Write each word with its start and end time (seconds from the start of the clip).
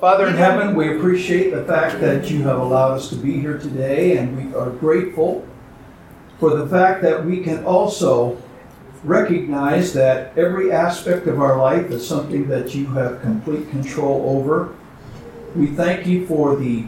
Father 0.00 0.28
in 0.28 0.34
heaven, 0.34 0.76
we 0.76 0.96
appreciate 0.96 1.50
the 1.50 1.64
fact 1.64 2.00
that 2.00 2.30
you 2.30 2.44
have 2.44 2.60
allowed 2.60 2.92
us 2.92 3.08
to 3.08 3.16
be 3.16 3.40
here 3.40 3.58
today, 3.58 4.16
and 4.16 4.36
we 4.36 4.54
are 4.54 4.70
grateful 4.70 5.44
for 6.38 6.54
the 6.54 6.68
fact 6.68 7.02
that 7.02 7.24
we 7.24 7.42
can 7.42 7.64
also 7.64 8.40
recognize 9.02 9.92
that 9.94 10.38
every 10.38 10.70
aspect 10.70 11.26
of 11.26 11.40
our 11.40 11.58
life 11.58 11.90
is 11.90 12.06
something 12.06 12.46
that 12.46 12.76
you 12.76 12.86
have 12.86 13.20
complete 13.22 13.68
control 13.70 14.38
over. 14.38 14.72
We 15.56 15.66
thank 15.66 16.06
you 16.06 16.28
for 16.28 16.54
the 16.54 16.86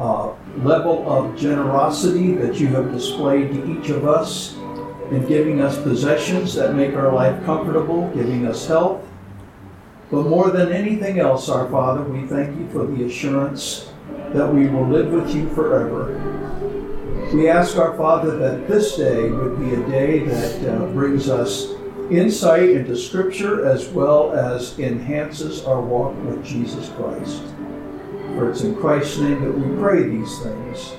uh, 0.00 0.32
level 0.56 1.08
of 1.08 1.36
generosity 1.38 2.32
that 2.34 2.58
you 2.58 2.66
have 2.68 2.90
displayed 2.90 3.52
to 3.52 3.78
each 3.78 3.90
of 3.90 4.04
us 4.04 4.56
in 5.12 5.24
giving 5.28 5.60
us 5.60 5.80
possessions 5.80 6.54
that 6.56 6.74
make 6.74 6.96
our 6.96 7.12
life 7.12 7.40
comfortable, 7.44 8.10
giving 8.16 8.48
us 8.48 8.66
health. 8.66 9.07
But 10.10 10.24
more 10.24 10.50
than 10.50 10.72
anything 10.72 11.18
else, 11.18 11.48
our 11.48 11.70
Father, 11.70 12.02
we 12.02 12.26
thank 12.26 12.58
you 12.58 12.68
for 12.70 12.86
the 12.86 13.04
assurance 13.04 13.90
that 14.32 14.52
we 14.52 14.66
will 14.66 14.86
live 14.86 15.12
with 15.12 15.34
you 15.34 15.48
forever. 15.50 16.14
We 17.34 17.48
ask 17.48 17.76
our 17.76 17.94
Father 17.94 18.36
that 18.38 18.68
this 18.68 18.96
day 18.96 19.28
would 19.30 19.58
be 19.58 19.74
a 19.74 19.86
day 19.88 20.20
that 20.20 20.74
uh, 20.74 20.86
brings 20.92 21.28
us 21.28 21.74
insight 22.10 22.70
into 22.70 22.96
Scripture 22.96 23.66
as 23.66 23.88
well 23.88 24.32
as 24.32 24.78
enhances 24.78 25.64
our 25.64 25.82
walk 25.82 26.16
with 26.24 26.42
Jesus 26.42 26.88
Christ. 26.90 27.42
For 28.34 28.50
it's 28.50 28.62
in 28.62 28.74
Christ's 28.76 29.18
name 29.18 29.42
that 29.44 29.52
we 29.52 29.76
pray 29.78 30.04
these 30.04 30.38
things. 30.40 30.94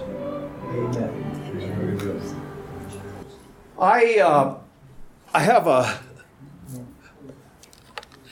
Amen. 0.65 1.25
I 3.79 4.19
uh, 4.19 4.57
I 5.33 5.39
have 5.39 5.65
a 5.65 5.99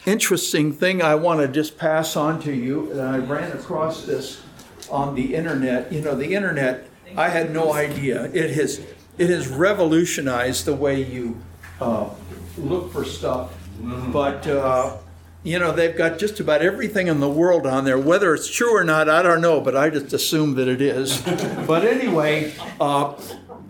interesting 0.07 0.71
thing 0.71 1.01
I 1.01 1.15
want 1.15 1.41
to 1.41 1.47
just 1.47 1.77
pass 1.77 2.15
on 2.15 2.41
to 2.41 2.53
you. 2.53 2.91
And 2.91 3.01
I 3.01 3.17
ran 3.17 3.51
across 3.51 4.05
this 4.05 4.41
on 4.89 5.13
the 5.13 5.35
internet. 5.35 5.91
You 5.91 6.01
know, 6.01 6.15
the 6.15 6.33
internet. 6.33 6.89
I 7.15 7.29
had 7.29 7.51
no 7.51 7.73
idea. 7.73 8.25
It 8.33 8.51
has 8.51 8.81
it 9.17 9.29
has 9.29 9.47
revolutionized 9.47 10.65
the 10.65 10.75
way 10.75 11.03
you 11.03 11.39
uh, 11.81 12.09
look 12.57 12.91
for 12.91 13.03
stuff. 13.03 13.53
But 13.79 14.47
uh, 14.47 14.97
you 15.43 15.59
know, 15.59 15.71
they've 15.71 15.95
got 15.95 16.19
just 16.19 16.39
about 16.39 16.61
everything 16.61 17.07
in 17.07 17.19
the 17.19 17.29
world 17.29 17.65
on 17.65 17.85
there. 17.85 17.99
Whether 17.99 18.33
it's 18.33 18.49
true 18.49 18.75
or 18.75 18.83
not, 18.83 19.09
I 19.09 19.21
don't 19.21 19.41
know, 19.41 19.61
but 19.61 19.75
I 19.75 19.89
just 19.89 20.13
assume 20.13 20.55
that 20.55 20.67
it 20.67 20.81
is. 20.81 21.21
but 21.67 21.85
anyway, 21.85 22.53
uh, 22.79 23.13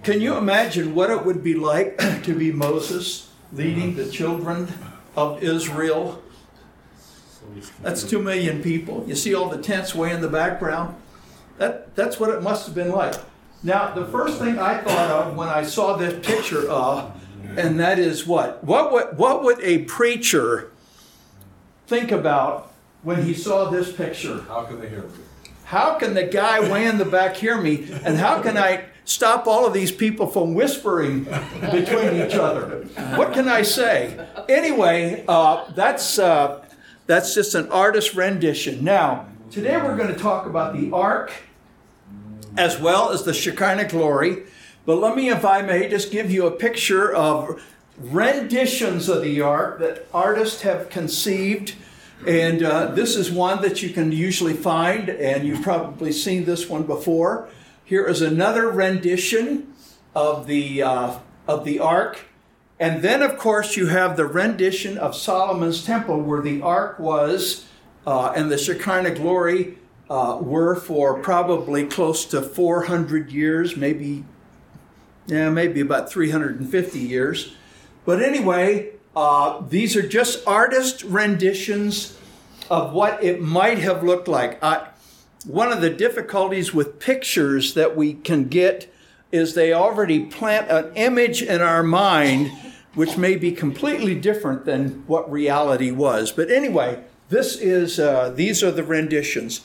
can 0.04 0.22
you 0.22 0.36
imagine 0.38 0.96
what 0.96 1.10
it 1.10 1.26
would 1.26 1.44
be 1.44 1.56
like 1.56 1.98
to 2.24 2.34
be 2.34 2.52
Moses 2.52 3.30
leading 3.52 3.96
the 3.96 4.10
children 4.10 4.68
of 5.16 5.44
Israel? 5.44 6.22
That's 7.82 8.04
two 8.04 8.22
million 8.22 8.62
people. 8.62 9.04
You 9.08 9.16
see 9.16 9.34
all 9.34 9.50
the 9.50 9.62
tents 9.62 9.96
way 9.96 10.12
in 10.12 10.22
the 10.22 10.30
background? 10.30 10.96
That, 11.58 11.96
that's 11.96 12.20
what 12.20 12.30
it 12.30 12.44
must 12.44 12.66
have 12.66 12.76
been 12.76 12.92
like. 12.92 13.16
Now, 13.64 13.94
the 13.94 14.06
first 14.06 14.38
thing 14.38 14.60
I 14.60 14.78
thought 14.82 15.10
of 15.10 15.36
when 15.36 15.48
I 15.48 15.64
saw 15.64 15.98
this 15.98 16.26
picture, 16.26 16.70
uh, 16.70 17.12
and 17.56 17.80
that 17.80 17.98
is 17.98 18.28
what? 18.28 18.64
What 18.64 18.92
would, 18.92 19.18
what 19.18 19.44
would 19.44 19.60
a 19.62 19.80
preacher 19.80 20.72
think 21.88 22.12
about 22.12 22.72
when 23.02 23.24
he 23.24 23.34
saw 23.34 23.70
this 23.70 23.92
picture? 23.92 24.42
How 24.48 24.64
can 24.64 24.80
they 24.80 24.90
hear 24.90 25.04
me? 25.04 25.10
How 25.66 25.96
can 25.96 26.14
the 26.14 26.24
guy 26.24 26.60
way 26.72 26.86
in 26.86 26.98
the 26.98 27.06
back 27.06 27.36
hear 27.36 27.60
me? 27.60 27.90
And 28.04 28.18
how 28.18 28.42
can 28.42 28.58
I 28.58 28.86
stop 29.04 29.48
all 29.48 29.66
of 29.66 29.74
these 29.74 29.92
people 29.92 30.28
from 30.28 30.54
whispering 30.54 31.24
between 31.72 32.22
each 32.22 32.36
other? 32.36 32.86
What 33.16 33.34
can 33.34 33.48
I 33.50 33.64
say? 33.64 34.18
Anyway, 34.48 35.26
uh, 35.28 35.70
that's, 35.72 36.20
uh, 36.20 36.64
that's 37.08 37.34
just 37.34 37.56
an 37.56 37.72
artist 37.72 38.14
rendition. 38.14 38.84
Now, 38.84 39.28
today 39.50 39.78
we're 39.78 39.96
going 39.96 40.14
to 40.14 40.20
talk 40.20 40.46
about 40.46 40.76
the 40.78 40.92
ark 40.92 41.32
as 42.58 42.80
well 42.80 43.12
as 43.12 43.24
the 43.24 43.34
Shekinah 43.34 43.88
glory. 43.88 44.44
But 44.86 44.98
let 44.98 45.16
me, 45.16 45.30
if 45.30 45.46
I 45.46 45.62
may, 45.62 45.90
just 45.90 46.12
give 46.12 46.30
you 46.30 46.46
a 46.46 46.52
picture 46.52 47.14
of 47.14 47.62
renditions 47.98 49.10
of 49.10 49.22
the 49.22 49.42
ark 49.42 49.80
that 49.80 50.08
artists 50.14 50.62
have 50.62 50.90
conceived. 50.90 51.76
And 52.26 52.64
uh, 52.64 52.88
this 52.88 53.16
is 53.16 53.32
one 53.32 53.62
that 53.62 53.82
you 53.82 53.90
can 53.90 54.12
usually 54.12 54.54
find, 54.54 55.10
and 55.10 55.48
you've 55.48 55.62
probably 55.62 56.12
seen 56.12 56.46
this 56.46 56.68
one 56.68 56.84
before. 56.84 57.48
Here 57.86 58.06
is 58.06 58.22
another 58.22 58.70
rendition 58.70 59.74
of 60.16 60.48
the, 60.48 60.82
uh, 60.84 61.20
of 61.48 61.64
the 61.64 61.80
ark. 61.80 62.20
And 62.80 63.02
then, 63.02 63.22
of 63.22 63.38
course, 63.38 63.76
you 63.76 63.88
have 63.88 64.18
the 64.18 64.26
rendition 64.26 64.98
of 64.98 65.16
Solomon's 65.16 65.84
temple 65.84 66.22
where 66.22 66.42
the 66.42 66.62
ark 66.62 67.00
was 67.00 67.66
uh, 68.06 68.34
and 68.36 68.52
the 68.52 68.58
Shekinah 68.58 69.16
glory 69.16 69.78
uh, 70.10 70.38
were 70.42 70.76
for 70.76 71.20
probably 71.20 71.86
close 71.86 72.24
to 72.26 72.42
400 72.42 73.32
years, 73.32 73.76
maybe, 73.76 74.24
yeah, 75.26 75.50
maybe 75.50 75.82
about 75.82 76.12
350 76.12 77.00
years. 77.00 77.56
But 78.06 78.22
anyway, 78.22 78.92
uh, 79.16 79.62
these 79.68 79.96
are 79.96 80.08
just 80.08 80.48
artist 80.48 81.04
renditions 81.04 82.16
of 82.70 82.94
what 82.94 83.24
it 83.24 83.42
might 83.42 83.80
have 83.80 84.04
looked 84.04 84.28
like. 84.28 84.62
One 85.46 85.72
of 85.72 85.82
the 85.82 85.90
difficulties 85.90 86.74
with 86.74 87.00
pictures 87.00 87.74
that 87.74 87.96
we 87.96 88.14
can 88.14 88.46
get 88.46 88.94
is 89.32 89.56
they 89.56 89.74
already 89.74 90.26
plant 90.26 90.70
an 90.70 90.94
image 90.96 91.42
in 91.42 91.62
our 91.62 91.84
mind 91.84 92.52
which 92.98 93.16
may 93.16 93.36
be 93.36 93.52
completely 93.52 94.16
different 94.16 94.66
than 94.66 95.04
what 95.06 95.32
reality 95.32 95.92
was. 95.92 96.32
But 96.32 96.50
anyway, 96.50 97.04
this 97.30 97.56
is 97.56 98.00
uh, 98.00 98.32
these 98.32 98.64
are 98.64 98.72
the 98.72 98.84
renditions. 98.84 99.64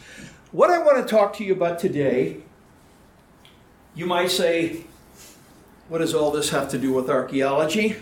What 0.50 0.68
I 0.68 0.76
want 0.76 0.98
to 0.98 1.10
talk 1.10 1.34
to 1.38 1.44
you 1.44 1.54
about 1.54 1.78
today, 1.78 2.42
you 3.94 4.04
might 4.04 4.30
say, 4.30 4.84
what 5.88 6.00
does 6.00 6.12
all 6.12 6.30
this 6.30 6.50
have 6.50 6.68
to 6.72 6.78
do 6.78 6.92
with 6.92 7.08
archaeology? 7.08 7.96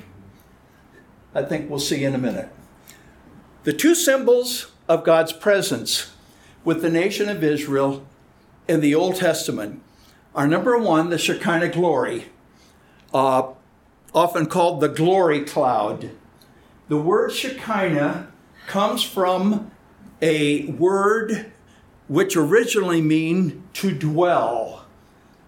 I 1.32 1.42
think 1.42 1.70
we'll 1.70 1.78
see 1.78 2.02
in 2.02 2.12
a 2.16 2.18
minute. 2.18 2.48
The 3.62 3.72
two 3.72 3.94
symbols 3.94 4.72
of 4.88 5.04
God's 5.04 5.32
presence 5.32 6.12
with 6.64 6.82
the 6.82 6.90
nation 6.90 7.28
of 7.28 7.44
Israel 7.44 8.04
in 8.66 8.80
the 8.80 8.96
Old 8.96 9.14
Testament 9.14 9.80
are 10.34 10.48
number 10.48 10.76
one, 10.76 11.10
the 11.10 11.18
Shekinah 11.18 11.68
glory, 11.68 12.26
uh, 13.14 13.52
often 14.14 14.46
called 14.46 14.80
the 14.80 14.88
glory 14.88 15.44
cloud. 15.44 16.10
The 16.88 16.96
word 16.96 17.32
Shekinah 17.32 18.28
comes 18.66 19.02
from 19.02 19.70
a 20.20 20.66
word 20.66 21.52
which 22.08 22.36
originally 22.36 23.00
mean 23.00 23.62
to 23.74 23.92
dwell. 23.92 24.84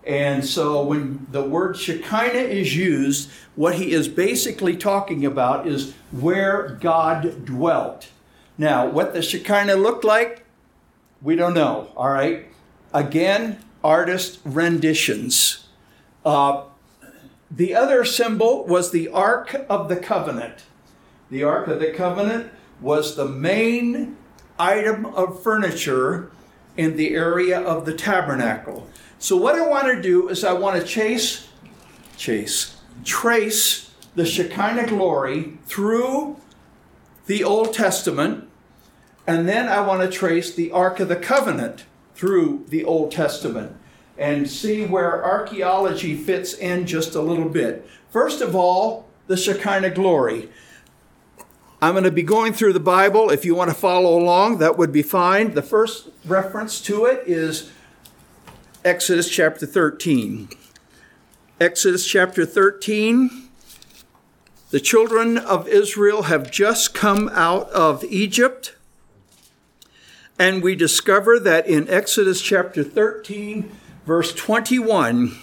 And 0.04 0.44
so 0.44 0.82
when 0.82 1.26
the 1.30 1.42
word 1.42 1.76
Shekinah 1.76 2.38
is 2.38 2.76
used, 2.76 3.30
what 3.54 3.76
he 3.76 3.92
is 3.92 4.08
basically 4.08 4.76
talking 4.76 5.24
about 5.24 5.66
is 5.66 5.94
where 6.10 6.78
God 6.80 7.44
dwelt. 7.44 8.08
Now, 8.58 8.86
what 8.86 9.14
the 9.14 9.22
Shekinah 9.22 9.76
looked 9.76 10.04
like, 10.04 10.44
we 11.20 11.36
don't 11.36 11.54
know, 11.54 11.90
all 11.96 12.10
right? 12.10 12.46
Again, 12.92 13.58
artist 13.82 14.40
renditions. 14.44 15.66
Uh, 16.24 16.62
the 17.54 17.74
other 17.74 18.02
symbol 18.04 18.64
was 18.64 18.90
the 18.90 19.08
Ark 19.08 19.66
of 19.68 19.90
the 19.90 19.96
Covenant. 19.96 20.64
The 21.30 21.44
Ark 21.44 21.68
of 21.68 21.80
the 21.80 21.92
Covenant 21.92 22.50
was 22.80 23.14
the 23.14 23.28
main 23.28 24.16
item 24.58 25.04
of 25.06 25.42
furniture 25.42 26.30
in 26.78 26.96
the 26.96 27.14
area 27.14 27.60
of 27.60 27.84
the 27.84 27.92
tabernacle. 27.92 28.88
So 29.18 29.36
what 29.36 29.54
I 29.54 29.68
want 29.68 29.86
to 29.88 30.00
do 30.00 30.30
is 30.30 30.44
I 30.44 30.54
want 30.54 30.80
to 30.80 30.86
chase, 30.86 31.48
chase, 32.16 32.76
trace 33.04 33.90
the 34.14 34.24
Shekinah 34.24 34.86
glory 34.86 35.58
through 35.66 36.38
the 37.26 37.44
Old 37.44 37.74
Testament, 37.74 38.48
and 39.26 39.46
then 39.46 39.68
I 39.68 39.82
want 39.82 40.00
to 40.00 40.08
trace 40.08 40.54
the 40.54 40.70
Ark 40.70 41.00
of 41.00 41.08
the 41.08 41.16
Covenant 41.16 41.84
through 42.14 42.64
the 42.68 42.82
Old 42.82 43.12
Testament 43.12 43.76
and 44.18 44.48
see 44.48 44.84
where 44.84 45.24
archaeology 45.24 46.14
fits 46.14 46.54
in 46.54 46.86
just 46.86 47.14
a 47.14 47.20
little 47.20 47.48
bit. 47.48 47.88
First 48.10 48.40
of 48.40 48.54
all, 48.54 49.08
the 49.26 49.36
Shekinah 49.36 49.90
glory. 49.90 50.50
I'm 51.80 51.94
going 51.94 52.04
to 52.04 52.10
be 52.12 52.22
going 52.22 52.52
through 52.52 52.74
the 52.74 52.80
Bible. 52.80 53.30
If 53.30 53.44
you 53.44 53.54
want 53.54 53.70
to 53.70 53.74
follow 53.74 54.16
along, 54.16 54.58
that 54.58 54.78
would 54.78 54.92
be 54.92 55.02
fine. 55.02 55.54
The 55.54 55.62
first 55.62 56.08
reference 56.24 56.80
to 56.82 57.06
it 57.06 57.24
is 57.26 57.72
Exodus 58.84 59.28
chapter 59.28 59.66
13. 59.66 60.48
Exodus 61.60 62.06
chapter 62.06 62.46
13. 62.46 63.48
The 64.70 64.80
children 64.80 65.38
of 65.38 65.68
Israel 65.68 66.22
have 66.22 66.50
just 66.50 66.94
come 66.94 67.28
out 67.32 67.68
of 67.70 68.04
Egypt. 68.04 68.74
And 70.38 70.62
we 70.62 70.74
discover 70.74 71.38
that 71.40 71.66
in 71.66 71.88
Exodus 71.88 72.40
chapter 72.40 72.82
13, 72.82 73.70
verse 74.04 74.32
21, 74.34 75.36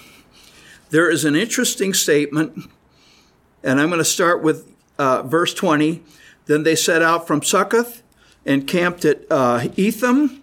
there 0.90 1.10
is 1.10 1.26
an 1.26 1.36
interesting 1.36 1.94
statement. 1.94 2.70
And 3.64 3.80
I'm 3.80 3.90
going 3.90 4.00
to 4.00 4.06
start 4.06 4.42
with 4.42 4.72
uh, 4.98 5.24
verse 5.24 5.54
20. 5.54 6.04
Then 6.46 6.64
they 6.64 6.76
set 6.76 7.02
out 7.02 7.28
from 7.28 7.44
Succoth 7.44 8.02
and 8.46 8.68
camped 8.68 9.06
at 9.06 9.26
uh, 9.30 9.68
Etham 9.76 10.42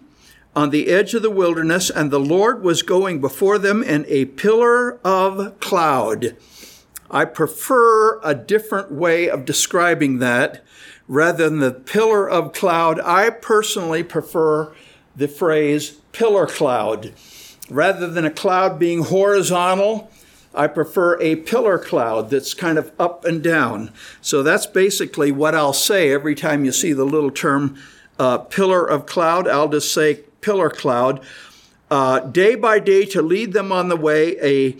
on 0.55 0.69
the 0.69 0.87
edge 0.87 1.13
of 1.13 1.21
the 1.21 1.29
wilderness, 1.29 1.89
and 1.89 2.09
the 2.09 2.19
Lord 2.19 2.63
was 2.63 2.81
going 2.81 3.21
before 3.21 3.57
them 3.57 3.83
in 3.83 4.05
a 4.07 4.25
pillar 4.25 4.99
of 5.05 5.59
cloud. 5.59 6.35
I 7.11 7.25
prefer 7.25 8.19
a 8.21 8.33
different 8.33 8.91
way 8.91 9.29
of 9.29 9.45
describing 9.45 10.19
that 10.19 10.63
rather 11.07 11.49
than 11.49 11.59
the 11.59 11.71
pillar 11.71 12.29
of 12.29 12.53
cloud. 12.53 12.99
I 12.99 13.29
personally 13.29 14.03
prefer 14.03 14.73
the 15.15 15.27
phrase 15.27 15.91
pillar 16.11 16.47
cloud. 16.47 17.13
Rather 17.69 18.07
than 18.07 18.25
a 18.25 18.31
cloud 18.31 18.79
being 18.79 19.03
horizontal, 19.03 20.09
I 20.53 20.67
prefer 20.67 21.21
a 21.21 21.35
pillar 21.35 21.77
cloud 21.77 22.29
that's 22.29 22.53
kind 22.53 22.77
of 22.77 22.91
up 22.99 23.25
and 23.25 23.43
down. 23.43 23.91
So 24.21 24.41
that's 24.41 24.65
basically 24.65 25.31
what 25.31 25.53
I'll 25.53 25.73
say 25.73 26.11
every 26.11 26.33
time 26.33 26.65
you 26.65 26.71
see 26.71 26.93
the 26.93 27.05
little 27.05 27.31
term 27.31 27.77
uh, 28.17 28.39
pillar 28.39 28.85
of 28.85 29.05
cloud. 29.05 29.47
I'll 29.47 29.69
just 29.69 29.93
say 29.93 30.21
pillar 30.41 30.69
cloud. 30.69 31.21
Uh, 31.91 32.19
day 32.19 32.55
by 32.55 32.79
day 32.79 33.05
to 33.05 33.21
lead 33.21 33.53
them 33.53 33.71
on 33.71 33.89
the 33.89 33.95
way, 33.95 34.37
a 34.41 34.77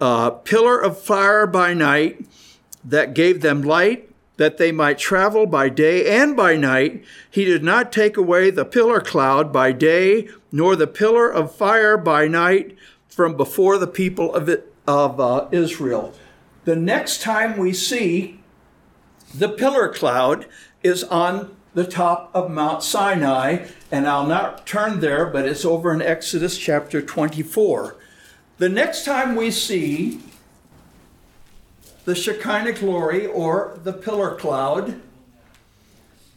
uh, 0.00 0.30
pillar 0.30 0.78
of 0.78 1.00
fire 1.00 1.46
by 1.46 1.74
night 1.74 2.24
that 2.84 3.14
gave 3.14 3.40
them 3.42 3.62
light, 3.62 4.07
that 4.38 4.56
they 4.56 4.72
might 4.72 4.98
travel 4.98 5.46
by 5.46 5.68
day 5.68 6.08
and 6.08 6.36
by 6.36 6.56
night. 6.56 7.04
He 7.30 7.44
did 7.44 7.62
not 7.62 7.92
take 7.92 8.16
away 8.16 8.50
the 8.50 8.64
pillar 8.64 9.00
cloud 9.00 9.52
by 9.52 9.72
day, 9.72 10.28
nor 10.50 10.74
the 10.74 10.86
pillar 10.86 11.28
of 11.28 11.54
fire 11.54 11.98
by 11.98 12.26
night 12.26 12.76
from 13.08 13.36
before 13.36 13.78
the 13.78 13.86
people 13.86 14.32
of, 14.34 14.48
it, 14.48 14.72
of 14.86 15.20
uh, 15.20 15.48
Israel. 15.50 16.14
The 16.64 16.76
next 16.76 17.20
time 17.20 17.58
we 17.58 17.72
see 17.72 18.40
the 19.34 19.48
pillar 19.48 19.88
cloud 19.88 20.46
is 20.82 21.02
on 21.04 21.54
the 21.74 21.84
top 21.84 22.30
of 22.32 22.50
Mount 22.50 22.82
Sinai, 22.82 23.66
and 23.90 24.06
I'll 24.06 24.26
not 24.26 24.66
turn 24.66 25.00
there, 25.00 25.26
but 25.26 25.46
it's 25.46 25.64
over 25.64 25.92
in 25.92 26.00
Exodus 26.00 26.56
chapter 26.56 27.02
24. 27.02 27.96
The 28.58 28.68
next 28.68 29.04
time 29.04 29.34
we 29.34 29.50
see 29.50 30.20
the 32.08 32.14
Shekinah 32.14 32.72
glory 32.72 33.26
or 33.26 33.78
the 33.84 33.92
pillar 33.92 34.34
cloud 34.34 34.98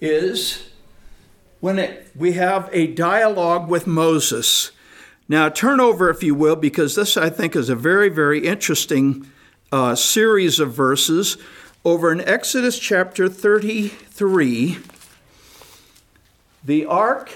is 0.01 0.67
when 1.61 1.79
it, 1.79 2.11
we 2.13 2.33
have 2.33 2.69
a 2.73 2.87
dialogue 2.87 3.69
with 3.69 3.87
Moses. 3.87 4.71
Now, 5.29 5.47
turn 5.47 5.79
over, 5.79 6.09
if 6.09 6.23
you 6.23 6.35
will, 6.35 6.57
because 6.57 6.95
this 6.95 7.15
I 7.15 7.29
think 7.29 7.55
is 7.55 7.69
a 7.69 7.75
very, 7.77 8.09
very 8.09 8.45
interesting 8.45 9.31
uh, 9.71 9.95
series 9.95 10.59
of 10.59 10.73
verses 10.73 11.37
over 11.85 12.11
in 12.11 12.19
Exodus 12.19 12.77
chapter 12.77 13.29
33. 13.29 14.77
The 16.65 16.85
ark, 16.85 17.31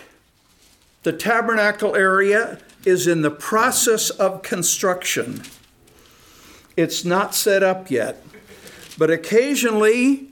the 1.04 1.14
tabernacle 1.14 1.96
area, 1.96 2.60
is 2.84 3.08
in 3.08 3.22
the 3.22 3.32
process 3.32 4.10
of 4.10 4.44
construction. 4.44 5.42
It's 6.78 7.06
not 7.06 7.34
set 7.34 7.64
up 7.64 7.90
yet. 7.90 8.22
But 8.98 9.10
occasionally, 9.10 10.30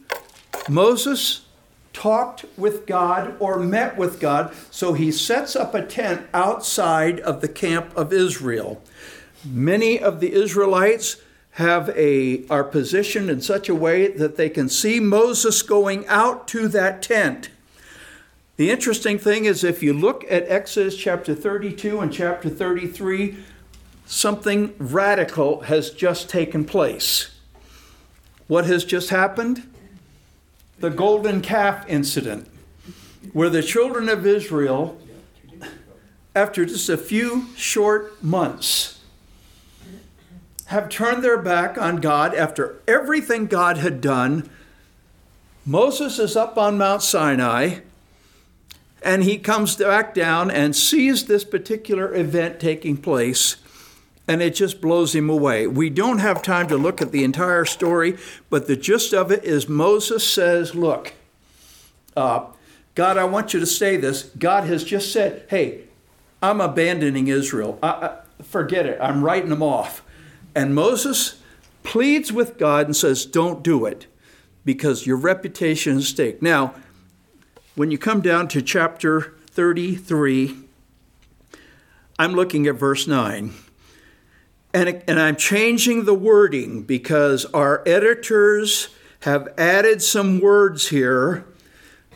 Moses 0.70 1.46
talked 1.94 2.46
with 2.58 2.86
God 2.86 3.36
or 3.40 3.60
met 3.60 3.98
with 3.98 4.20
God, 4.20 4.54
so 4.72 4.94
he 4.94 5.12
sets 5.12 5.56
up 5.56 5.76
a 5.76 5.86
tent 5.86 6.28
outside 6.34 7.20
of 7.20 7.42
the 7.42 7.48
camp 7.48 7.96
of 7.96 8.12
Israel. 8.12 8.82
Many 9.46 10.00
of 10.00 10.20
the 10.20 10.34
Israelites 10.34 11.18
have 11.52 11.90
a 11.90 12.48
are 12.48 12.64
positioned 12.64 13.30
in 13.30 13.42
such 13.42 13.70
a 13.70 13.76
way 13.76 14.08
that 14.08 14.38
they 14.38 14.50
can 14.50 14.68
see 14.68 15.00
Moses 15.00 15.62
going 15.62 16.08
out 16.08 16.48
to 16.48 16.68
that 16.70 17.04
tent. 17.04 17.50
The 18.56 18.72
interesting 18.72 19.20
thing 19.20 19.46
is, 19.46 19.64
if 19.64 19.84
you 19.84 19.94
look 19.94 20.24
at 20.30 20.48
Exodus 20.48 20.96
chapter 20.98 21.36
32 21.36 22.00
and 22.00 22.12
chapter 22.12 22.50
33, 22.50 23.38
something 24.14 24.76
radical 24.78 25.62
has 25.62 25.90
just 25.90 26.30
taken 26.30 26.64
place. 26.66 27.32
What 28.48 28.66
has 28.66 28.86
just 28.86 29.10
happened? 29.10 29.68
The 30.80 30.90
golden 30.90 31.42
calf 31.42 31.86
incident, 31.88 32.48
where 33.32 33.50
the 33.50 33.64
children 33.64 34.10
of 34.10 34.28
Israel, 34.28 35.00
after 36.36 36.66
just 36.66 36.90
a 36.90 36.98
few 36.98 37.48
short 37.56 38.24
months, 38.24 39.00
have 40.66 40.90
turned 40.90 41.24
their 41.24 41.38
back 41.38 41.78
on 41.78 41.98
God 41.98 42.36
after 42.36 42.82
everything 42.88 43.48
God 43.48 43.78
had 43.78 44.02
done. 44.02 44.50
Moses 45.66 46.20
is 46.20 46.36
up 46.36 46.58
on 46.58 46.78
Mount 46.78 47.02
Sinai 47.02 47.80
and 49.02 49.24
he 49.24 49.38
comes 49.38 49.76
back 49.76 50.14
down 50.14 50.50
and 50.50 50.76
sees 50.76 51.26
this 51.26 51.44
particular 51.44 52.16
event 52.16 52.60
taking 52.60 52.98
place 52.98 53.58
and 54.28 54.42
it 54.42 54.56
just 54.56 54.82
blows 54.82 55.14
him 55.14 55.30
away. 55.30 55.68
We 55.68 55.90
don't 55.90 56.20
have 56.20 56.42
time 56.42 56.68
to 56.68 56.78
look 56.78 57.02
at 57.02 57.12
the 57.12 57.24
entire 57.24 57.66
story, 57.66 58.18
but 58.50 58.68
the 58.68 58.78
gist 58.78 59.14
of 59.14 59.32
it 59.32 59.44
is 59.44 59.68
Moses 59.68 60.26
says, 60.28 60.76
Look, 60.76 61.14
uh, 62.16 62.46
God, 62.96 63.18
I 63.18 63.26
want 63.26 63.54
you 63.54 63.60
to 63.60 63.66
say 63.66 63.98
this. 63.98 64.24
God 64.38 64.66
has 64.66 64.84
just 64.84 65.12
said, 65.12 65.46
Hey, 65.50 65.86
I'm 66.42 66.62
abandoning 66.62 67.28
Israel. 67.28 67.80
I, 67.84 67.88
I, 67.90 68.44
forget 68.44 68.86
it. 68.86 69.00
I'm 69.02 69.24
writing 69.24 69.50
them 69.50 69.64
off. 69.64 70.02
And 70.56 70.76
Moses 70.76 71.42
pleads 71.84 72.32
with 72.32 72.58
God 72.58 72.86
and 72.86 72.96
says, 72.96 73.26
Don't 73.26 73.64
do 73.64 73.86
it 73.86 74.08
because 74.66 75.06
your 75.06 75.18
reputation 75.18 75.98
is 75.98 76.06
at 76.06 76.10
stake. 76.10 76.42
Now, 76.42 76.76
when 77.76 77.92
you 77.92 77.98
come 77.98 78.22
down 78.22 78.48
to 78.50 78.62
chapter 78.62 79.34
33, 79.48 80.56
I'm 82.20 82.34
looking 82.34 82.68
at 82.68 82.76
verse 82.76 83.08
9. 83.08 83.54
And, 84.74 85.04
and 85.08 85.20
I'm 85.20 85.36
changing 85.36 86.06
the 86.06 86.16
wording 86.16 86.82
because 86.82 87.46
our 87.46 87.84
editors 87.86 88.90
have 89.22 89.54
added 89.58 90.02
some 90.02 90.40
words 90.40 90.90
here 90.90 91.46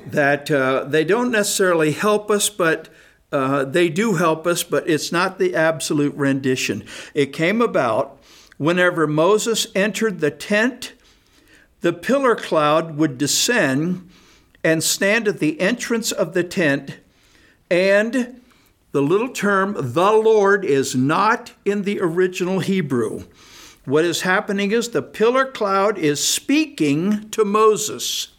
that 0.05 0.49
uh, 0.49 0.83
they 0.85 1.03
don't 1.03 1.31
necessarily 1.31 1.91
help 1.91 2.31
us, 2.31 2.49
but 2.49 2.89
uh, 3.31 3.63
they 3.65 3.89
do 3.89 4.15
help 4.15 4.47
us, 4.47 4.63
but 4.63 4.89
it's 4.89 5.11
not 5.11 5.37
the 5.37 5.53
absolute 5.53 6.15
rendition. 6.15 6.83
It 7.13 7.27
came 7.27 7.61
about 7.61 8.17
whenever 8.57 9.05
Moses 9.05 9.67
entered 9.75 10.19
the 10.19 10.31
tent, 10.31 10.93
the 11.81 11.93
pillar 11.93 12.35
cloud 12.35 12.97
would 12.97 13.17
descend 13.17 14.09
and 14.63 14.83
stand 14.83 15.27
at 15.27 15.39
the 15.39 15.59
entrance 15.61 16.11
of 16.11 16.33
the 16.33 16.43
tent, 16.43 16.97
and 17.69 18.41
the 18.97 19.03
little 19.03 19.29
term, 19.29 19.75
the 19.77 20.11
Lord, 20.11 20.65
is 20.65 20.95
not 20.95 21.51
in 21.63 21.83
the 21.83 21.99
original 22.01 22.61
Hebrew. 22.61 23.25
What 23.85 24.03
is 24.03 24.21
happening 24.21 24.71
is 24.71 24.89
the 24.89 25.03
pillar 25.03 25.45
cloud 25.45 25.99
is 25.99 26.27
speaking 26.27 27.29
to 27.29 27.45
Moses. 27.45 28.29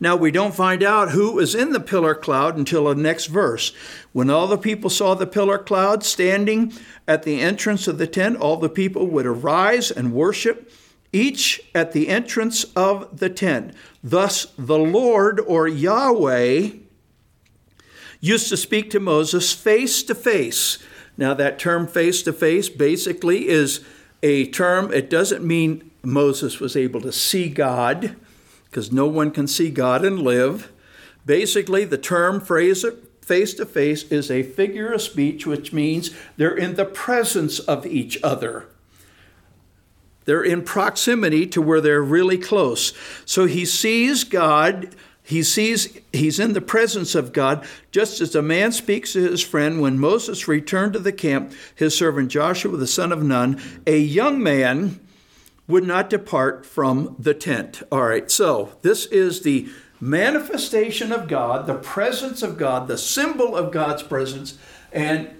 Now, 0.00 0.16
we 0.16 0.30
don't 0.30 0.54
find 0.54 0.82
out 0.82 1.10
who 1.10 1.38
is 1.38 1.54
in 1.54 1.72
the 1.72 1.78
pillar 1.78 2.14
cloud 2.14 2.56
until 2.56 2.86
the 2.86 2.94
next 2.94 3.26
verse. 3.26 3.74
When 4.12 4.30
all 4.30 4.46
the 4.46 4.56
people 4.56 4.88
saw 4.88 5.14
the 5.14 5.26
pillar 5.26 5.58
cloud 5.58 6.04
standing 6.04 6.72
at 7.06 7.24
the 7.24 7.42
entrance 7.42 7.86
of 7.86 7.98
the 7.98 8.06
tent, 8.06 8.38
all 8.38 8.56
the 8.56 8.70
people 8.70 9.06
would 9.08 9.26
arise 9.26 9.90
and 9.90 10.14
worship 10.14 10.72
each 11.12 11.60
at 11.74 11.92
the 11.92 12.08
entrance 12.08 12.64
of 12.74 13.18
the 13.18 13.28
tent. 13.28 13.74
Thus, 14.02 14.46
the 14.56 14.78
Lord 14.78 15.38
or 15.38 15.68
Yahweh 15.68 16.70
used 18.22 18.48
to 18.48 18.56
speak 18.56 18.88
to 18.90 19.00
Moses 19.00 19.52
face 19.52 20.02
to 20.04 20.14
face. 20.14 20.78
Now, 21.18 21.34
that 21.34 21.58
term 21.58 21.86
face 21.86 22.22
to 22.22 22.32
face 22.32 22.70
basically 22.70 23.48
is 23.48 23.84
a 24.22 24.46
term, 24.46 24.90
it 24.92 25.10
doesn't 25.10 25.44
mean 25.44 25.90
Moses 26.02 26.60
was 26.60 26.76
able 26.76 27.00
to 27.02 27.12
see 27.12 27.50
God, 27.50 28.16
because 28.70 28.90
no 28.90 29.06
one 29.06 29.32
can 29.32 29.46
see 29.46 29.68
God 29.68 30.04
and 30.04 30.20
live. 30.20 30.72
Basically, 31.26 31.84
the 31.84 31.98
term 31.98 32.40
phrase 32.40 32.84
face 33.20 33.54
to 33.54 33.66
face 33.66 34.04
is 34.04 34.30
a 34.30 34.42
figure 34.42 34.92
of 34.92 35.02
speech, 35.02 35.46
which 35.46 35.72
means 35.72 36.10
they're 36.36 36.56
in 36.56 36.76
the 36.76 36.84
presence 36.84 37.58
of 37.58 37.84
each 37.84 38.18
other. 38.22 38.66
They're 40.24 40.44
in 40.44 40.62
proximity 40.62 41.46
to 41.48 41.60
where 41.60 41.80
they're 41.80 42.02
really 42.02 42.38
close. 42.38 42.92
So 43.24 43.46
he 43.46 43.64
sees 43.64 44.22
God, 44.24 44.94
he 45.32 45.42
sees 45.42 45.98
he's 46.12 46.38
in 46.38 46.52
the 46.52 46.60
presence 46.60 47.14
of 47.14 47.32
God, 47.32 47.66
just 47.90 48.20
as 48.20 48.34
a 48.34 48.42
man 48.42 48.70
speaks 48.70 49.14
to 49.14 49.30
his 49.30 49.40
friend 49.40 49.80
when 49.80 49.98
Moses 49.98 50.46
returned 50.46 50.92
to 50.92 50.98
the 50.98 51.12
camp, 51.12 51.52
his 51.74 51.96
servant 51.96 52.30
Joshua 52.30 52.76
the 52.76 52.86
son 52.86 53.12
of 53.12 53.22
Nun, 53.22 53.60
a 53.86 53.98
young 53.98 54.42
man 54.42 55.00
would 55.66 55.84
not 55.84 56.10
depart 56.10 56.66
from 56.66 57.16
the 57.18 57.34
tent. 57.34 57.82
All 57.90 58.02
right, 58.02 58.30
so 58.30 58.72
this 58.82 59.06
is 59.06 59.40
the 59.40 59.68
manifestation 60.00 61.12
of 61.12 61.28
God, 61.28 61.66
the 61.66 61.74
presence 61.74 62.42
of 62.42 62.58
God, 62.58 62.86
the 62.86 62.98
symbol 62.98 63.56
of 63.56 63.72
God's 63.72 64.02
presence, 64.02 64.58
and 64.92 65.30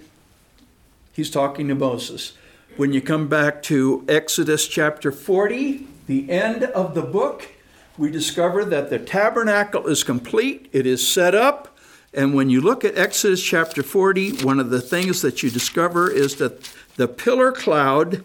he's 1.11 1.29
talking 1.29 1.67
to 1.67 1.75
Moses. 1.75 2.33
When 2.77 2.93
you 2.93 3.01
come 3.01 3.27
back 3.27 3.61
to 3.63 4.03
Exodus 4.07 4.67
chapter 4.67 5.11
40, 5.11 5.85
the 6.07 6.31
end 6.31 6.63
of 6.63 6.95
the 6.95 7.03
book, 7.03 7.52
we 7.97 8.09
discover 8.09 8.65
that 8.65 8.89
the 8.89 8.99
tabernacle 8.99 9.87
is 9.87 10.03
complete, 10.03 10.67
it 10.71 10.85
is 10.85 11.07
set 11.07 11.35
up, 11.35 11.77
And 12.13 12.35
when 12.35 12.49
you 12.49 12.61
look 12.61 12.85
at 12.85 12.97
Exodus 12.97 13.43
chapter 13.43 13.81
40, 13.81 14.43
one 14.43 14.59
of 14.59 14.69
the 14.69 14.81
things 14.81 15.21
that 15.23 15.41
you 15.41 15.49
discover 15.49 16.11
is 16.11 16.35
that 16.35 16.71
the 16.95 17.07
pillar 17.07 17.51
cloud 17.51 18.23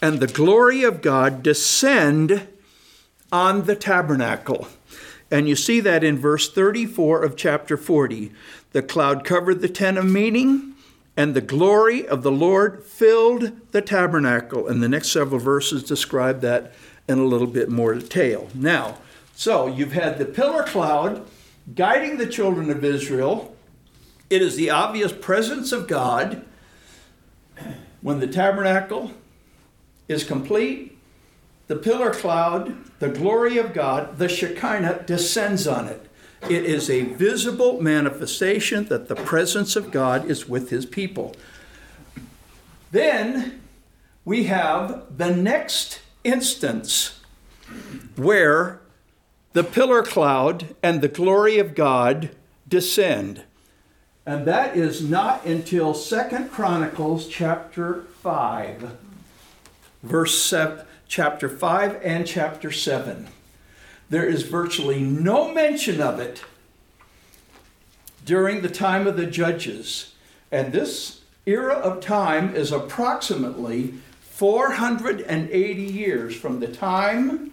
and 0.00 0.20
the 0.20 0.28
glory 0.28 0.84
of 0.84 1.02
God 1.02 1.42
descend 1.42 2.46
on 3.32 3.64
the 3.64 3.74
tabernacle. 3.74 4.68
And 5.32 5.48
you 5.48 5.56
see 5.56 5.80
that 5.80 6.04
in 6.04 6.16
verse 6.18 6.52
34 6.52 7.24
of 7.24 7.36
chapter 7.36 7.76
40. 7.76 8.30
The 8.70 8.82
cloud 8.82 9.24
covered 9.24 9.60
the 9.60 9.68
tent 9.68 9.98
of 9.98 10.04
meeting, 10.04 10.74
and 11.16 11.34
the 11.34 11.40
glory 11.40 12.06
of 12.06 12.22
the 12.22 12.30
Lord 12.30 12.84
filled 12.84 13.72
the 13.72 13.82
tabernacle. 13.82 14.68
And 14.68 14.82
the 14.82 14.88
next 14.88 15.10
several 15.10 15.40
verses 15.40 15.82
describe 15.82 16.40
that 16.42 16.72
in 17.08 17.18
a 17.18 17.24
little 17.24 17.46
bit 17.46 17.68
more 17.68 17.94
detail. 17.94 18.48
Now, 18.54 18.98
so 19.34 19.66
you've 19.66 19.92
had 19.92 20.18
the 20.18 20.24
pillar 20.24 20.62
cloud 20.62 21.26
guiding 21.74 22.18
the 22.18 22.26
children 22.26 22.70
of 22.70 22.84
Israel. 22.84 23.54
It 24.30 24.42
is 24.42 24.56
the 24.56 24.70
obvious 24.70 25.12
presence 25.12 25.72
of 25.72 25.88
God. 25.88 26.44
When 28.00 28.20
the 28.20 28.26
tabernacle 28.26 29.12
is 30.08 30.24
complete, 30.24 30.98
the 31.68 31.76
pillar 31.76 32.12
cloud, 32.12 32.76
the 32.98 33.08
glory 33.08 33.58
of 33.58 33.72
God, 33.72 34.18
the 34.18 34.28
Shekinah 34.28 35.04
descends 35.06 35.66
on 35.66 35.88
it. 35.88 36.08
It 36.48 36.64
is 36.64 36.90
a 36.90 37.02
visible 37.02 37.80
manifestation 37.80 38.86
that 38.86 39.06
the 39.08 39.14
presence 39.14 39.76
of 39.76 39.92
God 39.92 40.28
is 40.28 40.48
with 40.48 40.70
his 40.70 40.84
people. 40.84 41.36
Then 42.90 43.60
we 44.24 44.44
have 44.44 45.16
the 45.16 45.34
next 45.34 46.01
instance 46.24 47.20
where 48.16 48.80
the 49.52 49.64
pillar 49.64 50.02
cloud 50.02 50.74
and 50.82 51.00
the 51.00 51.08
glory 51.08 51.58
of 51.58 51.74
God 51.74 52.30
descend. 52.68 53.42
And 54.24 54.46
that 54.46 54.76
is 54.76 55.08
not 55.08 55.44
until 55.44 55.94
Second 55.94 56.50
Chronicles 56.50 57.26
chapter 57.26 58.02
5, 58.22 58.96
verse 60.02 60.42
7, 60.42 60.86
chapter 61.08 61.48
5 61.48 62.00
and 62.02 62.26
chapter 62.26 62.70
7. 62.70 63.26
There 64.08 64.26
is 64.26 64.42
virtually 64.42 65.00
no 65.00 65.52
mention 65.52 66.00
of 66.00 66.20
it 66.20 66.44
during 68.24 68.62
the 68.62 68.68
time 68.68 69.06
of 69.06 69.16
the 69.16 69.26
judges. 69.26 70.14
And 70.52 70.72
this 70.72 71.22
era 71.44 71.74
of 71.74 72.00
time 72.00 72.54
is 72.54 72.70
approximately 72.70 73.94
480 74.42 75.82
years 75.84 76.34
from 76.34 76.58
the 76.58 76.66
time 76.66 77.52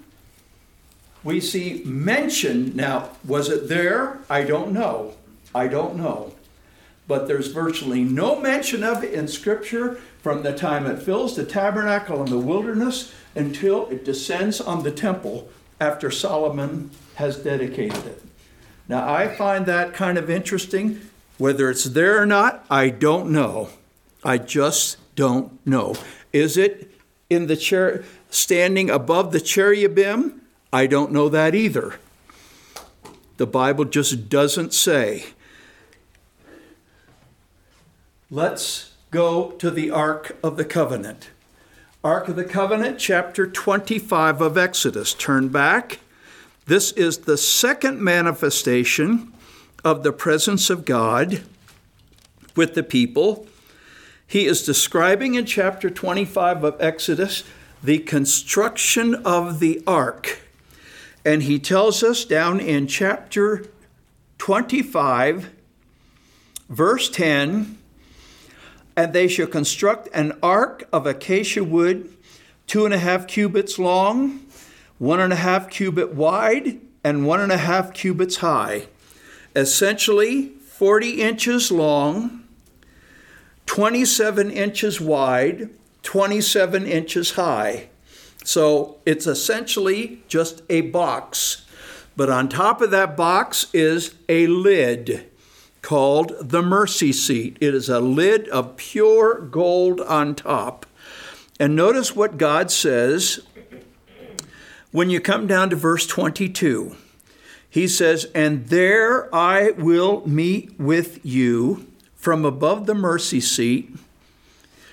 we 1.24 1.40
see 1.40 1.84
mention. 1.86 2.76
Now, 2.76 3.12
was 3.24 3.48
it 3.48 3.70
there? 3.70 4.18
I 4.28 4.42
don't 4.42 4.72
know. 4.72 5.14
I 5.54 5.68
don't 5.68 5.98
know. 5.98 6.34
But 7.08 7.28
there's 7.28 7.52
virtually 7.52 8.04
no 8.04 8.40
mention 8.40 8.84
of 8.84 9.04
it 9.04 9.14
in 9.14 9.28
Scripture 9.28 10.02
from 10.24 10.42
the 10.42 10.58
time 10.58 10.88
it 10.88 11.04
fills 11.04 11.36
the 11.36 11.46
tabernacle 11.46 12.24
in 12.24 12.32
the 12.32 12.40
wilderness 12.40 13.14
until 13.36 13.86
it 13.90 14.04
descends 14.04 14.60
on 14.60 14.82
the 14.82 14.90
temple 14.90 15.48
after 15.80 16.10
Solomon 16.10 16.90
has 17.18 17.38
dedicated 17.38 18.04
it. 18.08 18.24
Now, 18.88 19.08
I 19.08 19.28
find 19.28 19.68
that 19.68 19.94
kind 19.94 20.18
of 20.18 20.28
interesting. 20.28 21.02
Whether 21.38 21.70
it's 21.70 21.84
there 21.84 22.20
or 22.20 22.26
not, 22.26 22.66
I 22.68 22.90
don't 22.90 23.30
know. 23.30 23.70
I 24.24 24.40
just 24.40 24.98
don't 25.16 25.64
know. 25.68 25.94
Is 26.32 26.58
it 26.58 26.92
in 27.30 27.48
the 27.48 27.56
chair, 27.58 28.04
standing 28.30 28.90
above 28.90 29.32
the 29.32 29.42
cherubim? 29.42 30.42
I 30.72 30.88
don't 30.88 31.12
know 31.12 31.30
that 31.30 31.56
either. 31.56 31.96
The 33.38 33.48
Bible 33.48 33.86
just 33.86 34.30
doesn't 34.30 34.74
say. 34.74 35.26
Let's 38.30 38.94
go 39.12 39.52
to 39.52 39.72
the 39.72 39.90
Ark 39.90 40.38
of 40.44 40.58
the 40.58 40.66
Covenant. 40.66 41.30
Ark 42.04 42.28
of 42.28 42.36
the 42.36 42.44
Covenant, 42.44 43.00
chapter 43.00 43.48
25 43.48 44.42
of 44.42 44.58
Exodus. 44.58 45.14
Turn 45.14 45.50
back. 45.50 46.00
This 46.66 46.92
is 46.92 47.20
the 47.20 47.38
second 47.38 48.00
manifestation 48.00 49.34
of 49.84 50.04
the 50.04 50.14
presence 50.14 50.70
of 50.70 50.86
God 50.86 51.42
with 52.56 52.76
the 52.76 52.84
people. 52.84 53.48
He 54.30 54.46
is 54.46 54.64
describing 54.64 55.34
in 55.34 55.46
chapter 55.46 55.90
25 55.90 56.64
of 56.64 56.80
Exodus 56.80 57.44
the 57.84 57.98
construction 57.98 59.16
of 59.26 59.60
the 59.60 59.82
ark. 59.88 60.42
And 61.26 61.44
he 61.44 61.58
tells 61.58 62.04
us 62.04 62.26
down 62.26 62.60
in 62.60 62.86
chapter 62.86 63.66
25, 64.38 65.50
verse 66.70 67.10
10 67.10 67.80
and 69.00 69.14
they 69.14 69.30
shall 69.30 69.48
construct 69.48 70.10
an 70.14 70.38
ark 70.44 70.88
of 70.92 71.08
acacia 71.08 71.64
wood, 71.64 72.14
two 72.68 72.84
and 72.84 72.94
a 72.94 72.98
half 72.98 73.28
cubits 73.28 73.80
long, 73.80 74.42
one 74.98 75.22
and 75.22 75.32
a 75.32 75.38
half 75.38 75.70
cubit 75.70 76.14
wide, 76.14 76.82
and 77.02 77.26
one 77.26 77.40
and 77.40 77.52
a 77.52 77.58
half 77.58 77.94
cubits 77.94 78.38
high. 78.38 78.88
Essentially, 79.56 80.50
40 80.50 81.22
inches 81.22 81.72
long, 81.72 82.44
27 83.70 84.50
inches 84.50 85.00
wide, 85.00 85.70
27 86.02 86.88
inches 86.88 87.34
high. 87.34 87.88
So 88.44 88.98
it's 89.06 89.28
essentially 89.28 90.24
just 90.28 90.64
a 90.72 90.82
box. 90.82 91.68
But 92.18 92.32
on 92.32 92.50
top 92.50 92.82
of 92.82 92.90
that 92.90 93.16
box 93.16 93.68
is 93.72 94.16
a 94.28 94.48
lid 94.48 95.30
called 95.84 96.34
the 96.42 96.64
mercy 96.64 97.12
seat. 97.12 97.58
It 97.62 97.76
is 97.76 97.90
a 97.90 98.00
lid 98.00 98.50
of 98.50 98.76
pure 98.76 99.40
gold 99.40 100.02
on 100.02 100.34
top. 100.34 100.88
And 101.60 101.76
notice 101.76 102.16
what 102.16 102.40
God 102.40 102.72
says 102.72 103.40
when 104.92 105.12
you 105.12 105.22
come 105.22 105.46
down 105.46 105.70
to 105.70 105.76
verse 105.76 106.08
22. 106.08 106.96
He 107.70 107.88
says, 107.88 108.26
And 108.34 108.70
there 108.70 109.34
I 109.34 109.70
will 109.78 110.28
meet 110.28 110.80
with 110.80 111.24
you 111.24 111.86
from 112.30 112.46
above 112.46 112.86
the 112.86 112.94
mercy 112.94 113.42
seat, 113.42 113.92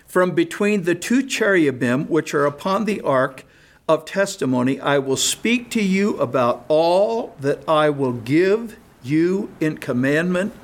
from 0.07 0.31
between 0.31 0.85
the 0.85 0.95
two 0.95 1.23
cherubim 1.23 2.07
which 2.07 2.33
are 2.33 2.47
upon 2.47 2.87
the 2.87 2.99
ark 3.03 3.45
of 3.87 4.07
testimony. 4.07 4.81
I 4.81 4.97
will 4.97 5.19
speak 5.19 5.71
to 5.73 5.83
you 5.83 6.17
about 6.17 6.65
all 6.69 7.37
that 7.41 7.63
I 7.69 7.91
will 7.91 8.15
give 8.15 8.79
you 9.03 9.51
in 9.61 9.77
commandment 9.77 10.55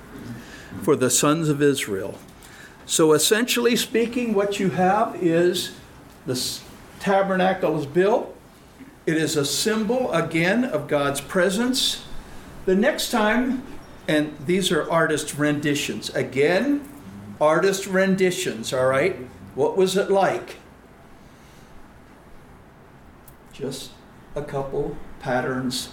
for 0.81 0.97
the 0.97 1.11
sons 1.11 1.51
of 1.51 1.61
Israel. 1.61 2.19
So, 2.87 3.13
essentially 3.13 3.77
speaking, 3.77 4.33
what 4.33 4.59
you 4.59 4.71
have 4.71 5.15
is 5.23 5.73
the 6.25 6.43
tabernacle 7.01 7.79
is 7.79 7.85
built. 7.85 8.35
It 9.05 9.19
is 9.19 9.37
a 9.37 9.45
symbol, 9.45 10.11
again, 10.11 10.65
of 10.65 10.89
God's 10.89 11.21
presence. 11.21 12.07
The 12.65 12.75
next 12.75 13.11
time, 13.11 13.63
and 14.09 14.37
these 14.47 14.71
are 14.73 14.91
artist 14.91 15.37
renditions. 15.37 16.11
Again, 16.11 16.89
artist 17.41 17.87
renditions, 17.87 18.73
all 18.73 18.87
right? 18.87 19.17
What 19.55 19.77
was 19.77 19.97
it 19.97 20.11
like? 20.11 20.57
Just 23.53 23.91
a 24.35 24.43
couple 24.43 24.97
patterns 25.21 25.91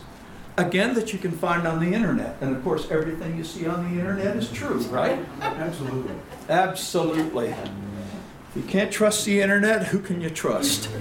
again 0.59 0.93
that 0.93 1.13
you 1.13 1.19
can 1.19 1.31
find 1.31 1.67
on 1.67 1.79
the 1.79 1.93
internet. 1.93 2.35
And 2.41 2.55
of 2.55 2.63
course, 2.63 2.89
everything 2.91 3.37
you 3.37 3.43
see 3.43 3.65
on 3.65 3.83
the 3.83 3.99
internet 3.99 4.35
is 4.35 4.51
true, 4.51 4.79
right? 4.89 5.19
Absolutely. 5.41 6.15
Absolutely. 6.49 7.47
If 7.47 8.55
you 8.55 8.63
can't 8.63 8.91
trust 8.91 9.25
the 9.25 9.41
internet, 9.41 9.87
who 9.87 9.99
can 9.99 10.21
you 10.21 10.29
trust? 10.29 10.89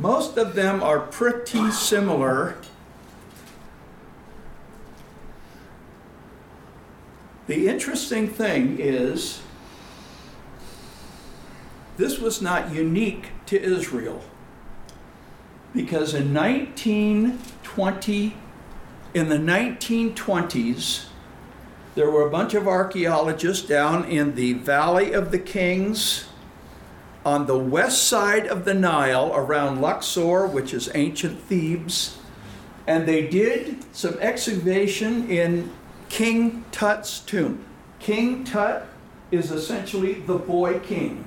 Most 0.00 0.36
of 0.38 0.54
them 0.54 0.82
are 0.82 0.98
pretty 0.98 1.70
similar. 1.70 2.56
The 7.46 7.68
interesting 7.68 8.26
thing 8.26 8.78
is 8.78 9.42
this 11.98 12.18
was 12.18 12.40
not 12.40 12.72
unique 12.72 13.28
to 13.44 13.60
Israel 13.60 14.22
because 15.74 16.14
in 16.14 16.32
1920, 16.32 18.36
in 19.12 19.28
the 19.28 19.36
1920s, 19.36 21.08
there 21.94 22.10
were 22.10 22.26
a 22.26 22.30
bunch 22.30 22.54
of 22.54 22.66
archaeologists 22.66 23.68
down 23.68 24.06
in 24.06 24.34
the 24.34 24.54
Valley 24.54 25.12
of 25.12 25.30
the 25.30 25.38
Kings 25.38 26.29
on 27.24 27.46
the 27.46 27.58
west 27.58 28.04
side 28.04 28.46
of 28.46 28.64
the 28.64 28.74
Nile 28.74 29.32
around 29.34 29.80
Luxor, 29.80 30.46
which 30.46 30.72
is 30.72 30.90
ancient 30.94 31.38
Thebes, 31.40 32.18
and 32.86 33.06
they 33.06 33.26
did 33.28 33.84
some 33.94 34.18
excavation 34.20 35.28
in 35.28 35.70
King 36.08 36.64
Tut's 36.72 37.20
tomb. 37.20 37.64
King 37.98 38.44
Tut 38.44 38.86
is 39.30 39.50
essentially 39.50 40.14
the 40.14 40.38
boy 40.38 40.80
king. 40.80 41.24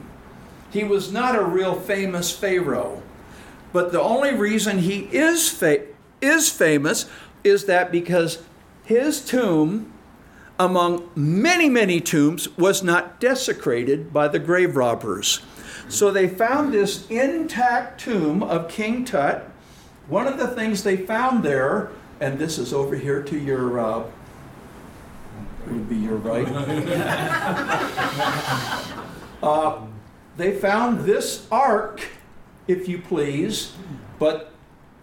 He 0.72 0.84
was 0.84 1.12
not 1.12 1.36
a 1.36 1.44
real 1.44 1.76
famous 1.76 2.32
Pharaoh, 2.36 3.02
But 3.72 3.92
the 3.92 4.02
only 4.02 4.34
reason 4.34 4.80
he 4.80 5.02
is, 5.12 5.50
fa- 5.50 5.86
is 6.22 6.50
famous 6.50 7.06
is 7.44 7.66
that 7.66 7.92
because 7.92 8.40
his 8.84 9.24
tomb, 9.24 9.94
among 10.60 11.10
many, 11.16 11.70
many 11.70 12.02
tombs, 12.02 12.56
was 12.58 12.84
not 12.84 13.20
desecrated 13.20 14.12
by 14.12 14.28
the 14.28 14.40
grave 14.40 14.76
robbers. 14.76 15.42
So 15.90 16.12
they 16.12 16.28
found 16.28 16.74
this 16.74 17.10
intact 17.10 18.02
tomb 18.02 18.44
of 18.44 18.70
King 18.70 19.06
Tut. 19.06 19.50
One 20.08 20.28
of 20.28 20.38
the 20.38 20.48
things 20.48 20.84
they 20.84 20.98
found 20.98 21.44
there, 21.44 21.90
and 22.20 22.40
this 22.40 22.58
is 22.58 22.74
over 22.74 22.96
here 22.96 23.22
to 23.24 23.38
your, 23.38 23.80
uh, 23.80 24.04
would 25.68 25.90
be 25.90 25.96
your 25.96 26.18
right. 26.18 26.48
uh, 29.44 29.82
they 30.38 30.58
found 30.58 31.06
this 31.06 31.48
ark, 31.52 32.02
if 32.68 32.88
you 32.88 33.00
please, 33.00 33.74
but 34.20 34.52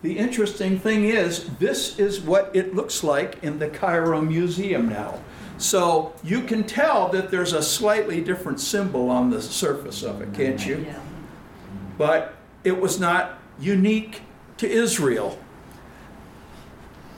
the 0.02 0.18
interesting 0.18 0.78
thing 0.78 1.04
is, 1.04 1.46
this 1.58 1.99
is 1.99 2.20
what 2.20 2.50
it 2.54 2.75
looks 2.75 3.04
like 3.04 3.42
in 3.42 3.58
the 3.58 3.68
Cairo 3.68 4.20
Museum 4.20 4.88
now. 4.88 5.20
So 5.60 6.14
you 6.24 6.40
can 6.40 6.64
tell 6.64 7.10
that 7.10 7.30
there's 7.30 7.52
a 7.52 7.62
slightly 7.62 8.22
different 8.22 8.60
symbol 8.60 9.10
on 9.10 9.28
the 9.28 9.42
surface 9.42 10.02
of 10.02 10.22
it, 10.22 10.32
can't 10.32 10.64
you? 10.66 10.86
But 11.98 12.34
it 12.64 12.80
was 12.80 12.98
not 12.98 13.38
unique 13.58 14.22
to 14.56 14.66
Israel. 14.66 15.38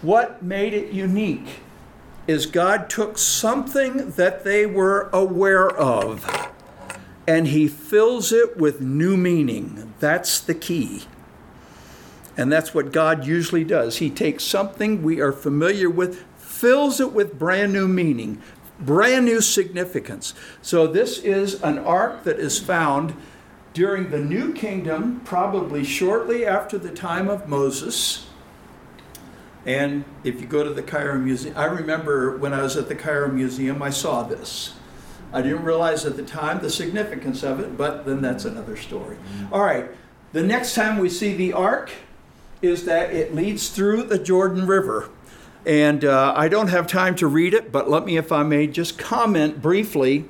What 0.02 0.42
made 0.42 0.75
it 0.75 0.92
unique 0.92 1.61
is 2.26 2.46
God 2.46 2.90
took 2.90 3.16
something 3.16 4.11
that 4.12 4.42
they 4.42 4.66
were 4.66 5.08
aware 5.12 5.70
of 5.70 6.50
and 7.28 7.46
he 7.46 7.68
fills 7.68 8.32
it 8.32 8.56
with 8.56 8.80
new 8.80 9.16
meaning. 9.16 9.94
That's 10.00 10.40
the 10.40 10.54
key. 10.54 11.04
And 12.37 12.50
that's 12.50 12.75
what 12.75 12.90
God 12.90 13.25
usually 13.25 13.62
does. 13.62 13.99
He 13.99 14.11
takes 14.11 14.42
something 14.42 15.02
we 15.02 15.20
are 15.20 15.32
familiar 15.32 15.88
with, 15.88 16.25
fills 16.52 17.00
it 17.00 17.12
with 17.12 17.38
brand 17.38 17.73
new 17.73 17.88
meaning, 17.88 18.40
brand 18.78 19.25
new 19.25 19.40
significance. 19.40 20.35
So, 20.61 20.87
this 20.87 21.18
is 21.18 21.62
an 21.62 21.78
ark 21.78 22.25
that 22.25 22.38
is 22.38 22.61
found 22.61 23.16
during 23.73 24.11
the 24.11 24.18
New 24.18 24.52
Kingdom, 24.52 25.21
probably 25.25 25.82
shortly 25.82 26.44
after 26.44 26.78
the 26.78 26.90
time 26.90 27.28
of 27.28 27.49
Moses. 27.49 28.26
And 29.64 30.04
if 30.25 30.40
you 30.40 30.47
go 30.47 30.62
to 30.64 30.71
the 30.71 30.82
Cairo 30.82 31.18
Museum, 31.18 31.56
I 31.56 31.64
remember 31.64 32.37
when 32.37 32.52
I 32.52 32.62
was 32.62 32.76
at 32.76 32.88
the 32.88 32.94
Cairo 32.94 33.28
Museum, 33.28 33.82
I 33.82 33.90
saw 33.90 34.23
this. 34.23 34.75
I 35.32 35.40
didn't 35.40 35.64
realize 35.64 36.04
at 36.04 36.16
the 36.16 36.23
time 36.23 36.61
the 36.61 36.68
significance 36.68 37.42
of 37.42 37.61
it, 37.61 37.78
but 37.78 38.04
then 38.04 38.21
that's 38.21 38.44
another 38.44 38.76
story. 38.76 39.16
Mm-hmm. 39.16 39.54
All 39.54 39.62
right, 39.62 39.87
the 40.32 40.42
next 40.42 40.75
time 40.75 40.99
we 40.99 41.09
see 41.09 41.35
the 41.35 41.54
ark 41.54 41.90
is 42.61 42.85
that 42.85 43.12
it 43.12 43.35
leads 43.35 43.71
through 43.71 44.04
the 44.04 44.18
Jordan 44.18 44.66
River. 44.66 45.09
And 45.64 46.04
uh, 46.04 46.35
I 46.37 46.49
don't 46.49 46.69
have 46.69 46.87
time 46.87 47.14
to 47.16 47.26
read 47.26 47.54
it, 47.54 47.71
but 47.71 47.88
let 47.88 48.04
me, 48.04 48.16
if 48.16 48.33
I 48.33 48.42
may, 48.42 48.66
just 48.66 48.99
comment 48.99 49.62
briefly. 49.62 50.25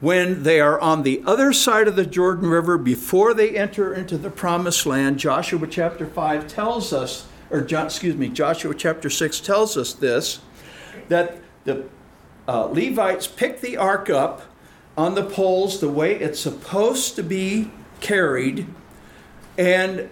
When 0.00 0.42
they 0.42 0.60
are 0.60 0.78
on 0.78 1.04
the 1.04 1.22
other 1.24 1.54
side 1.54 1.88
of 1.88 1.96
the 1.96 2.04
Jordan 2.04 2.50
River 2.50 2.76
before 2.76 3.32
they 3.32 3.56
enter 3.56 3.94
into 3.94 4.18
the 4.18 4.28
promised 4.28 4.84
land, 4.84 5.18
Joshua 5.18 5.66
chapter 5.66 6.06
5 6.06 6.46
tells 6.46 6.92
us, 6.92 7.26
or 7.50 7.60
excuse 7.60 8.14
me, 8.14 8.28
Joshua 8.28 8.74
chapter 8.74 9.08
6 9.08 9.40
tells 9.40 9.76
us 9.76 9.94
this 9.94 10.40
that 11.08 11.38
the 11.64 11.86
uh, 12.46 12.66
Levites 12.66 13.26
pick 13.26 13.60
the 13.60 13.76
ark 13.76 14.10
up 14.10 14.42
on 14.96 15.14
the 15.14 15.24
poles 15.24 15.80
the 15.80 15.88
way 15.88 16.14
it's 16.14 16.40
supposed 16.40 17.16
to 17.16 17.22
be 17.22 17.70
carried, 18.00 18.66
and 19.56 20.10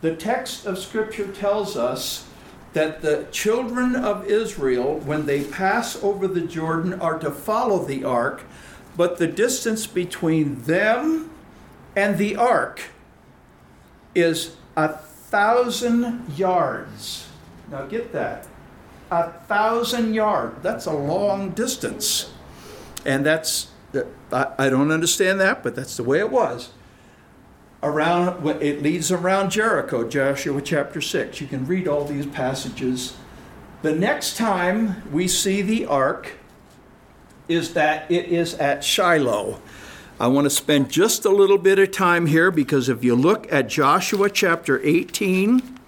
the 0.00 0.14
text 0.14 0.66
of 0.66 0.78
Scripture 0.78 1.28
tells 1.28 1.76
us 1.76 2.28
that 2.74 3.02
the 3.02 3.26
children 3.32 3.96
of 3.96 4.26
Israel, 4.26 4.98
when 5.00 5.26
they 5.26 5.44
pass 5.44 6.00
over 6.02 6.28
the 6.28 6.42
Jordan, 6.42 7.00
are 7.00 7.18
to 7.18 7.30
follow 7.30 7.84
the 7.84 8.04
ark, 8.04 8.42
but 8.96 9.18
the 9.18 9.26
distance 9.26 9.86
between 9.86 10.62
them 10.62 11.30
and 11.96 12.18
the 12.18 12.36
ark 12.36 12.82
is 14.14 14.56
a 14.76 14.88
thousand 14.88 16.36
yards. 16.36 17.28
Now 17.70 17.86
get 17.86 18.12
that 18.12 18.46
a 19.10 19.32
thousand 19.32 20.14
yards. 20.14 20.62
That's 20.62 20.86
a 20.86 20.92
long 20.92 21.50
distance. 21.50 22.32
And 23.04 23.24
that's, 23.24 23.68
I 24.32 24.68
don't 24.68 24.90
understand 24.90 25.40
that, 25.40 25.62
but 25.62 25.74
that's 25.74 25.96
the 25.96 26.02
way 26.02 26.18
it 26.18 26.30
was. 26.30 26.70
Around, 27.84 28.46
it 28.62 28.82
leads 28.82 29.12
around 29.12 29.50
Jericho, 29.50 30.08
Joshua 30.08 30.62
chapter 30.62 31.02
6. 31.02 31.38
You 31.42 31.46
can 31.46 31.66
read 31.66 31.86
all 31.86 32.06
these 32.06 32.24
passages. 32.24 33.14
The 33.82 33.94
next 33.94 34.38
time 34.38 35.02
we 35.12 35.28
see 35.28 35.60
the 35.60 35.84
ark 35.84 36.32
is 37.46 37.74
that 37.74 38.10
it 38.10 38.24
is 38.24 38.54
at 38.54 38.82
Shiloh. 38.82 39.60
I 40.18 40.28
want 40.28 40.46
to 40.46 40.50
spend 40.50 40.90
just 40.90 41.26
a 41.26 41.28
little 41.28 41.58
bit 41.58 41.78
of 41.78 41.90
time 41.90 42.24
here 42.24 42.50
because 42.50 42.88
if 42.88 43.04
you 43.04 43.14
look 43.14 43.52
at 43.52 43.68
Joshua 43.68 44.30
chapter 44.30 44.80
18, 44.82 45.78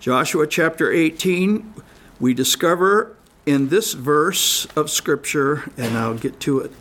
Joshua 0.00 0.46
chapter 0.46 0.90
18, 0.90 1.74
we 2.18 2.32
discover 2.32 3.14
in 3.44 3.68
this 3.68 3.92
verse 3.92 4.64
of 4.74 4.88
Scripture, 4.88 5.70
and 5.76 5.98
I'll 5.98 6.14
get 6.14 6.40
to 6.40 6.60
it 6.60 6.72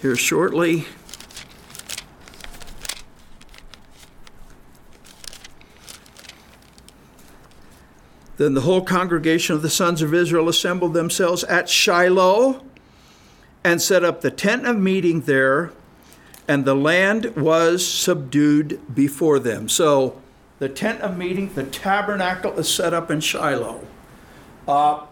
here 0.00 0.16
shortly. 0.16 0.86
Then 8.36 8.54
the 8.54 8.60
whole 8.60 8.82
congregation 8.82 9.56
of 9.56 9.62
the 9.62 9.70
sons 9.70 10.00
of 10.00 10.14
Israel 10.14 10.48
assembled 10.48 10.94
themselves 10.94 11.42
at 11.44 11.68
Shiloh 11.68 12.64
and 13.64 13.82
set 13.82 14.04
up 14.04 14.20
the 14.20 14.30
tent 14.30 14.64
of 14.64 14.76
meeting 14.76 15.22
there, 15.22 15.72
and 16.46 16.64
the 16.64 16.76
land 16.76 17.34
was 17.36 17.84
subdued 17.84 18.80
before 18.94 19.40
them. 19.40 19.68
So 19.68 20.20
the 20.60 20.68
tent 20.68 21.00
of 21.00 21.18
meeting, 21.18 21.52
the 21.54 21.64
tabernacle 21.64 22.56
is 22.58 22.72
set 22.72 22.94
up 22.94 23.10
in 23.10 23.20
Shiloh. 23.20 23.84
Uh, 24.68 25.04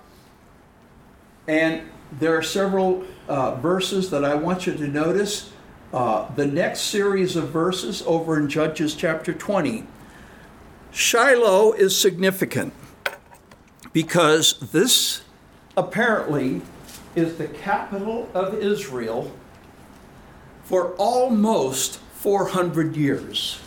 and 1.48 1.82
there 2.12 2.36
are 2.36 2.42
several 2.42 3.04
uh, 3.28 3.54
verses 3.56 4.10
that 4.10 4.24
I 4.24 4.34
want 4.34 4.66
you 4.66 4.74
to 4.74 4.86
notice. 4.86 5.52
Uh, 5.92 6.32
the 6.34 6.46
next 6.46 6.80
series 6.80 7.36
of 7.36 7.50
verses 7.50 8.02
over 8.06 8.38
in 8.38 8.48
Judges 8.48 8.94
chapter 8.94 9.32
20. 9.32 9.86
Shiloh 10.90 11.72
is 11.72 11.96
significant 11.96 12.72
because 13.92 14.58
this 14.72 15.22
apparently 15.76 16.62
is 17.14 17.36
the 17.36 17.48
capital 17.48 18.28
of 18.34 18.54
Israel 18.54 19.32
for 20.64 20.94
almost 20.94 21.98
400 21.98 22.96
years. 22.96 23.60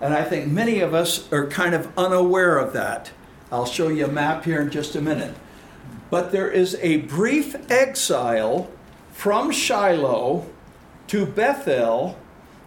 And 0.00 0.14
I 0.14 0.24
think 0.24 0.50
many 0.50 0.80
of 0.80 0.94
us 0.94 1.30
are 1.32 1.46
kind 1.46 1.74
of 1.74 1.90
unaware 1.96 2.58
of 2.58 2.72
that. 2.72 3.12
I'll 3.52 3.66
show 3.66 3.88
you 3.88 4.06
a 4.06 4.08
map 4.08 4.44
here 4.44 4.60
in 4.60 4.70
just 4.70 4.96
a 4.96 5.00
minute. 5.00 5.34
But 6.10 6.32
there 6.32 6.50
is 6.50 6.76
a 6.80 6.98
brief 6.98 7.70
exile 7.70 8.68
from 9.12 9.52
Shiloh 9.52 10.46
to 11.06 11.24
Bethel 11.24 12.18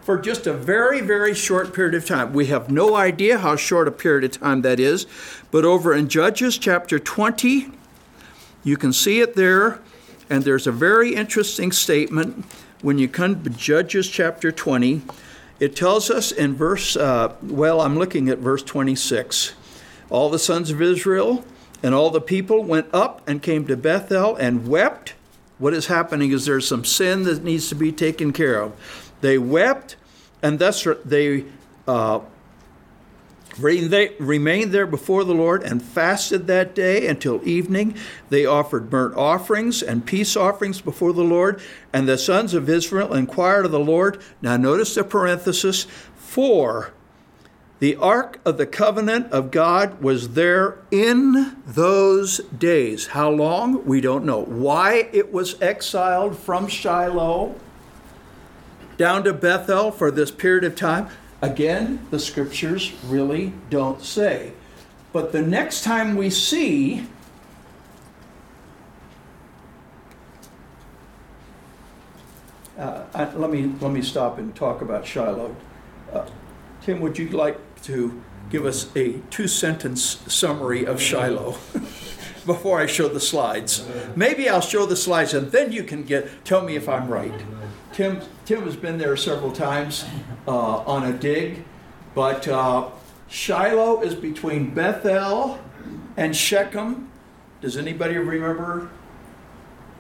for 0.02 0.18
just 0.18 0.48
a 0.48 0.54
very, 0.54 1.02
very 1.02 1.34
short 1.34 1.74
period 1.74 1.96
of 1.96 2.06
time. 2.06 2.34
We 2.34 2.48
have 2.48 2.70
no 2.70 2.96
idea 2.96 3.38
how 3.38 3.56
short 3.56 3.88
a 3.88 3.92
period 3.92 4.24
of 4.24 4.40
time 4.40 4.62
that 4.62 4.80
is, 4.80 5.06
but 5.52 5.64
over 5.66 5.94
in 5.94 6.10
Judges 6.10 6.58
chapter 6.58 7.00
20, 7.00 7.72
you 8.64 8.78
can 8.78 8.92
see 8.92 9.20
it 9.22 9.36
there, 9.36 9.80
and 10.30 10.44
there's 10.44 10.68
a 10.68 10.72
very 10.72 11.16
interesting 11.16 11.72
statement 11.72 12.46
when 12.82 12.98
you 12.98 13.08
come 13.08 13.44
to 13.44 13.50
Judges 13.50 14.10
chapter 14.10 14.52
20. 14.52 15.02
It 15.60 15.76
tells 15.76 16.10
us 16.10 16.32
in 16.32 16.54
verse, 16.54 16.98
uh, 16.98 17.36
well, 17.42 17.80
I'm 17.80 17.98
looking 17.98 18.30
at 18.30 18.40
verse 18.40 18.64
26. 18.64 19.54
All 20.10 20.30
the 20.30 20.40
sons 20.40 20.70
of 20.70 20.82
Israel 20.82 21.46
and 21.84 21.94
all 21.94 22.10
the 22.10 22.22
people 22.22 22.64
went 22.64 22.88
up 22.94 23.22
and 23.28 23.44
came 23.44 23.68
to 23.68 23.78
Bethel 23.78 24.36
and 24.38 24.68
wept. 24.68 25.14
What 25.60 25.74
is 25.74 25.88
happening 25.88 26.32
is 26.32 26.46
there's 26.46 26.68
some 26.68 26.86
sin 26.86 27.24
that 27.24 27.44
needs 27.44 27.70
to 27.70 27.76
be 27.76 27.92
taken 27.92 28.34
care 28.34 28.60
of. 28.60 29.12
They 29.22 29.38
wept, 29.38 29.98
and 30.42 30.58
thus 30.58 30.88
they 31.06 31.46
uh, 31.88 32.22
they 33.60 34.16
remained 34.20 34.72
there 34.72 34.88
before 34.88 35.24
the 35.24 35.36
Lord 35.36 35.64
and 35.64 35.82
fasted 35.82 36.48
that 36.48 36.74
day 36.74 37.08
until 37.08 37.48
evening. 37.48 37.96
They 38.30 38.46
offered 38.46 38.90
burnt 38.90 39.16
offerings 39.16 39.84
and 39.84 40.06
peace 40.06 40.36
offerings 40.36 40.82
before 40.82 41.14
the 41.14 41.24
Lord. 41.24 41.62
And 41.92 42.08
the 42.08 42.18
sons 42.18 42.54
of 42.54 42.68
Israel 42.68 43.14
inquired 43.14 43.66
of 43.66 43.72
the 43.72 43.80
Lord. 43.80 44.22
Now, 44.42 44.58
notice 44.58 44.96
the 44.96 45.04
parenthesis 45.04 45.86
for 46.16 46.94
the 47.84 47.98
ark 47.98 48.40
of 48.46 48.58
the 48.58 48.66
covenant 48.66 49.30
of 49.34 49.52
God 49.52 50.02
was 50.02 50.36
there 50.36 50.78
in 50.90 51.58
those 51.66 52.38
days. 52.58 53.08
How 53.08 53.30
long? 53.30 53.84
We 53.84 54.00
don't 54.00 54.24
know. 54.24 54.42
Why 54.42 55.10
it 55.12 55.34
was 55.34 55.62
exiled 55.62 56.38
from 56.38 56.70
Shiloh? 56.70 57.56
down 58.96 59.26
to 59.26 59.34
Bethel 59.34 59.92
for 59.92 60.12
this 60.12 60.32
period 60.32 60.64
of 60.64 60.78
time? 60.78 61.10
Again, 61.42 62.08
the 62.10 62.20
scriptures 62.20 62.94
really 63.04 63.52
don't 63.70 64.02
say. 64.02 64.54
But 65.12 65.34
the 65.34 65.42
next 65.42 65.84
time 65.84 66.16
we 66.16 66.30
see 66.30 67.06
uh, 72.78 73.04
I, 73.14 73.34
let 73.34 73.52
me 73.52 73.74
let 73.82 73.92
me 73.92 74.02
stop 74.02 74.38
and 74.38 74.56
talk 74.56 74.82
about 74.82 75.06
Shiloh. 75.06 75.54
Uh, 76.14 76.26
Tim, 76.82 77.02
would 77.02 77.18
you 77.18 77.28
like 77.30 77.58
to 77.84 78.22
give 78.50 78.66
us 78.66 78.96
a 78.96 79.20
two-sentence 79.30 80.24
summary 80.28 80.86
of 80.86 81.02
Shiloh 81.02 81.52
before 82.46 82.80
I 82.80 82.86
show 82.86 83.08
the 83.08 83.20
slides? 83.20 83.88
Maybe 84.16 84.50
I'll 84.50 84.62
show 84.62 84.86
the 84.86 84.96
slides 84.96 85.34
and 85.34 85.52
then 85.52 85.72
you 85.72 85.84
can 85.84 86.04
get 86.04 86.46
tell 86.46 86.62
me 86.62 86.76
if 86.76 86.88
I'm 86.90 87.08
right. 87.08 87.34
Tim 87.94 88.22
Tim 88.46 88.64
has 88.64 88.76
been 88.76 88.98
there 88.98 89.16
several 89.16 89.52
times 89.52 90.06
uh, 90.48 90.80
on 90.80 91.04
a 91.04 91.14
dig, 91.14 91.64
but 92.16 92.48
uh, 92.48 92.90
Shiloh 93.28 94.02
is 94.02 94.16
between 94.16 94.74
Bethel 94.74 95.60
and 96.18 96.36
Shechem. 96.36 97.10
Does 97.62 97.78
anybody 97.78 98.18
remember 98.18 98.90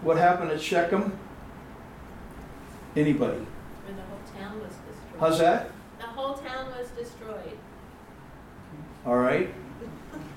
what 0.02 0.18
happened 0.18 0.52
at 0.52 0.62
Shechem? 0.62 1.18
Anybody? 2.96 3.38
When 3.86 3.96
the 3.96 4.02
whole 4.04 4.20
town 4.38 4.60
was 4.60 4.74
destroyed. 4.74 5.20
How's 5.20 5.40
that? 5.40 5.72
The 6.00 6.06
whole 6.08 6.34
town 6.36 6.68
was 6.78 6.90
destroyed. 6.90 7.58
All 9.06 9.18
right. 9.18 9.54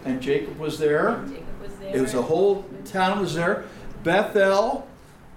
And 0.04 0.20
Jacob 0.20 0.58
was 0.58 0.78
there. 0.78 1.24
Jacob 1.28 1.60
was 1.60 1.76
there. 1.76 1.96
It 1.96 2.00
was 2.00 2.14
a 2.14 2.22
whole 2.22 2.64
town 2.84 3.20
was 3.20 3.34
there. 3.34 3.64
Bethel 4.02 4.86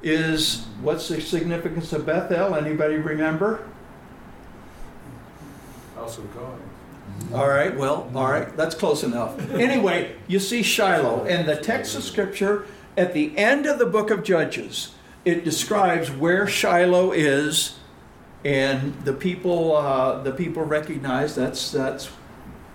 is 0.01 0.65
what's 0.81 1.07
the 1.07 1.19
significance 1.19 1.91
of 1.93 2.05
Bethel? 2.05 2.55
Anybody 2.55 2.95
remember? 2.95 3.67
House 5.95 6.17
of 6.17 6.33
God. 6.33 6.59
All 7.33 7.47
right, 7.47 7.75
well, 7.75 8.09
all 8.15 8.31
right, 8.31 8.55
that's 8.55 8.73
close 8.73 9.03
enough. 9.03 9.37
Anyway, 9.51 10.15
you 10.27 10.39
see 10.39 10.63
Shiloh, 10.63 11.25
and 11.25 11.47
the 11.47 11.55
text 11.55 11.95
of 11.95 12.03
Scripture 12.03 12.65
at 12.97 13.13
the 13.13 13.37
end 13.37 13.65
of 13.65 13.77
the 13.77 13.85
book 13.85 14.09
of 14.09 14.23
Judges, 14.23 14.95
it 15.25 15.43
describes 15.43 16.09
where 16.09 16.47
Shiloh 16.47 17.11
is, 17.11 17.77
and 18.43 18.93
the 19.03 19.13
people, 19.13 19.75
uh, 19.75 20.23
the 20.23 20.31
people 20.31 20.63
recognize 20.63 21.35
that's 21.35 21.71
that's 21.71 22.09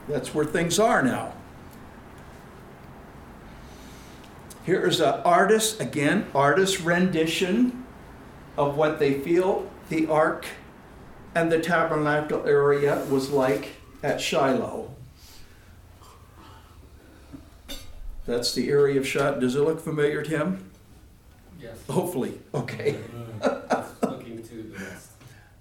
that's 0.09 0.35
where 0.35 0.45
things 0.45 0.79
are 0.79 1.03
now. 1.03 1.35
Here's 4.65 5.01
an 5.01 5.21
artist 5.25 5.81
again, 5.81 6.27
artist 6.35 6.81
rendition 6.81 7.85
of 8.57 8.77
what 8.77 8.99
they 8.99 9.21
feel 9.21 9.71
the 9.89 10.07
ark 10.07 10.47
and 11.35 11.51
the 11.51 11.61
tabernacle 11.61 12.47
area 12.47 13.05
was 13.11 13.31
like 13.31 13.73
at 14.03 14.21
Shiloh. 14.21 14.91
That's 18.27 18.55
the 18.55 18.71
area 18.71 18.99
of 18.99 19.07
Shiloh. 19.07 19.41
Does 19.41 19.55
it 19.55 19.61
look 19.61 19.81
familiar 19.81 20.23
to 20.23 20.31
him? 20.31 20.71
Yes. 21.61 21.77
Hopefully. 21.91 22.41
Okay. 22.55 22.97
Looking 24.03 24.43
to 24.43 24.63
the 24.63 24.79
west. 24.79 25.04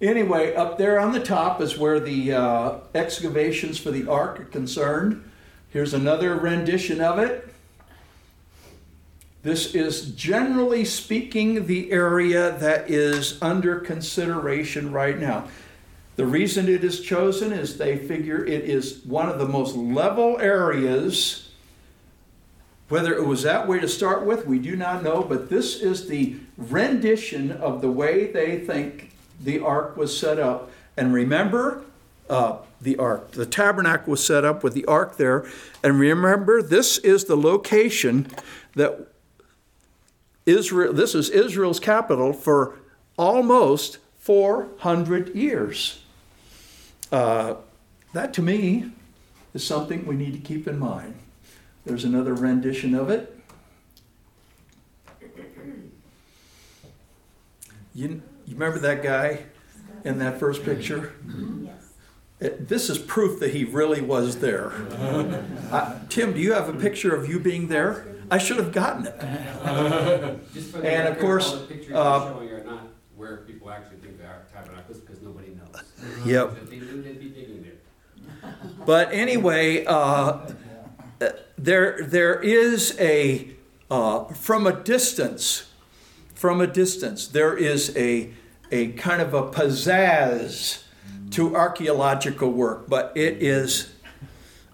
Anyway, 0.03 0.53
up 0.53 0.77
there 0.77 0.99
on 0.99 1.13
the 1.13 1.19
top 1.21 1.61
is 1.61 1.77
where 1.77 1.97
the 1.97 2.33
uh, 2.33 2.75
excavations 2.93 3.79
for 3.79 3.89
the 3.89 4.05
ark 4.05 4.37
are 4.37 4.43
concerned. 4.43 5.23
Here's 5.69 5.93
another 5.93 6.35
rendition 6.35 6.99
of 6.99 7.19
it. 7.19 7.47
This 9.43 9.73
is 9.73 10.11
generally 10.11 10.83
speaking 10.83 11.67
the 11.67 11.89
area 11.89 12.51
that 12.57 12.89
is 12.89 13.41
under 13.41 13.79
consideration 13.79 14.91
right 14.91 15.17
now. 15.17 15.47
The 16.17 16.25
reason 16.25 16.67
it 16.67 16.83
is 16.83 16.99
chosen 16.99 17.53
is 17.53 17.77
they 17.77 17.97
figure 17.97 18.43
it 18.43 18.65
is 18.65 19.05
one 19.05 19.29
of 19.29 19.39
the 19.39 19.47
most 19.47 19.73
level 19.77 20.37
areas. 20.37 21.49
Whether 22.89 23.13
it 23.13 23.25
was 23.25 23.43
that 23.43 23.69
way 23.69 23.79
to 23.79 23.87
start 23.87 24.25
with, 24.25 24.45
we 24.45 24.59
do 24.59 24.75
not 24.75 25.01
know, 25.01 25.23
but 25.23 25.49
this 25.49 25.81
is 25.81 26.09
the 26.09 26.35
rendition 26.57 27.53
of 27.53 27.79
the 27.79 27.89
way 27.89 28.29
they 28.29 28.59
think 28.59 29.11
the 29.43 29.59
ark 29.59 29.97
was 29.97 30.17
set 30.17 30.39
up. 30.39 30.71
And 30.95 31.13
remember, 31.13 31.83
uh, 32.29 32.57
the 32.81 32.97
ark, 32.97 33.31
the 33.31 33.45
tabernacle 33.45 34.11
was 34.11 34.25
set 34.25 34.45
up 34.45 34.63
with 34.63 34.73
the 34.73 34.85
ark 34.85 35.17
there. 35.17 35.45
And 35.83 35.99
remember, 35.99 36.61
this 36.61 36.97
is 36.99 37.25
the 37.25 37.35
location 37.35 38.27
that 38.75 39.07
Israel, 40.45 40.93
this 40.93 41.15
is 41.15 41.29
Israel's 41.29 41.79
capital 41.79 42.33
for 42.33 42.75
almost 43.17 43.99
400 44.19 45.35
years. 45.35 46.01
Uh, 47.11 47.55
that 48.13 48.33
to 48.33 48.41
me 48.41 48.91
is 49.53 49.65
something 49.65 50.05
we 50.05 50.15
need 50.15 50.33
to 50.33 50.39
keep 50.39 50.67
in 50.67 50.79
mind. 50.79 51.15
There's 51.85 52.03
another 52.03 52.33
rendition 52.33 52.95
of 52.95 53.09
it. 53.09 53.29
You, 57.95 58.21
you 58.45 58.53
remember 58.53 58.79
that 58.79 59.03
guy 59.03 59.43
in 60.03 60.19
that 60.19 60.39
first 60.39 60.63
picture? 60.63 61.13
Yes. 61.63 61.73
It- 62.39 62.67
this 62.67 62.89
is 62.89 62.97
proof 62.97 63.39
that 63.39 63.51
he 63.51 63.63
really 63.63 64.01
was 64.01 64.39
there. 64.39 64.71
Uh, 65.73 65.97
Tim, 66.07 66.33
do 66.33 66.39
you 66.39 66.53
have 66.53 66.69
a 66.69 66.73
picture 66.73 67.15
of 67.15 67.27
you 67.27 67.39
being 67.39 67.67
there? 67.67 68.05
I 68.29 68.37
should 68.37 68.57
have 68.57 68.71
gotten 68.71 69.07
it. 69.07 69.19
Just 70.53 70.69
for 70.71 70.77
the 70.81 70.87
And 70.87 71.07
of 71.07 71.17
course, 71.17 71.51
the 71.53 71.57
pictures 71.65 71.95
uh, 71.95 72.35
you're 72.43 72.49
showing 72.49 72.49
are 72.51 72.63
not 72.63 72.87
where 73.15 73.37
people 73.37 73.71
actually 73.71 73.97
think 73.97 74.19
the 74.19 74.27
Ark 74.27 74.53
Tabernacle 74.53 74.93
is 74.93 75.01
because 75.01 75.19
nobody 75.23 75.47
knows. 75.49 75.81
Yep. 76.27 76.57
If 76.61 76.69
they 76.69 76.75
knew, 76.77 77.01
they'd 77.01 77.19
be 77.19 77.29
digging 77.29 77.63
there. 77.63 78.53
But 78.85 79.11
anyway, 79.13 79.83
uh, 79.85 80.45
there 81.57 81.99
there 82.03 82.39
is 82.39 82.95
a 82.99 83.49
uh, 83.89 84.25
from 84.25 84.67
a 84.67 84.73
distance, 84.83 85.69
from 86.43 86.59
a 86.59 86.67
distance, 86.67 87.25
there 87.27 87.55
is 87.55 87.95
a 87.95 88.29
a 88.69 88.87
kind 88.87 89.21
of 89.21 89.33
a 89.33 89.43
pizzazz 89.43 90.83
to 91.31 91.55
archaeological 91.55 92.51
work, 92.51 92.89
but 92.89 93.13
it 93.15 93.41
is 93.41 93.93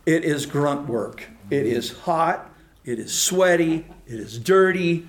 it 0.04 0.24
is 0.26 0.48
grunt 0.48 0.90
work. 0.90 1.28
It 1.52 1.68
is 1.68 1.96
hot. 1.96 2.50
It 2.86 2.98
is 2.98 3.14
sweaty. 3.14 3.86
It 4.08 4.20
is 4.20 4.40
dirty, 4.40 5.08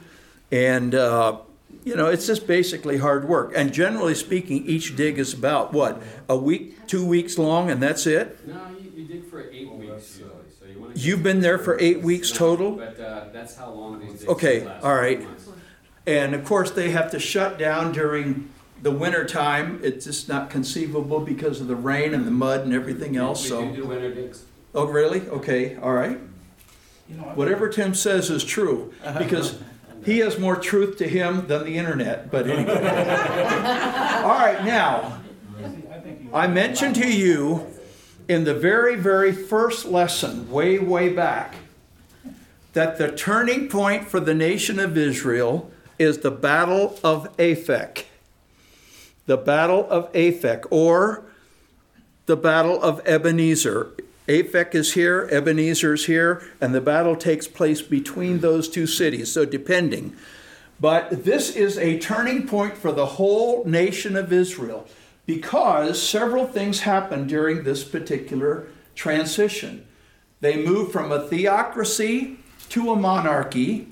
and 0.53 0.95
uh, 0.95 1.39
you 1.83 1.97
know 1.97 2.09
it's 2.09 2.27
just 2.27 2.47
basically 2.47 2.99
hard 2.99 3.27
work. 3.27 3.55
And 3.57 3.73
generally 3.73 4.15
speaking, 4.15 4.67
each 4.67 4.95
dig 4.97 5.19
is 5.19 5.33
about 5.33 5.73
what 5.73 6.03
a 6.29 6.37
week, 6.37 6.87
two 6.87 7.07
weeks 7.07 7.39
long, 7.39 7.71
and 7.71 7.83
that's 7.83 8.07
it. 8.07 8.47
No, 8.47 8.61
you, 8.79 8.91
you 9.01 9.09
dig 9.09 9.25
for 9.31 9.49
eight 9.51 9.73
weeks 9.73 10.19
usually, 10.19 10.31
so 10.59 10.67
you 10.67 10.79
want 10.79 10.95
to. 10.95 11.01
You've 11.01 11.23
been 11.23 11.41
there 11.41 11.57
for 11.59 11.81
eight 11.81 12.03
weeks 12.03 12.31
No, 12.33 12.37
total? 12.39 12.73
But 12.73 13.01
uh, 13.01 13.25
that's 13.33 13.57
how 13.57 13.71
long 13.71 14.01
these 14.01 14.13
digs 14.13 14.27
Okay, 14.27 14.67
last. 14.67 14.85
all 14.85 14.95
right. 14.95 15.27
Two 16.11 16.17
months. 16.17 16.25
And 16.27 16.35
of 16.35 16.45
course, 16.47 16.71
they 16.71 16.91
have 16.91 17.11
to 17.13 17.19
shut 17.21 17.59
down 17.59 17.93
during 17.93 18.51
the 18.83 18.91
winter 18.91 19.25
time. 19.25 19.81
It's 19.83 20.05
just 20.07 20.29
not 20.29 20.51
conceivable 20.51 21.21
because 21.21 21.61
of 21.61 21.69
the 21.69 21.77
rain 21.77 22.15
and 22.15 22.27
the 22.27 22.31
mud 22.31 22.61
and 22.61 22.73
everything 22.73 23.17
else. 23.17 23.43
We 23.43 23.49
So, 23.49 23.69
do 23.69 23.77
do 23.77 23.85
winter 23.87 24.15
digs. 24.15 24.45
oh, 24.75 24.87
really? 24.87 25.21
Okay, 25.29 25.77
all 25.77 25.93
right. 25.93 26.19
Whatever 27.35 27.69
Tim 27.69 27.95
says 27.95 28.31
is 28.31 28.45
true 28.45 28.95
because 29.19 29.59
he 30.05 30.19
has 30.19 30.39
more 30.39 30.57
truth 30.57 30.97
to 30.99 31.09
him 31.09 31.47
than 31.49 31.65
the 31.65 31.77
internet. 31.77 32.31
But 32.31 32.49
anyway. 32.49 32.73
all 34.23 34.39
right, 34.39 34.63
now, 34.65 35.21
I 36.33 36.47
mentioned 36.47 36.95
to 36.97 37.13
you 37.13 37.67
in 38.29 38.45
the 38.45 38.55
very, 38.55 38.95
very 38.95 39.33
first 39.33 39.87
lesson, 39.87 40.49
way, 40.53 40.79
way 40.79 41.09
back, 41.13 41.57
that 42.75 42.97
the 42.97 43.11
turning 43.11 43.69
point 43.69 44.07
for 44.09 44.21
the 44.21 44.35
nation 44.35 44.79
of 44.79 44.97
Israel 44.97 45.69
is 46.01 46.19
the 46.19 46.31
Battle 46.31 46.99
of 47.05 47.37
Aphek. 47.37 48.05
The 49.27 49.37
Battle 49.37 49.87
of 49.91 50.11
Aphek, 50.13 50.67
or 50.71 51.25
the 52.27 52.37
Battle 52.37 52.83
of 52.83 53.01
Ebenezer. 53.07 53.93
Aphek 54.27 54.75
is 54.75 54.95
here, 54.95 55.29
Ebenezer 55.31 55.95
is 55.95 56.07
here, 56.07 56.43
and 56.61 56.75
the 56.75 56.81
battle 56.81 57.17
takes 57.17 57.47
place 57.47 57.83
between 57.83 58.39
those 58.39 58.69
two 58.69 58.87
cities, 58.87 59.31
so 59.31 59.45
depending. 59.45 60.17
But 60.81 61.25
this 61.25 61.55
is 61.55 61.77
a 61.77 61.99
turning 61.99 62.47
point 62.47 62.77
for 62.77 62.93
the 62.93 63.07
whole 63.07 63.65
nation 63.65 64.17
of 64.17 64.33
Israel 64.33 64.87
because 65.27 66.03
several 66.03 66.47
things 66.47 66.81
happened 66.81 67.29
during 67.29 67.65
this 67.65 67.85
particular 67.85 68.69
transition. 68.95 69.87
They 70.41 70.65
moved 70.65 70.93
from 70.93 71.13
a 71.13 71.29
theocracy 71.29 72.39
to 72.71 72.93
a 72.93 72.97
monarchy. 72.97 73.89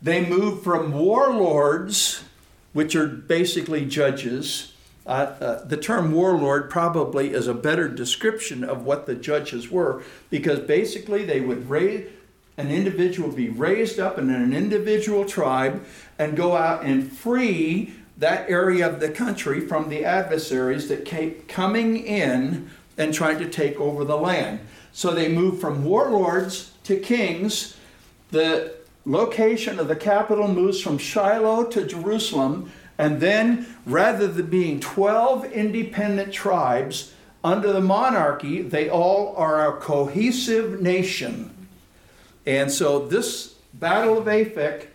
They 0.00 0.24
moved 0.24 0.62
from 0.62 0.92
warlords, 0.92 2.22
which 2.72 2.94
are 2.94 3.06
basically 3.06 3.84
judges. 3.84 4.72
Uh, 5.06 5.10
uh, 5.40 5.64
the 5.64 5.76
term 5.76 6.12
warlord 6.12 6.70
probably 6.70 7.32
is 7.32 7.46
a 7.46 7.54
better 7.54 7.88
description 7.88 8.62
of 8.62 8.84
what 8.84 9.06
the 9.06 9.14
judges 9.14 9.70
were 9.70 10.02
because 10.30 10.60
basically 10.60 11.24
they 11.24 11.40
would 11.40 11.68
raise 11.68 12.10
an 12.58 12.70
individual 12.72 13.30
be 13.30 13.48
raised 13.48 14.00
up 14.00 14.18
in 14.18 14.30
an 14.30 14.52
individual 14.52 15.24
tribe 15.24 15.84
and 16.18 16.36
go 16.36 16.56
out 16.56 16.82
and 16.82 17.10
free 17.10 17.94
that 18.18 18.50
area 18.50 18.86
of 18.86 18.98
the 18.98 19.08
country 19.08 19.60
from 19.60 19.88
the 19.88 20.04
adversaries 20.04 20.88
that 20.88 21.04
came 21.04 21.40
coming 21.46 21.96
in 21.96 22.68
and 22.98 23.14
trying 23.14 23.38
to 23.38 23.48
take 23.48 23.78
over 23.78 24.04
the 24.04 24.16
land. 24.16 24.58
So 24.92 25.14
they 25.14 25.28
moved 25.28 25.60
from 25.60 25.84
warlords 25.84 26.72
to 26.84 26.98
kings. 26.98 27.76
The 28.32 28.74
location 29.04 29.78
of 29.78 29.88
the 29.88 29.96
capital 29.96 30.48
moves 30.48 30.80
from 30.80 30.98
Shiloh 30.98 31.64
to 31.64 31.84
Jerusalem, 31.84 32.72
and 32.98 33.20
then 33.20 33.66
rather 33.86 34.26
than 34.26 34.46
being 34.46 34.80
12 34.80 35.46
independent 35.52 36.32
tribes 36.32 37.12
under 37.44 37.72
the 37.72 37.80
monarchy, 37.80 38.62
they 38.62 38.90
all 38.90 39.34
are 39.36 39.68
a 39.68 39.80
cohesive 39.80 40.80
nation. 40.80 41.54
And 42.44 42.70
so 42.70 43.06
this 43.06 43.54
Battle 43.74 44.18
of 44.18 44.24
Aphek 44.24 44.86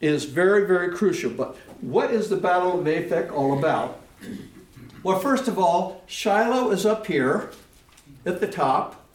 is 0.00 0.24
very, 0.24 0.66
very 0.66 0.94
crucial. 0.94 1.30
But 1.30 1.56
what 1.80 2.10
is 2.10 2.28
the 2.28 2.36
Battle 2.36 2.78
of 2.78 2.86
Aphek 2.86 3.32
all 3.32 3.58
about? 3.58 4.00
Well, 5.02 5.18
first 5.18 5.48
of 5.48 5.58
all, 5.58 6.02
Shiloh 6.06 6.70
is 6.70 6.84
up 6.84 7.06
here 7.06 7.50
at 8.26 8.40
the 8.40 8.48
top. 8.48 9.05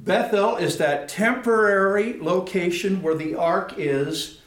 Bethel 0.00 0.56
is 0.56 0.78
that 0.78 1.08
temporary 1.08 2.18
location 2.20 3.02
where 3.02 3.14
the 3.14 3.34
ark 3.34 3.74
is, 3.76 4.40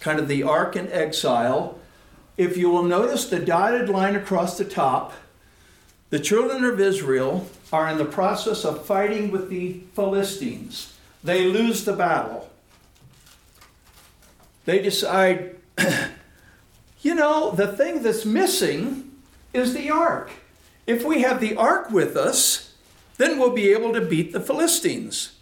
kind 0.00 0.18
of 0.18 0.28
the 0.28 0.42
ark 0.42 0.76
in 0.76 0.90
exile. 0.90 1.78
If 2.36 2.56
you 2.56 2.70
will 2.70 2.82
notice 2.82 3.26
the 3.26 3.38
dotted 3.38 3.88
line 3.88 4.16
across 4.16 4.56
the 4.56 4.64
top, 4.64 5.12
the 6.10 6.18
children 6.18 6.64
of 6.64 6.80
Israel 6.80 7.46
are 7.72 7.88
in 7.88 7.98
the 7.98 8.04
process 8.04 8.64
of 8.64 8.86
fighting 8.86 9.30
with 9.30 9.50
the 9.50 9.80
Philistines. 9.94 10.94
They 11.22 11.46
lose 11.46 11.84
the 11.84 11.94
battle. 11.94 12.48
They 14.64 14.80
decide, 14.80 15.56
you 17.02 17.14
know, 17.14 17.50
the 17.50 17.68
thing 17.68 18.02
that's 18.02 18.24
missing 18.24 19.12
is 19.52 19.74
the 19.74 19.90
ark. 19.90 20.30
If 20.86 21.04
we 21.04 21.22
have 21.22 21.40
the 21.40 21.56
ark 21.56 21.90
with 21.90 22.16
us, 22.16 22.73
then 23.16 23.38
we'll 23.38 23.50
be 23.50 23.70
able 23.70 23.92
to 23.92 24.00
beat 24.00 24.32
the 24.32 24.40
Philistines. 24.40 25.36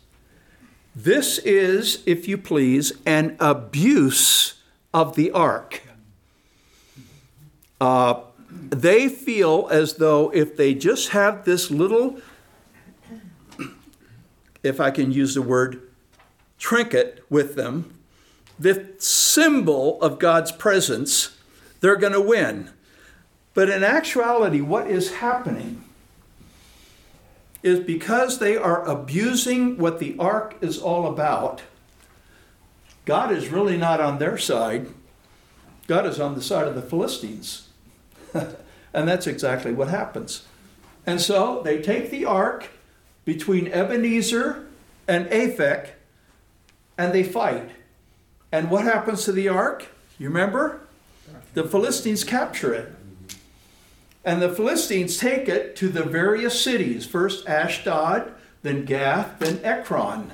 This 0.94 1.38
is, 1.38 2.02
if 2.04 2.28
you 2.28 2.36
please, 2.36 2.92
an 3.06 3.36
abuse 3.40 4.54
of 4.92 5.16
the 5.16 5.30
ark. 5.30 5.82
Uh, 7.80 8.20
they 8.50 9.08
feel 9.08 9.68
as 9.70 9.94
though 9.94 10.30
if 10.34 10.56
they 10.56 10.74
just 10.74 11.10
have 11.10 11.44
this 11.44 11.70
little, 11.70 12.20
if 14.62 14.80
I 14.80 14.90
can 14.90 15.10
use 15.10 15.34
the 15.34 15.42
word, 15.42 15.80
trinket 16.58 17.24
with 17.30 17.54
them, 17.54 17.98
the 18.58 18.92
symbol 18.98 20.00
of 20.02 20.18
God's 20.18 20.52
presence, 20.52 21.36
they're 21.80 21.96
going 21.96 22.12
to 22.12 22.20
win. 22.20 22.70
But 23.54 23.70
in 23.70 23.82
actuality, 23.82 24.60
what 24.60 24.86
is 24.86 25.14
happening 25.14 25.81
is 27.62 27.80
because 27.80 28.38
they 28.38 28.56
are 28.56 28.86
abusing 28.88 29.78
what 29.78 29.98
the 29.98 30.16
ark 30.18 30.56
is 30.60 30.78
all 30.78 31.06
about, 31.06 31.62
God 33.04 33.32
is 33.32 33.48
really 33.48 33.76
not 33.76 34.00
on 34.00 34.18
their 34.18 34.38
side. 34.38 34.88
God 35.86 36.06
is 36.06 36.20
on 36.20 36.34
the 36.34 36.42
side 36.42 36.68
of 36.68 36.74
the 36.74 36.82
Philistines. 36.82 37.68
and 38.34 39.08
that's 39.08 39.26
exactly 39.26 39.72
what 39.72 39.88
happens. 39.88 40.44
And 41.06 41.20
so 41.20 41.62
they 41.64 41.82
take 41.82 42.10
the 42.10 42.24
ark 42.24 42.68
between 43.24 43.68
Ebenezer 43.68 44.66
and 45.08 45.26
Aphek 45.26 45.90
and 46.96 47.12
they 47.12 47.24
fight. 47.24 47.70
And 48.52 48.70
what 48.70 48.84
happens 48.84 49.24
to 49.24 49.32
the 49.32 49.48
ark? 49.48 49.86
You 50.18 50.28
remember? 50.28 50.80
The 51.54 51.64
Philistines 51.64 52.22
capture 52.22 52.72
it. 52.72 52.94
And 54.24 54.40
the 54.40 54.48
Philistines 54.48 55.16
take 55.18 55.48
it 55.48 55.74
to 55.76 55.88
the 55.88 56.04
various 56.04 56.60
cities 56.60 57.06
first 57.06 57.48
Ashdod, 57.48 58.32
then 58.62 58.84
Gath, 58.84 59.38
then 59.40 59.60
Ekron. 59.64 60.32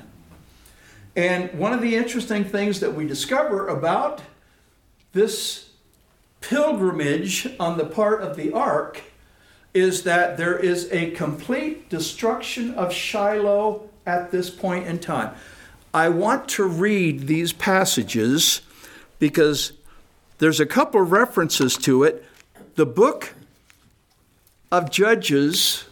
And 1.15 1.51
one 1.57 1.73
of 1.73 1.81
the 1.81 1.95
interesting 1.95 2.43
things 2.43 2.79
that 2.79 2.93
we 2.93 3.05
discover 3.07 3.67
about 3.67 4.21
this 5.11 5.69
pilgrimage 6.41 7.47
on 7.59 7.77
the 7.77 7.85
part 7.85 8.21
of 8.21 8.37
the 8.37 8.53
ark 8.53 9.01
is 9.73 10.03
that 10.03 10.37
there 10.37 10.57
is 10.57 10.89
a 10.91 11.11
complete 11.11 11.89
destruction 11.89 12.73
of 12.75 12.93
Shiloh 12.93 13.89
at 14.05 14.31
this 14.31 14.49
point 14.49 14.87
in 14.87 14.99
time. 14.99 15.35
I 15.93 16.09
want 16.09 16.47
to 16.49 16.63
read 16.63 17.27
these 17.27 17.51
passages 17.51 18.61
because 19.17 19.73
there's 20.37 20.59
a 20.59 20.65
couple 20.65 21.01
of 21.01 21.11
references 21.11 21.75
to 21.77 22.03
it. 22.03 22.23
The 22.75 22.85
book 22.85 23.33
of 24.71 24.91
Judges 24.91 25.85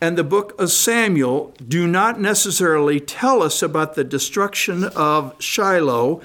and 0.00 0.16
the 0.16 0.24
book 0.24 0.58
of 0.58 0.70
Samuel 0.70 1.54
do 1.66 1.86
not 1.86 2.20
necessarily 2.20 3.00
tell 3.00 3.42
us 3.42 3.62
about 3.62 3.94
the 3.94 4.04
destruction 4.04 4.84
of 4.84 5.34
Shiloh. 5.40 6.22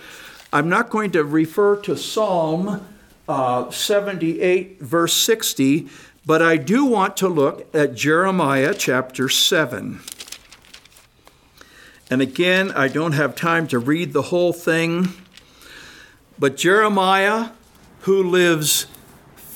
I'm 0.53 0.69
not 0.69 0.89
going 0.89 1.11
to 1.11 1.23
refer 1.23 1.75
to 1.81 1.97
Psalm 1.97 2.85
uh, 3.27 3.69
78, 3.69 4.81
verse 4.81 5.13
60, 5.13 5.89
but 6.25 6.41
I 6.41 6.57
do 6.57 6.85
want 6.85 7.17
to 7.17 7.27
look 7.27 7.73
at 7.75 7.95
Jeremiah 7.95 8.73
chapter 8.73 9.27
7. 9.27 9.99
And 12.09 12.21
again, 12.21 12.71
I 12.71 12.87
don't 12.87 13.13
have 13.13 13.35
time 13.35 13.67
to 13.69 13.79
read 13.79 14.13
the 14.13 14.23
whole 14.23 14.53
thing, 14.53 15.09
but 16.37 16.55
Jeremiah, 16.55 17.49
who 18.01 18.23
lives 18.23 18.87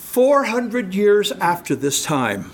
400 0.10 0.96
years 0.96 1.32
after 1.34 1.76
this 1.76 2.04
time, 2.04 2.50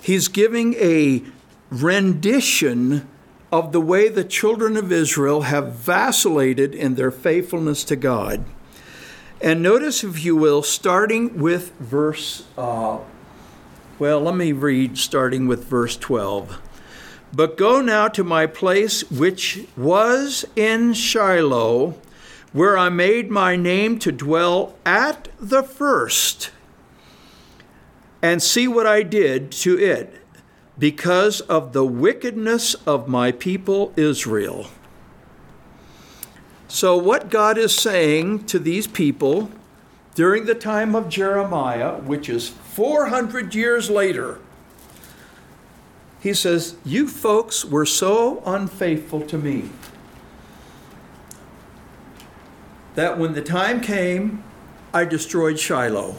he's 0.00 0.26
giving 0.26 0.74
a 0.74 1.22
rendition 1.70 3.06
of 3.52 3.70
the 3.70 3.80
way 3.80 4.08
the 4.08 4.24
children 4.24 4.76
of 4.76 4.90
Israel 4.90 5.42
have 5.42 5.74
vacillated 5.74 6.74
in 6.74 6.96
their 6.96 7.12
faithfulness 7.12 7.84
to 7.84 7.94
God. 7.94 8.44
And 9.40 9.62
notice, 9.62 10.02
if 10.02 10.24
you 10.24 10.34
will, 10.34 10.64
starting 10.64 11.38
with 11.38 11.70
verse, 11.78 12.44
uh, 12.58 12.98
well, 14.00 14.20
let 14.20 14.34
me 14.34 14.50
read 14.50 14.98
starting 14.98 15.46
with 15.46 15.66
verse 15.66 15.96
12. 15.96 16.60
But 17.32 17.56
go 17.56 17.80
now 17.80 18.08
to 18.08 18.24
my 18.24 18.46
place 18.46 19.08
which 19.12 19.64
was 19.76 20.44
in 20.56 20.92
Shiloh, 20.92 21.94
where 22.56 22.78
I 22.78 22.88
made 22.88 23.30
my 23.30 23.54
name 23.54 23.98
to 23.98 24.10
dwell 24.10 24.76
at 24.86 25.28
the 25.38 25.62
first, 25.62 26.50
and 28.22 28.42
see 28.42 28.66
what 28.66 28.86
I 28.86 29.02
did 29.02 29.52
to 29.52 29.78
it 29.78 30.22
because 30.78 31.42
of 31.42 31.74
the 31.74 31.84
wickedness 31.84 32.72
of 32.86 33.08
my 33.08 33.30
people 33.30 33.92
Israel. 33.94 34.68
So, 36.66 36.96
what 36.96 37.28
God 37.28 37.58
is 37.58 37.74
saying 37.74 38.46
to 38.46 38.58
these 38.58 38.86
people 38.86 39.50
during 40.14 40.46
the 40.46 40.54
time 40.54 40.94
of 40.94 41.10
Jeremiah, 41.10 41.96
which 41.96 42.30
is 42.30 42.48
400 42.48 43.54
years 43.54 43.90
later, 43.90 44.38
he 46.20 46.32
says, 46.32 46.76
You 46.86 47.06
folks 47.06 47.66
were 47.66 47.84
so 47.84 48.42
unfaithful 48.46 49.20
to 49.26 49.36
me 49.36 49.68
that 52.96 53.18
when 53.18 53.34
the 53.34 53.42
time 53.42 53.80
came, 53.80 54.42
I 54.92 55.04
destroyed 55.04 55.58
Shiloh. 55.58 56.16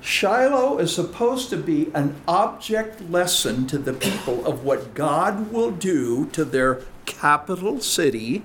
Shiloh 0.00 0.78
is 0.78 0.94
supposed 0.94 1.50
to 1.50 1.56
be 1.56 1.90
an 1.94 2.16
object 2.26 3.10
lesson 3.10 3.66
to 3.68 3.78
the 3.78 3.92
people 3.92 4.46
of 4.46 4.64
what 4.64 4.94
God 4.94 5.52
will 5.52 5.70
do 5.70 6.26
to 6.32 6.44
their 6.44 6.82
capital 7.06 7.80
city 7.80 8.42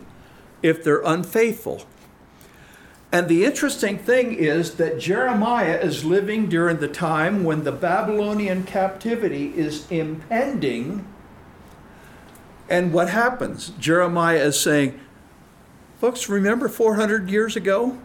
if 0.62 0.84
they're 0.84 1.01
unfaithful. 1.01 1.86
And 3.12 3.29
the 3.29 3.45
interesting 3.45 3.97
thing 3.97 4.34
is 4.34 4.75
that 4.75 4.99
Jeremiah 4.99 5.79
is 5.79 6.03
living 6.03 6.47
during 6.49 6.77
the 6.77 6.88
time 6.88 7.43
when 7.45 7.63
the 7.63 7.71
Babylonian 7.71 8.63
captivity 8.63 9.53
is 9.55 9.89
impending. 9.89 11.08
And 12.69 12.91
what 12.91 13.10
happens? 13.10 13.69
Jeremiah 13.79 14.43
is 14.43 14.60
saying, 14.60 14.99
Folks, 16.05 16.29
remember 16.29 16.69
400 16.69 17.31
years 17.31 17.55
ago? 17.55 17.97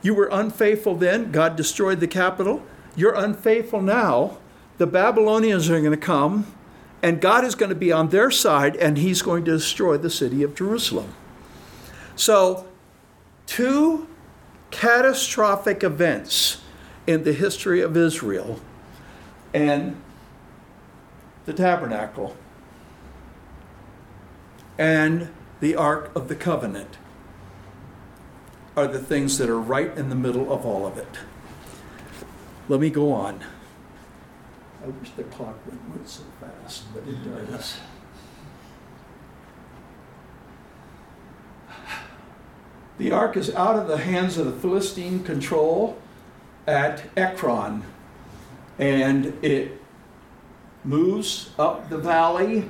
You 0.00 0.14
were 0.14 0.28
unfaithful 0.30 0.94
then. 0.94 1.32
God 1.32 1.56
destroyed 1.56 1.98
the 1.98 2.06
capital. 2.06 2.62
You're 2.94 3.16
unfaithful 3.16 3.82
now. 3.82 4.38
The 4.78 4.86
Babylonians 4.86 5.68
are 5.68 5.80
going 5.80 5.90
to 5.90 5.96
come, 5.96 6.46
and 7.02 7.20
God 7.20 7.44
is 7.44 7.56
going 7.56 7.70
to 7.70 7.74
be 7.74 7.90
on 7.90 8.10
their 8.10 8.30
side, 8.30 8.76
and 8.76 8.96
He's 8.96 9.22
going 9.22 9.44
to 9.46 9.50
destroy 9.50 9.96
the 9.96 10.08
city 10.08 10.44
of 10.44 10.54
Jerusalem. 10.54 11.12
So, 12.14 12.68
two 13.44 14.06
catastrophic 14.70 15.82
events 15.82 16.62
in 17.08 17.24
the 17.24 17.32
history 17.32 17.80
of 17.80 17.96
Israel 17.96 18.60
and 19.52 20.00
the 21.44 21.54
tabernacle 21.54 22.36
and 24.78 25.28
the 25.58 25.74
Ark 25.74 26.12
of 26.14 26.28
the 26.28 26.36
Covenant 26.36 26.98
are 28.76 28.86
the 28.86 28.98
things 28.98 29.38
that 29.38 29.48
are 29.48 29.60
right 29.60 29.96
in 29.96 30.08
the 30.08 30.14
middle 30.14 30.52
of 30.52 30.64
all 30.64 30.86
of 30.86 30.96
it. 30.96 31.18
Let 32.68 32.80
me 32.80 32.90
go 32.90 33.12
on. 33.12 33.42
I 34.82 34.88
wish 34.88 35.10
the 35.10 35.24
clock 35.24 35.56
wouldn't 35.66 35.88
move 35.88 36.08
so 36.08 36.22
fast, 36.40 36.84
but 36.94 37.02
it 37.06 37.50
does. 37.50 37.78
The 42.98 43.12
ark 43.12 43.36
is 43.36 43.54
out 43.54 43.76
of 43.76 43.88
the 43.88 43.96
hands 43.96 44.38
of 44.38 44.46
the 44.46 44.52
Philistine 44.52 45.24
control 45.24 45.98
at 46.66 47.04
Ekron, 47.16 47.82
and 48.78 49.26
it 49.42 49.80
moves 50.84 51.50
up 51.58 51.88
the 51.88 51.98
valley 51.98 52.68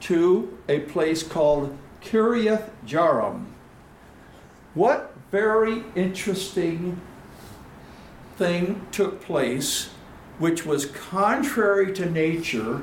to 0.00 0.58
a 0.68 0.80
place 0.80 1.22
called 1.22 1.76
Kiriath 2.02 2.70
Jearim. 2.86 3.46
What 4.74 5.11
very 5.32 5.82
interesting 5.96 7.00
thing 8.36 8.86
took 8.92 9.22
place, 9.22 9.88
which 10.38 10.64
was 10.66 10.86
contrary 10.86 11.92
to 11.94 12.08
nature, 12.08 12.82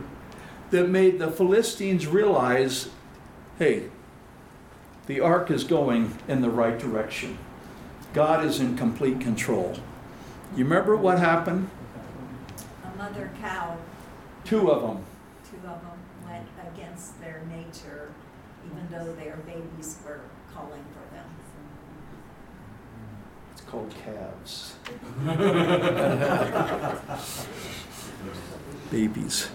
that 0.71 0.89
made 0.89 1.19
the 1.19 1.31
Philistines 1.31 2.05
realize 2.07 2.89
hey, 3.57 3.83
the 5.07 5.19
ark 5.19 5.51
is 5.51 5.63
going 5.63 6.17
in 6.27 6.41
the 6.41 6.49
right 6.49 6.77
direction. 6.79 7.37
God 8.13 8.45
is 8.45 8.59
in 8.59 8.77
complete 8.77 9.19
control. 9.19 9.75
You 10.55 10.63
remember 10.63 10.95
what 10.95 11.19
happened? 11.19 11.69
A 12.85 12.97
mother 12.97 13.29
cow, 13.41 13.77
Two 14.45 14.71
of 14.71 14.81
them. 14.81 15.05
two 15.49 15.57
of 15.67 15.81
them 15.81 15.99
went 16.25 16.47
against 16.73 17.19
their 17.19 17.41
nature, 17.49 18.11
even 18.65 18.87
though 18.89 19.13
their 19.13 19.35
babies 19.45 19.97
were 20.05 20.21
calling 20.53 20.83
for 20.93 21.13
them. 21.13 21.25
Called 23.69 23.93
calves. 24.03 24.73
Babies. 28.91 29.49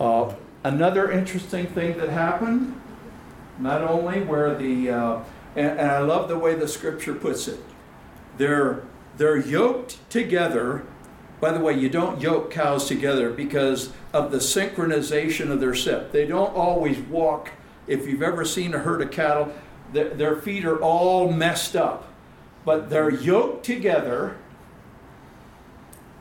Uh, 0.00 0.34
another 0.64 1.12
interesting 1.12 1.68
thing 1.68 1.96
that 1.98 2.08
happened, 2.08 2.80
not 3.60 3.82
only 3.82 4.22
where 4.22 4.56
the, 4.56 4.90
uh, 4.90 5.20
and, 5.54 5.78
and 5.78 5.90
I 5.92 6.00
love 6.00 6.28
the 6.28 6.36
way 6.36 6.56
the 6.56 6.66
scripture 6.66 7.14
puts 7.14 7.46
it, 7.46 7.60
they're, 8.36 8.82
they're 9.16 9.36
yoked 9.36 9.98
together. 10.10 10.84
By 11.38 11.52
the 11.52 11.60
way, 11.60 11.74
you 11.74 11.88
don't 11.88 12.20
yoke 12.20 12.50
cows 12.50 12.88
together 12.88 13.30
because 13.30 13.92
of 14.12 14.32
the 14.32 14.38
synchronization 14.38 15.52
of 15.52 15.60
their 15.60 15.76
step. 15.76 16.10
They 16.10 16.26
don't 16.26 16.52
always 16.52 16.98
walk. 16.98 17.52
If 17.86 18.08
you've 18.08 18.22
ever 18.22 18.44
seen 18.44 18.74
a 18.74 18.78
herd 18.78 19.02
of 19.02 19.12
cattle, 19.12 19.52
their 19.92 20.34
feet 20.34 20.64
are 20.64 20.82
all 20.82 21.30
messed 21.30 21.76
up 21.76 22.12
but 22.66 22.90
they're 22.90 23.10
yoked 23.10 23.64
together. 23.64 24.36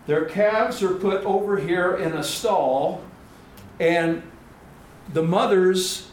Their 0.06 0.26
calves 0.26 0.84
are 0.84 0.94
put 0.94 1.26
over 1.26 1.58
here 1.58 1.96
in 1.96 2.14
a 2.14 2.24
stall, 2.24 3.04
and 3.80 4.22
the 5.12 5.24
mothers 5.24 6.12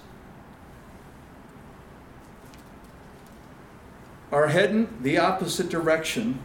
are 4.32 4.48
heading 4.48 4.88
the 5.02 5.18
opposite 5.18 5.68
direction. 5.68 6.38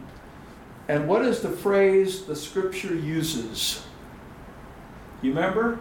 And 0.86 1.08
what 1.08 1.24
is 1.24 1.40
the 1.40 1.50
phrase 1.50 2.24
the 2.24 2.36
scripture 2.36 2.94
uses? 2.94 3.84
You 5.22 5.30
remember? 5.30 5.80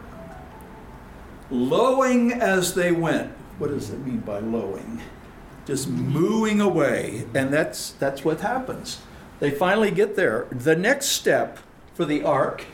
Lowing 1.51 2.31
as 2.31 2.73
they 2.73 2.93
went. 2.93 3.33
What 3.57 3.71
does 3.71 3.89
it 3.89 3.99
mean 3.99 4.19
by 4.19 4.39
lowing? 4.39 5.01
Just 5.67 5.87
mooing 5.87 6.59
away 6.61 7.27
and 7.35 7.53
that's 7.53 7.91
that's 7.91 8.25
what 8.25 8.39
happens. 8.41 8.99
They 9.39 9.51
finally 9.51 9.91
get 9.91 10.15
there. 10.15 10.47
The 10.49 10.75
next 10.75 11.07
step 11.07 11.59
for 11.93 12.05
the 12.05 12.23
ark 12.23 12.65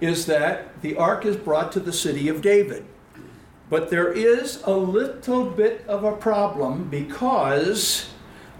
is 0.00 0.26
that 0.26 0.82
the 0.82 0.96
ark 0.96 1.24
is 1.24 1.36
brought 1.36 1.72
to 1.72 1.80
the 1.80 1.92
city 1.92 2.28
of 2.28 2.42
david. 2.42 2.84
But 3.70 3.88
there 3.88 4.12
is 4.12 4.62
a 4.64 4.76
little 4.76 5.46
bit 5.46 5.86
of 5.88 6.04
a 6.04 6.12
problem 6.12 6.88
because 6.90 8.10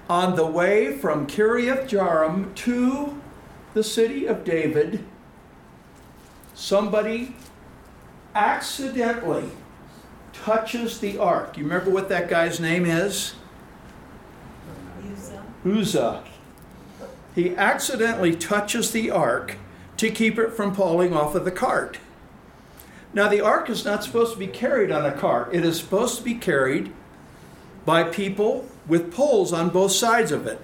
on 0.08 0.36
the 0.36 0.46
way 0.46 0.96
from 0.96 1.26
Kiriath 1.26 1.88
Jearim 1.88 2.54
to 2.54 3.20
the 3.74 3.84
city 3.84 4.26
of 4.26 4.44
David, 4.44 5.04
somebody 6.54 7.34
accidentally 8.34 9.50
touches 10.32 11.00
the 11.00 11.18
ark. 11.18 11.56
You 11.56 11.64
remember 11.64 11.90
what 11.90 12.08
that 12.08 12.28
guy's 12.28 12.60
name 12.60 12.84
is? 12.84 13.34
Uzzah, 15.12 15.44
Uzzah. 15.64 16.24
He 17.34 17.56
accidentally 17.56 18.34
touches 18.34 18.90
the 18.90 19.10
ark 19.10 19.56
to 19.96 20.10
keep 20.10 20.38
it 20.38 20.52
from 20.52 20.74
falling 20.74 21.14
off 21.14 21.34
of 21.34 21.44
the 21.44 21.50
cart. 21.50 21.98
Now, 23.14 23.28
the 23.28 23.40
ark 23.40 23.68
is 23.68 23.84
not 23.84 24.02
supposed 24.02 24.32
to 24.32 24.38
be 24.38 24.46
carried 24.46 24.90
on 24.90 25.04
a 25.04 25.12
cart, 25.12 25.54
it 25.54 25.64
is 25.64 25.78
supposed 25.78 26.18
to 26.18 26.24
be 26.24 26.34
carried 26.34 26.92
by 27.84 28.04
people 28.04 28.66
with 28.86 29.12
poles 29.12 29.52
on 29.52 29.70
both 29.70 29.92
sides 29.92 30.32
of 30.32 30.46
it. 30.46 30.60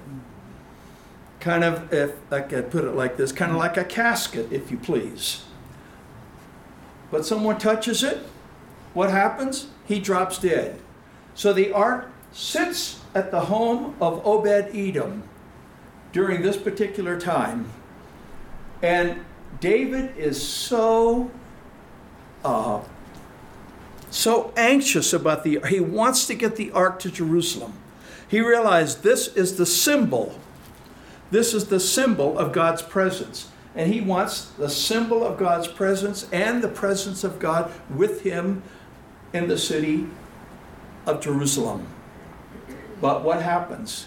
Kind 1.41 1.63
of, 1.63 1.93
if 1.93 2.15
I 2.33 2.41
could 2.41 2.71
put 2.71 2.85
it 2.85 2.93
like 2.93 3.17
this, 3.17 3.33
kind 3.33 3.53
of 3.53 3.59
like 3.59 3.77
a 3.77 3.85
casket, 3.85 4.51
if 4.51 4.71
you 4.71 4.79
please. 4.79 5.45
But 7.11 7.25
someone 7.25 7.59
touches 7.59 8.03
it, 8.03 8.27
what 8.99 9.11
happens? 9.11 9.69
He 9.87 10.01
drops 10.01 10.39
dead. 10.39 10.81
So 11.37 11.53
the 11.53 11.71
ark 11.73 12.11
sits 12.33 12.99
at 13.15 13.31
the 13.31 13.43
home 13.43 13.95
of 14.01 14.27
Obed 14.27 14.75
Edom 14.75 15.23
during 16.13 16.43
this 16.43 16.57
particular 16.57 17.17
time. 17.17 17.71
And 18.83 19.21
David 19.61 20.17
is 20.17 20.37
so 20.43 21.31
uh, 22.45 22.81
so 24.11 24.53
anxious 24.57 25.13
about 25.13 25.45
the 25.45 25.61
he 25.69 25.79
wants 25.79 26.27
to 26.27 26.35
get 26.35 26.57
the 26.57 26.73
ark 26.73 26.99
to 26.99 27.11
Jerusalem. 27.13 27.75
He 28.27 28.41
realized 28.41 29.05
this 29.05 29.29
is 29.29 29.59
the 29.59 29.67
symbol. 29.67 30.41
This 31.31 31.55
is 31.55 31.67
the 31.67 31.79
symbol 31.79 32.37
of 32.37 32.53
God's 32.53 32.83
presence. 32.83 33.49
And 33.77 33.95
he 33.95 34.01
wants 34.01 34.47
the 34.59 34.69
symbol 34.69 35.25
of 35.25 35.39
God's 35.39 35.69
presence 35.69 36.29
and 36.33 36.65
the 36.65 36.69
presence 36.69 37.23
of 37.23 37.39
God 37.39 37.71
with 37.89 38.23
him 38.23 38.65
in 39.33 39.49
the 39.49 39.59
city 39.59 40.07
of 41.07 41.21
Jerusalem. 41.21 41.87
But 43.01 43.23
what 43.25 43.43
happens? 43.43 44.07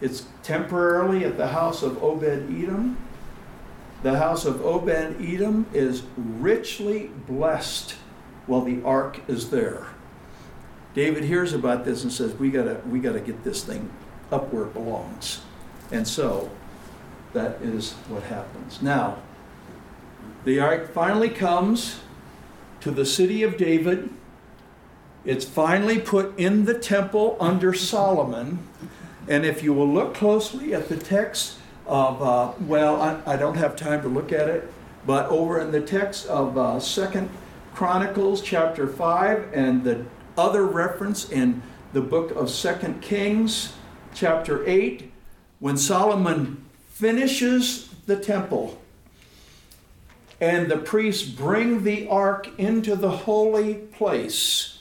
It's 0.00 0.26
temporarily 0.42 1.24
at 1.24 1.36
the 1.36 1.48
house 1.48 1.82
of 1.82 2.02
Obed 2.02 2.24
Edom. 2.24 2.98
The 4.02 4.18
house 4.18 4.44
of 4.44 4.64
Obed 4.64 5.16
Edom 5.20 5.66
is 5.72 6.02
richly 6.16 7.10
blessed 7.26 7.94
while 8.46 8.60
the 8.60 8.82
ark 8.82 9.20
is 9.28 9.50
there. 9.50 9.86
David 10.94 11.24
hears 11.24 11.52
about 11.52 11.84
this 11.84 12.02
and 12.02 12.12
says, 12.12 12.34
"We 12.34 12.50
gotta, 12.50 12.80
we 12.88 13.00
gotta 13.00 13.20
get 13.20 13.42
this 13.44 13.64
thing 13.64 13.90
up 14.30 14.52
where 14.52 14.64
it 14.64 14.74
belongs." 14.74 15.40
And 15.90 16.06
so, 16.06 16.50
that 17.32 17.60
is 17.62 17.92
what 18.08 18.24
happens. 18.24 18.82
Now, 18.82 19.18
the 20.44 20.60
ark 20.60 20.92
finally 20.92 21.30
comes 21.30 22.00
to 22.84 22.90
the 22.90 23.06
city 23.06 23.42
of 23.42 23.56
David. 23.56 24.10
It's 25.24 25.46
finally 25.46 25.98
put 25.98 26.38
in 26.38 26.66
the 26.66 26.78
temple 26.78 27.38
under 27.40 27.72
Solomon. 27.72 28.58
And 29.26 29.46
if 29.46 29.62
you 29.62 29.72
will 29.72 29.88
look 29.88 30.12
closely 30.12 30.74
at 30.74 30.90
the 30.90 30.98
text 30.98 31.56
of, 31.86 32.22
uh, 32.22 32.52
well, 32.60 33.00
I, 33.00 33.20
I, 33.24 33.36
don't 33.38 33.56
have 33.56 33.74
time 33.74 34.02
to 34.02 34.08
look 34.08 34.32
at 34.32 34.50
it, 34.50 34.70
but 35.06 35.30
over 35.30 35.60
in 35.60 35.72
the 35.72 35.80
text 35.80 36.26
of 36.26 36.58
uh, 36.58 36.78
Second 36.78 37.30
Chronicles 37.72 38.42
chapter 38.42 38.86
5 38.86 39.54
and 39.54 39.82
the 39.82 40.04
other 40.36 40.66
reference 40.66 41.30
in 41.30 41.62
the 41.94 42.02
book 42.02 42.32
of 42.32 42.50
Second 42.50 43.00
Kings 43.00 43.72
chapter 44.14 44.62
8, 44.68 45.10
when 45.58 45.78
Solomon 45.78 46.62
finishes 46.90 47.88
the 48.04 48.16
temple 48.16 48.78
and 50.44 50.70
the 50.70 50.76
priests 50.76 51.26
bring 51.26 51.84
the 51.84 52.06
ark 52.06 52.50
into 52.58 52.94
the 52.94 53.10
holy 53.10 53.76
place, 53.76 54.78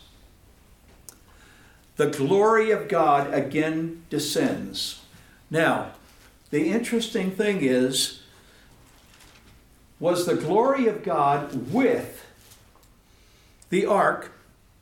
the 1.95 2.07
glory 2.07 2.69
of 2.69 2.89
God 2.89 3.33
again 3.33 4.03
descends. 4.09 4.99
Now, 5.49 5.93
the 6.49 6.69
interesting 6.69 7.31
thing 7.31 7.59
is, 7.61 8.23
was 10.01 10.25
the 10.25 10.35
glory 10.35 10.87
of 10.87 11.01
God 11.01 11.71
with 11.71 12.25
the 13.69 13.85
ark 13.85 14.33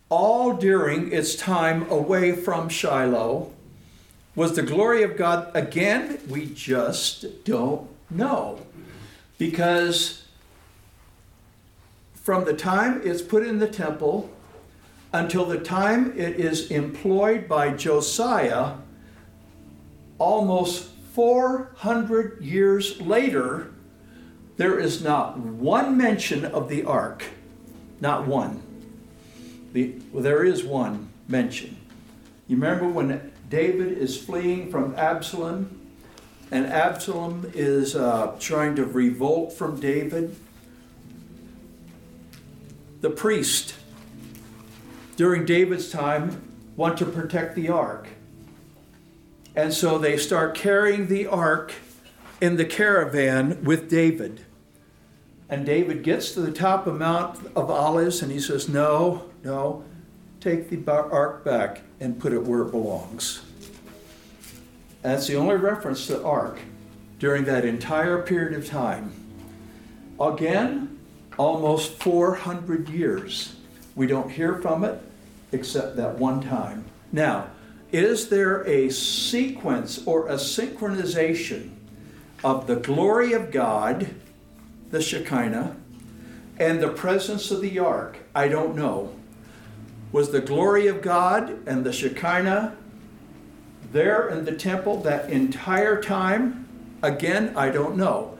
all 0.10 0.54
during 0.54 1.14
its 1.14 1.36
time 1.36 1.88
away 1.92 2.32
from 2.32 2.70
Shiloh? 2.70 3.54
Was 4.36 4.56
the 4.56 4.64
glory 4.64 5.04
of 5.04 5.16
God 5.16 5.52
again? 5.54 6.18
We 6.28 6.48
just 6.48 7.44
don't 7.44 7.88
know. 8.10 8.66
Because 9.38 10.21
from 12.32 12.46
the 12.46 12.54
time 12.54 13.02
it's 13.04 13.22
put 13.22 13.46
in 13.46 13.60
the 13.60 13.68
temple 13.68 14.30
until 15.12 15.44
the 15.44 15.60
time 15.60 16.18
it 16.18 16.40
is 16.40 16.72
employed 16.72 17.46
by 17.46 17.70
Josiah, 17.72 18.76
almost 20.18 20.86
400 21.12 22.42
years 22.42 23.02
later, 23.02 23.74
there 24.56 24.80
is 24.80 25.04
not 25.04 25.40
one 25.40 25.98
mention 25.98 26.46
of 26.46 26.70
the 26.70 26.86
ark. 26.86 27.26
Not 28.00 28.26
one. 28.28 28.64
The, 29.74 29.96
well, 30.14 30.24
there 30.24 30.46
is 30.46 30.64
one 30.64 31.10
mention. 31.28 31.76
You 32.48 32.56
remember 32.56 32.88
when 32.88 33.34
David 33.50 33.98
is 33.98 34.18
fleeing 34.18 34.72
from 34.72 34.96
Absalom, 34.96 35.82
and 36.50 36.66
Absalom 36.66 37.52
is 37.54 37.94
uh, 37.94 38.38
trying 38.40 38.78
to 38.78 38.86
revolt 38.86 39.52
from 39.52 39.82
David? 39.82 40.34
The 43.02 43.10
priest, 43.10 43.76
during 45.18 45.46
David's 45.46 45.90
time, 45.90 46.42
want 46.76 46.98
to 47.00 47.06
protect 47.06 47.56
the 47.56 47.70
ark. 47.70 48.08
And 49.56 49.74
so 49.74 49.98
they 49.98 50.18
start 50.18 50.56
carrying 50.56 51.08
the 51.08 51.28
ark 51.28 51.74
in 52.40 52.58
the 52.58 52.66
caravan 52.66 53.64
with 53.64 53.90
David. 53.90 54.46
And 55.50 55.66
David 55.66 56.04
gets 56.04 56.32
to 56.34 56.42
the 56.42 56.52
top 56.52 56.88
of 56.88 56.98
Mount 56.98 57.38
of 57.56 57.70
Olives 57.70 58.22
and 58.22 58.32
he 58.32 58.40
says, 58.40 58.70
No, 58.70 59.30
no, 59.44 59.84
take 60.40 60.70
the 60.70 60.92
ark 60.92 61.44
back 61.44 61.82
and 62.00 62.20
put 62.20 62.34
it 62.34 62.44
where 62.44 62.62
it 62.62 62.72
belongs. 62.72 63.44
That's 65.02 65.28
the 65.28 65.36
only 65.36 65.56
reference 65.56 66.08
to 66.08 66.18
the 66.18 66.24
ark 66.24 66.60
during 67.20 67.46
that 67.46 67.66
entire 67.66 68.22
period 68.22 68.54
of 68.54 68.68
time. 68.68 69.12
Again, 70.20 70.91
almost 71.42 71.94
400 71.94 72.88
years. 72.88 73.56
We 73.96 74.06
don't 74.06 74.30
hear 74.30 74.62
from 74.62 74.84
it 74.84 75.02
except 75.52 75.96
that 75.96 76.20
one 76.20 76.40
time. 76.40 76.86
Now, 77.12 77.48
is 77.92 78.30
there 78.30 78.62
a 78.68 78.92
sequence 78.92 80.06
or 80.06 80.28
a 80.28 80.36
synchronization 80.36 81.72
of 82.44 82.68
the 82.68 82.76
glory 82.76 83.34
of 83.34 83.52
God, 83.52 84.14
the 84.92 85.02
Shekinah, 85.02 85.76
and 86.60 86.80
the 86.80 86.90
presence 86.90 87.50
of 87.50 87.62
the 87.62 87.80
ark? 87.80 88.20
I 88.36 88.48
don't 88.48 88.76
know. 88.76 89.12
Was 90.12 90.32
the 90.32 90.42
glory 90.42 90.86
of 90.86 91.02
God 91.02 91.68
and 91.68 91.84
the 91.84 91.92
Shekinah 91.92 92.78
there 93.92 94.30
in 94.30 94.46
the 94.46 94.56
temple 94.56 95.02
that 95.02 95.32
entire 95.32 96.04
time? 96.04 96.68
Again, 97.02 97.58
I 97.58 97.72
don't 97.72 97.98
know. 97.98 98.38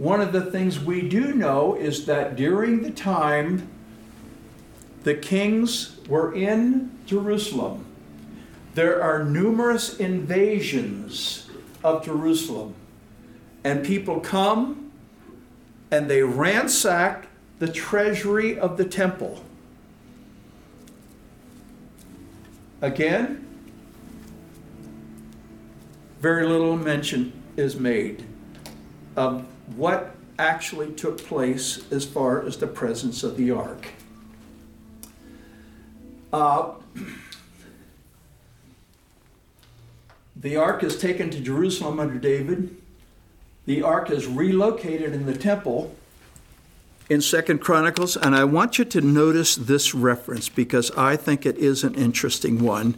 One 0.00 0.22
of 0.22 0.32
the 0.32 0.50
things 0.50 0.80
we 0.80 1.06
do 1.06 1.34
know 1.34 1.74
is 1.74 2.06
that 2.06 2.34
during 2.34 2.80
the 2.80 2.90
time 2.90 3.68
the 5.02 5.12
kings 5.12 5.98
were 6.08 6.34
in 6.34 6.90
Jerusalem, 7.04 7.84
there 8.74 9.02
are 9.02 9.22
numerous 9.22 9.98
invasions 9.98 11.50
of 11.84 12.02
Jerusalem. 12.02 12.74
And 13.62 13.84
people 13.84 14.20
come 14.20 14.90
and 15.90 16.08
they 16.08 16.22
ransack 16.22 17.28
the 17.58 17.68
treasury 17.68 18.58
of 18.58 18.78
the 18.78 18.86
temple. 18.86 19.44
Again, 22.80 23.46
very 26.20 26.46
little 26.46 26.78
mention 26.78 27.34
is 27.58 27.76
made 27.76 28.24
of 29.14 29.44
what 29.76 30.14
actually 30.38 30.92
took 30.92 31.18
place 31.18 31.90
as 31.90 32.04
far 32.04 32.44
as 32.44 32.56
the 32.56 32.66
presence 32.66 33.22
of 33.22 33.36
the 33.36 33.50
ark. 33.50 33.88
Uh, 36.32 36.72
the 40.36 40.56
ark 40.56 40.82
is 40.82 40.98
taken 40.98 41.28
to 41.30 41.40
Jerusalem 41.40 42.00
under 42.00 42.18
David. 42.18 42.76
The 43.66 43.82
ark 43.82 44.10
is 44.10 44.26
relocated 44.26 45.12
in 45.12 45.26
the 45.26 45.36
temple 45.36 45.94
in 47.10 47.20
Second 47.20 47.58
Chronicles, 47.58 48.16
and 48.16 48.36
I 48.36 48.44
want 48.44 48.78
you 48.78 48.84
to 48.84 49.00
notice 49.00 49.56
this 49.56 49.92
reference 49.92 50.48
because 50.48 50.92
I 50.92 51.16
think 51.16 51.44
it 51.44 51.58
is 51.58 51.82
an 51.82 51.96
interesting 51.96 52.62
one. 52.62 52.94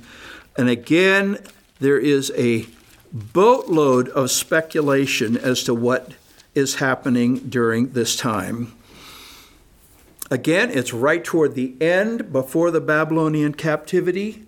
And 0.57 0.69
again, 0.69 1.39
there 1.81 1.99
is 1.99 2.31
a 2.37 2.67
boatload 3.11 4.11
of 4.11 4.31
speculation 4.31 5.39
as 5.39 5.63
to 5.65 5.75
what 5.75 6.13
is 6.55 6.77
happening 6.77 7.37
during 7.49 7.91
this 7.91 8.17
time. 8.17 8.73
Again, 10.31 10.71
it's 10.71 10.95
right 10.95 11.23
toward 11.23 11.55
the 11.55 11.75
end 11.81 12.33
before 12.33 12.71
the 12.71 12.81
Babylonian 12.81 13.55
captivity. 13.55 14.45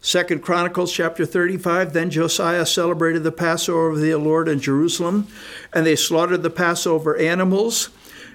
Second 0.00 0.42
Chronicles 0.42 0.92
chapter 0.92 1.24
35 1.24 1.92
Then 1.92 2.10
Josiah 2.10 2.66
celebrated 2.66 3.22
the 3.24 3.32
Passover 3.32 3.90
of 3.90 4.00
the 4.00 4.14
Lord 4.16 4.46
in 4.46 4.60
Jerusalem, 4.60 5.26
and 5.72 5.86
they 5.86 5.96
slaughtered 5.96 6.42
the 6.42 6.50
Passover 6.50 7.16
animals 7.16 7.88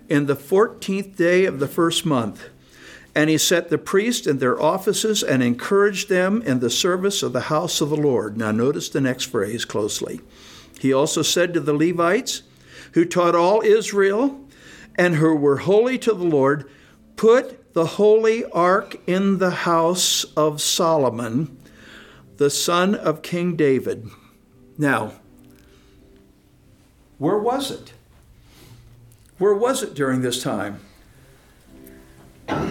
in 0.10 0.26
the 0.26 0.36
14th 0.36 1.16
day 1.16 1.46
of 1.46 1.60
the 1.60 1.68
first 1.68 2.06
month. 2.06 2.50
And 3.14 3.30
he 3.30 3.38
set 3.38 3.70
the 3.70 3.78
priests 3.78 4.26
in 4.26 4.40
their 4.40 4.62
offices 4.62 5.22
and 5.22 5.44
encouraged 5.44 6.10
them 6.10 6.42
in 6.42 6.62
the 6.62 6.70
service 6.70 7.22
of 7.22 7.34
the 7.34 7.42
house 7.42 7.80
of 7.82 7.90
the 7.90 7.96
Lord. 7.96 8.38
Now, 8.38 8.52
notice 8.52 8.90
the 8.90 9.02
next 9.02 9.26
phrase 9.26 9.66
closely. 9.66 10.22
He 10.80 10.92
also 10.92 11.22
said 11.22 11.54
to 11.54 11.60
the 11.60 11.74
Levites, 11.74 12.42
who 12.94 13.06
taught 13.06 13.36
all 13.36 13.62
Israel 13.62 14.40
and 14.96 15.16
who 15.16 15.36
were 15.36 15.58
holy 15.58 15.98
to 16.00 16.14
the 16.14 16.24
Lord, 16.24 16.70
Put 17.22 17.76
the 17.76 17.86
holy 17.86 18.46
ark 18.46 18.96
in 19.06 19.38
the 19.38 19.52
house 19.52 20.24
of 20.36 20.60
Solomon, 20.60 21.56
the 22.38 22.50
son 22.50 22.96
of 22.96 23.22
King 23.22 23.56
David. 23.56 24.10
Now, 24.76 25.14
where 27.20 27.38
was 27.38 27.70
it? 27.70 27.94
Where 29.38 29.54
was 29.54 29.84
it 29.84 29.94
during 29.94 30.22
this 30.22 30.42
time? 30.42 30.80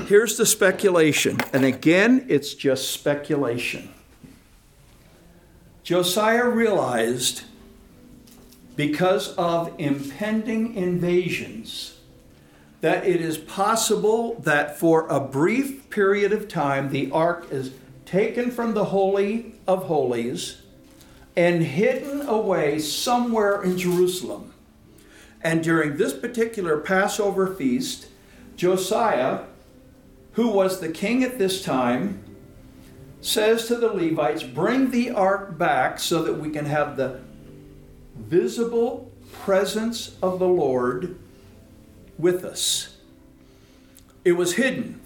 Here's 0.07 0.37
the 0.37 0.47
speculation, 0.47 1.39
and 1.53 1.64
again, 1.64 2.27
it's 2.29 2.55
just 2.55 2.91
speculation. 2.91 3.91
Josiah 5.85 6.49
realized 6.49 7.45
because 8.81 9.35
of 9.37 9.70
impending 9.76 10.74
invasions 10.74 11.99
that 12.81 13.07
it 13.07 13.20
is 13.20 13.37
possible 13.37 14.41
that 14.41 14.78
for 14.78 15.07
a 15.09 15.20
brief 15.20 15.91
period 15.91 16.33
of 16.33 16.49
time 16.49 16.89
the 16.89 17.11
ark 17.11 17.47
is 17.51 17.72
taken 18.07 18.51
from 18.51 18.72
the 18.72 18.87
Holy 18.87 19.55
of 19.68 19.85
Holies 19.85 20.62
and 21.37 21.62
hidden 21.62 22.22
away 22.22 22.78
somewhere 22.78 23.62
in 23.62 23.76
Jerusalem. 23.76 24.55
And 25.43 25.62
during 25.62 25.99
this 25.99 26.14
particular 26.14 26.78
Passover 26.78 27.55
feast, 27.55 28.07
Josiah 28.57 29.41
who 30.33 30.49
was 30.49 30.81
the 30.81 30.89
king 30.89 31.22
at 31.22 31.39
this 31.39 31.62
time, 31.62 32.24
says 33.20 33.66
to 33.66 33.76
the 33.76 33.93
Levites, 33.93 34.43
Bring 34.43 34.91
the 34.91 35.11
ark 35.11 35.59
back 35.59 35.99
so 35.99 36.22
that 36.22 36.39
we 36.39 36.49
can 36.49 36.64
have 36.64 36.97
the 36.97 37.20
visible 38.21 39.11
presence 39.33 40.16
of 40.23 40.39
the 40.39 40.49
Lord 40.49 41.18
with 42.18 42.45
us. 42.45 42.97
It 44.25 44.33
was 44.33 44.55
hidden. 44.55 45.01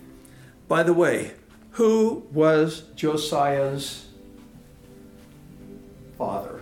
By 0.66 0.82
the 0.82 0.92
way, 0.92 1.32
who 1.72 2.26
was 2.32 2.82
Josiah's 2.96 4.06
father? 6.18 6.60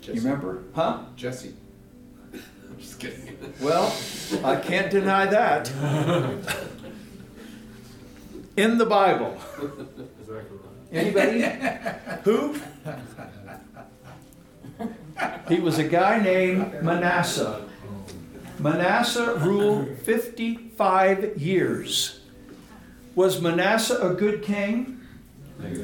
Jesse. 0.00 0.18
You 0.18 0.22
remember? 0.24 0.62
Huh? 0.74 1.00
Jesse. 1.16 1.54
I'm 2.32 2.78
just 2.78 2.98
kidding. 2.98 3.36
Well, 3.60 3.94
I 4.42 4.56
can't 4.56 4.90
deny 4.90 5.26
that. 5.26 5.70
In 8.56 8.78
the 8.78 8.86
Bible. 8.86 9.36
Anybody? 10.92 11.44
Who? 12.24 12.56
He 15.48 15.60
was 15.60 15.78
a 15.78 15.84
guy 15.84 16.22
named 16.22 16.82
Manasseh. 16.82 17.68
Manasseh 18.58 19.34
ruled 19.40 19.98
55 19.98 21.38
years. 21.40 22.20
Was 23.14 23.40
Manasseh 23.40 23.98
a 24.00 24.14
good 24.14 24.42
king? 24.42 25.00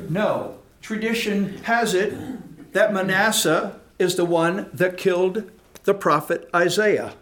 No. 0.08 0.56
Tradition 0.80 1.58
has 1.64 1.94
it 1.94 2.72
that 2.72 2.92
Manasseh 2.92 3.78
is 3.98 4.16
the 4.16 4.24
one 4.24 4.70
that 4.72 4.96
killed 4.96 5.50
the 5.84 5.94
prophet 5.94 6.48
Isaiah. 6.54 7.12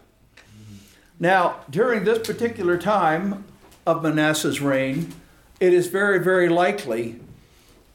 Now, 1.19 1.57
during 1.69 2.05
this 2.05 2.25
particular 2.25 2.77
time 2.77 3.43
of 3.85 4.01
Manasseh's 4.01 4.61
reign, 4.61 5.13
it 5.59 5.73
is 5.73 5.87
very, 5.87 6.19
very 6.19 6.47
likely 6.47 7.19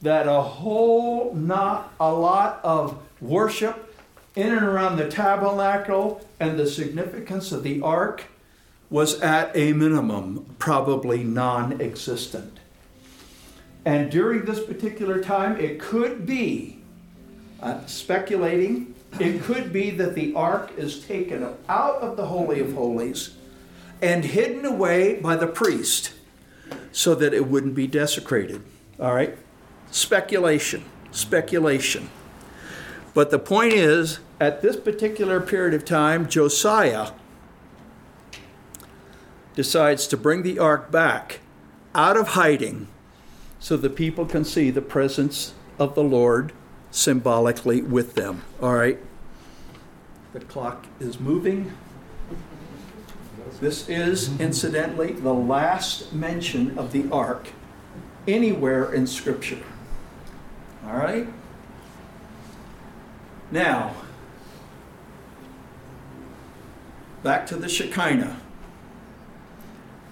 that 0.02 0.28
a 0.28 0.42
whole 0.42 1.32
not 1.34 1.94
a 1.98 2.12
lot 2.12 2.60
of 2.62 2.98
worship 3.22 3.93
in 4.35 4.53
and 4.53 4.64
around 4.64 4.97
the 4.97 5.09
tabernacle 5.09 6.26
and 6.41 6.59
the 6.59 6.66
significance 6.66 7.53
of 7.53 7.62
the 7.62 7.80
ark 7.80 8.24
was 8.91 9.20
at 9.20 9.57
a 9.57 9.72
minimum, 9.72 10.55
probably 10.59 11.22
non 11.22 11.80
existent. 11.80 12.59
And 13.85 14.11
during 14.11 14.45
this 14.45 14.64
particular 14.64 15.22
time, 15.22 15.59
it 15.59 15.78
could 15.78 16.26
be 16.26 16.78
uh, 17.61 17.85
speculating. 17.87 18.95
It 19.20 19.43
could 19.43 19.72
be 19.72 19.91
that 19.91 20.14
the 20.14 20.35
ark 20.35 20.72
is 20.76 21.05
taken 21.05 21.45
out 21.68 21.97
of 21.97 22.16
the 22.16 22.26
Holy 22.26 22.61
of 22.61 22.74
Holies 22.74 23.35
and 24.03 24.24
hidden 24.24 24.64
away 24.64 25.20
by 25.20 25.37
the 25.37 25.47
priest 25.47 26.12
so 26.93 27.14
that 27.14 27.32
it 27.32 27.47
wouldn't 27.47 27.74
be 27.74 27.87
desecrated. 27.87 28.62
All 28.99 29.14
right? 29.14 29.37
Speculation, 29.91 30.85
speculation. 31.11 32.11
But 33.14 33.30
the 33.30 33.38
point 33.38 33.72
is, 33.72 34.18
at 34.40 34.60
this 34.60 34.76
particular 34.76 35.40
period 35.40 35.72
of 35.72 35.84
time, 35.84 36.28
Josiah 36.28 37.12
decides 39.54 40.08
to 40.08 40.16
bring 40.16 40.42
the 40.42 40.58
ark 40.58 40.90
back 40.90 41.38
out 41.94 42.16
of 42.16 42.28
hiding 42.28 42.88
so 43.60 43.76
the 43.76 43.88
people 43.88 44.26
can 44.26 44.44
see 44.44 44.70
the 44.70 44.82
presence 44.82 45.54
of 45.78 45.94
the 45.94 46.02
Lord 46.02 46.52
symbolically 46.90 47.80
with 47.80 48.14
them. 48.14 48.42
All 48.60 48.74
right? 48.74 48.98
The 50.32 50.40
clock 50.40 50.86
is 50.98 51.20
moving. 51.20 51.72
This 53.60 53.88
is, 53.88 54.40
incidentally, 54.40 55.12
the 55.12 55.32
last 55.32 56.12
mention 56.12 56.76
of 56.76 56.90
the 56.90 57.08
ark 57.12 57.48
anywhere 58.26 58.92
in 58.92 59.06
Scripture. 59.06 59.62
All 60.84 60.96
right? 60.96 61.28
Now, 63.51 63.95
back 67.22 67.47
to 67.47 67.57
the 67.57 67.68
Shekinah. 67.68 68.40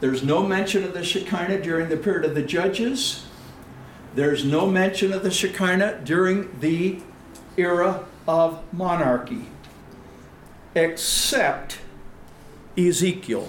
There's 0.01 0.23
no 0.23 0.43
mention 0.43 0.83
of 0.83 0.95
the 0.95 1.05
Shekinah 1.05 1.63
during 1.63 1.89
the 1.89 1.97
period 1.97 2.25
of 2.25 2.35
the 2.35 2.43
Judges. 2.43 3.27
There's 4.15 4.45
no 4.45 4.67
mention 4.67 5.13
of 5.13 5.23
the 5.23 5.31
Shekinah 5.31 6.01
during 6.05 6.59
the 6.61 7.01
era 7.57 8.05
of 8.27 8.63
monarchy, 8.73 9.47
except 10.75 11.79
Ezekiel. 12.77 13.49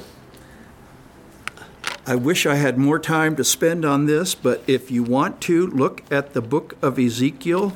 I 2.05 2.15
wish 2.15 2.45
I 2.45 2.55
had 2.55 2.77
more 2.77 2.99
time 2.99 3.36
to 3.38 3.43
spend 3.43 3.86
on 3.86 4.07
this, 4.07 4.36
but 4.36 4.61
if 4.67 4.91
you 4.91 5.03
want 5.03 5.39
to, 5.41 5.67
look 5.67 6.03
at 6.11 6.34
the 6.34 6.41
book 6.41 6.75
of 6.81 6.99
Ezekiel, 6.99 7.73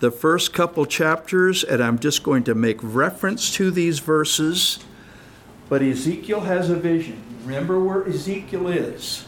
the 0.00 0.10
first 0.10 0.52
couple 0.52 0.84
chapters, 0.84 1.64
and 1.64 1.82
I'm 1.82 1.98
just 1.98 2.22
going 2.22 2.44
to 2.44 2.54
make 2.54 2.78
reference 2.82 3.52
to 3.54 3.70
these 3.70 3.98
verses. 3.98 4.78
But 5.68 5.82
Ezekiel 5.82 6.40
has 6.40 6.70
a 6.70 6.76
vision. 6.76 7.22
Remember 7.44 7.80
where 7.80 8.06
Ezekiel 8.06 8.68
is. 8.68 9.26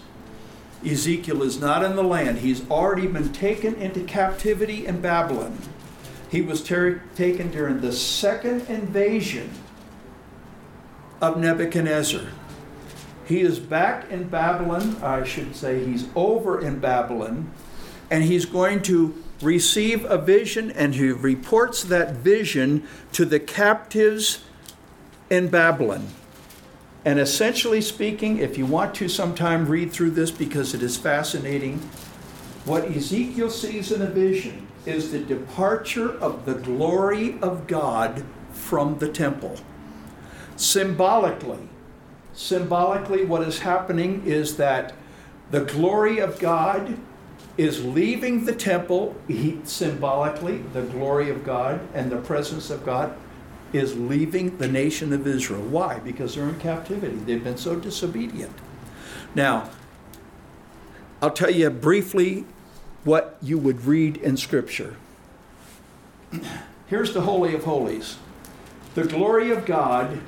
Ezekiel 0.84 1.42
is 1.42 1.58
not 1.58 1.82
in 1.82 1.96
the 1.96 2.04
land. 2.04 2.38
He's 2.38 2.68
already 2.70 3.06
been 3.06 3.32
taken 3.32 3.74
into 3.76 4.04
captivity 4.04 4.86
in 4.86 5.00
Babylon. 5.00 5.58
He 6.30 6.42
was 6.42 6.62
ter- 6.62 7.02
taken 7.16 7.50
during 7.50 7.80
the 7.80 7.92
second 7.92 8.68
invasion 8.68 9.50
of 11.20 11.38
Nebuchadnezzar. 11.38 12.26
He 13.26 13.40
is 13.40 13.58
back 13.58 14.10
in 14.10 14.28
Babylon, 14.28 14.96
I 15.02 15.24
should 15.24 15.56
say, 15.56 15.84
he's 15.84 16.06
over 16.14 16.60
in 16.60 16.78
Babylon, 16.78 17.50
and 18.10 18.24
he's 18.24 18.44
going 18.44 18.82
to 18.82 19.14
receive 19.40 20.04
a 20.04 20.18
vision, 20.18 20.70
and 20.70 20.94
he 20.94 21.10
reports 21.10 21.84
that 21.84 22.16
vision 22.16 22.86
to 23.12 23.24
the 23.24 23.40
captives 23.40 24.44
in 25.30 25.48
Babylon. 25.48 26.08
And 27.04 27.18
essentially 27.18 27.80
speaking, 27.80 28.38
if 28.38 28.58
you 28.58 28.66
want 28.66 28.94
to 28.96 29.08
sometime 29.08 29.66
read 29.66 29.92
through 29.92 30.10
this 30.10 30.30
because 30.30 30.74
it 30.74 30.82
is 30.82 30.96
fascinating, 30.96 31.78
what 32.64 32.84
Ezekiel 32.84 33.50
sees 33.50 33.92
in 33.92 34.02
a 34.02 34.06
vision 34.06 34.66
is 34.84 35.12
the 35.12 35.20
departure 35.20 36.18
of 36.18 36.44
the 36.44 36.54
glory 36.54 37.38
of 37.40 37.66
God 37.66 38.24
from 38.52 38.98
the 38.98 39.08
temple. 39.08 39.56
Symbolically, 40.56 41.68
symbolically, 42.34 43.24
what 43.24 43.42
is 43.42 43.60
happening 43.60 44.22
is 44.26 44.56
that 44.56 44.92
the 45.50 45.60
glory 45.60 46.18
of 46.18 46.38
God 46.38 46.98
is 47.58 47.84
leaving 47.84 48.44
the 48.44 48.54
temple, 48.54 49.16
he, 49.26 49.60
symbolically, 49.64 50.58
the 50.72 50.82
glory 50.82 51.28
of 51.28 51.44
God 51.44 51.80
and 51.92 52.10
the 52.10 52.16
presence 52.16 52.70
of 52.70 52.86
God 52.86 53.14
is 53.72 53.98
leaving 53.98 54.56
the 54.58 54.68
nation 54.68 55.12
of 55.12 55.26
Israel. 55.26 55.62
Why? 55.62 55.98
Because 55.98 56.36
they're 56.36 56.48
in 56.48 56.58
captivity. 56.60 57.16
They've 57.16 57.42
been 57.42 57.58
so 57.58 57.76
disobedient. 57.76 58.56
Now, 59.34 59.68
I'll 61.20 61.32
tell 61.32 61.50
you 61.50 61.68
briefly 61.68 62.46
what 63.04 63.36
you 63.42 63.58
would 63.58 63.84
read 63.84 64.16
in 64.18 64.36
Scripture. 64.36 64.96
Here's 66.86 67.12
the 67.12 67.22
Holy 67.22 67.54
of 67.54 67.64
Holies. 67.64 68.18
The 68.94 69.04
glory 69.04 69.50
of 69.50 69.66
God 69.66 70.20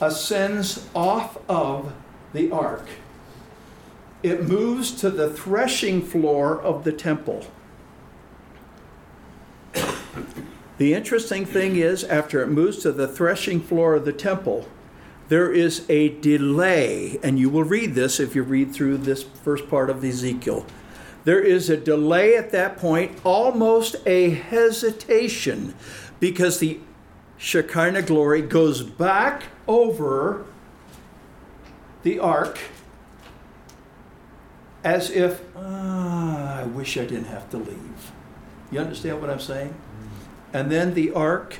ascends 0.00 0.88
off 0.94 1.38
of 1.48 1.92
the 2.32 2.50
ark. 2.50 2.86
It 4.22 4.48
moves 4.48 4.90
to 5.00 5.10
the 5.10 5.30
threshing 5.30 6.02
floor 6.02 6.60
of 6.60 6.84
the 6.84 6.92
temple. 6.92 7.46
The 10.78 10.94
interesting 10.94 11.44
thing 11.44 11.76
is, 11.76 12.04
after 12.04 12.40
it 12.42 12.48
moves 12.48 12.78
to 12.78 12.92
the 12.92 13.08
threshing 13.08 13.60
floor 13.60 13.94
of 13.94 14.04
the 14.04 14.12
temple, 14.12 14.68
there 15.28 15.52
is 15.52 15.84
a 15.88 16.08
delay, 16.20 17.18
and 17.22 17.38
you 17.38 17.50
will 17.50 17.64
read 17.64 17.94
this 17.94 18.18
if 18.18 18.34
you 18.34 18.42
read 18.42 18.72
through 18.72 18.98
this 18.98 19.22
first 19.22 19.68
part 19.68 19.90
of 19.90 20.02
Ezekiel. 20.02 20.64
There 21.24 21.40
is 21.40 21.68
a 21.68 21.76
delay 21.76 22.36
at 22.36 22.52
that 22.52 22.78
point, 22.78 23.18
almost 23.24 23.96
a 24.06 24.30
hesitation, 24.30 25.74
because 26.20 26.60
the 26.60 26.80
Shekinah 27.36 28.02
glory 28.02 28.42
goes 28.42 28.82
back 28.82 29.44
over 29.66 30.46
the 32.02 32.18
ark 32.18 32.58
as 34.84 35.10
if, 35.10 35.42
ah, 35.56 36.60
I 36.60 36.62
wish 36.64 36.96
I 36.96 37.04
didn't 37.04 37.26
have 37.26 37.50
to 37.50 37.56
leave. 37.56 38.12
You 38.70 38.80
understand 38.80 39.20
what 39.20 39.30
I'm 39.30 39.40
saying? 39.40 39.74
And 40.52 40.70
then 40.70 40.94
the 40.94 41.12
ark 41.12 41.58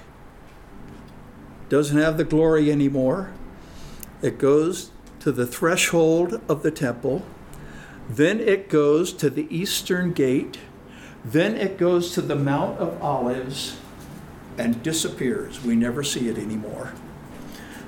doesn't 1.69 1.99
have 1.99 2.17
the 2.17 2.25
glory 2.25 2.71
anymore. 2.71 3.33
It 4.23 4.39
goes 4.39 4.91
to 5.21 5.33
the 5.33 5.47
threshold 5.47 6.41
of 6.49 6.63
the 6.63 6.71
temple. 6.71 7.25
Then 8.09 8.41
it 8.41 8.69
goes 8.69 9.13
to 9.15 9.29
the 9.29 9.47
eastern 9.55 10.13
gate. 10.13 10.59
Then 11.25 11.57
it 11.57 11.77
goes 11.77 12.13
to 12.15 12.23
the 12.23 12.37
Mount 12.37 12.79
of 12.79 13.03
Olives 13.03 13.77
and 14.57 14.83
disappears. 14.83 15.63
We 15.63 15.77
never 15.77 16.03
see 16.03 16.29
it 16.29 16.39
anymore. 16.39 16.93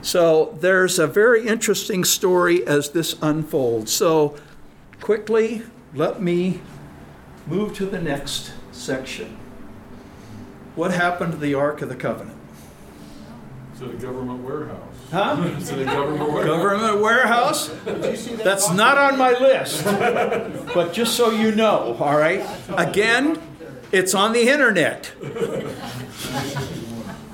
So 0.03 0.57
there's 0.61 0.99
a 0.99 1.07
very 1.07 1.47
interesting 1.47 2.05
story 2.05 2.67
as 2.67 2.91
this 2.91 3.17
unfolds. 3.23 3.93
So 3.93 4.37
quickly, 5.01 5.63
let 5.95 6.21
me 6.23 6.61
move 7.47 7.75
to 7.77 7.87
the 7.87 8.01
next 8.01 8.53
section. 8.73 9.37
What 10.77 10.93
happened 10.93 11.33
to 11.33 11.39
the 11.39 11.55
Ark 11.55 11.83
of 11.83 11.89
the 11.89 11.97
Covenant? 11.97 12.37
To 13.79 13.87
the 13.87 13.95
government 13.97 14.45
warehouse. 14.45 14.79
Huh? 15.11 15.37
To 15.67 15.75
the 15.77 15.85
government 15.85 16.31
warehouse. 16.33 16.47
Government 16.47 17.01
warehouse? 17.01 17.69
That's 18.45 18.71
not 18.71 18.99
on 18.99 19.19
my 19.19 19.33
list. 19.33 19.85
But 19.85 20.93
just 20.93 21.17
so 21.17 21.31
you 21.31 21.53
know, 21.55 21.97
all 21.99 22.17
right? 22.17 22.47
Again, 22.77 23.41
it's 23.91 24.15
on 24.15 24.33
the 24.33 24.49
internet. 24.49 25.13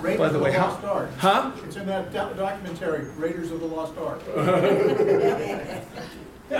Raiders 0.00 0.18
By 0.18 0.28
the 0.28 0.36
of 0.36 0.40
way, 0.42 0.52
how- 0.52 0.68
Lost 0.68 0.84
Huh? 1.18 1.50
It's 1.64 1.76
in 1.76 1.86
that 1.86 2.12
documentary, 2.12 3.06
Raiders 3.16 3.50
of 3.50 3.60
the 3.60 3.66
Lost 3.66 3.94
Ark. 3.98 4.22
See, 6.48 6.56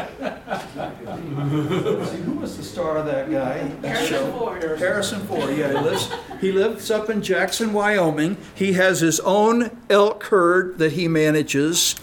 who 2.22 2.32
was 2.41 2.57
the 2.57 2.62
star 2.62 2.97
of 2.99 3.07
that 3.07 3.30
guy? 3.30 3.59
that 3.82 3.97
Harrison? 3.97 4.32
Ford. 4.32 4.62
Harrison 4.78 5.20
Ford, 5.26 5.57
yeah, 5.57 5.68
he 5.68 5.78
lives, 5.78 6.12
he 6.41 6.53
lives 6.53 6.91
up 6.91 7.09
in 7.09 7.22
Jackson, 7.22 7.72
Wyoming. 7.72 8.37
He 8.55 8.72
has 8.74 9.01
his 9.01 9.20
own 9.20 9.70
elk 9.89 10.24
herd 10.24 10.78
that 10.78 10.93
he 10.93 11.09
manages. 11.09 11.95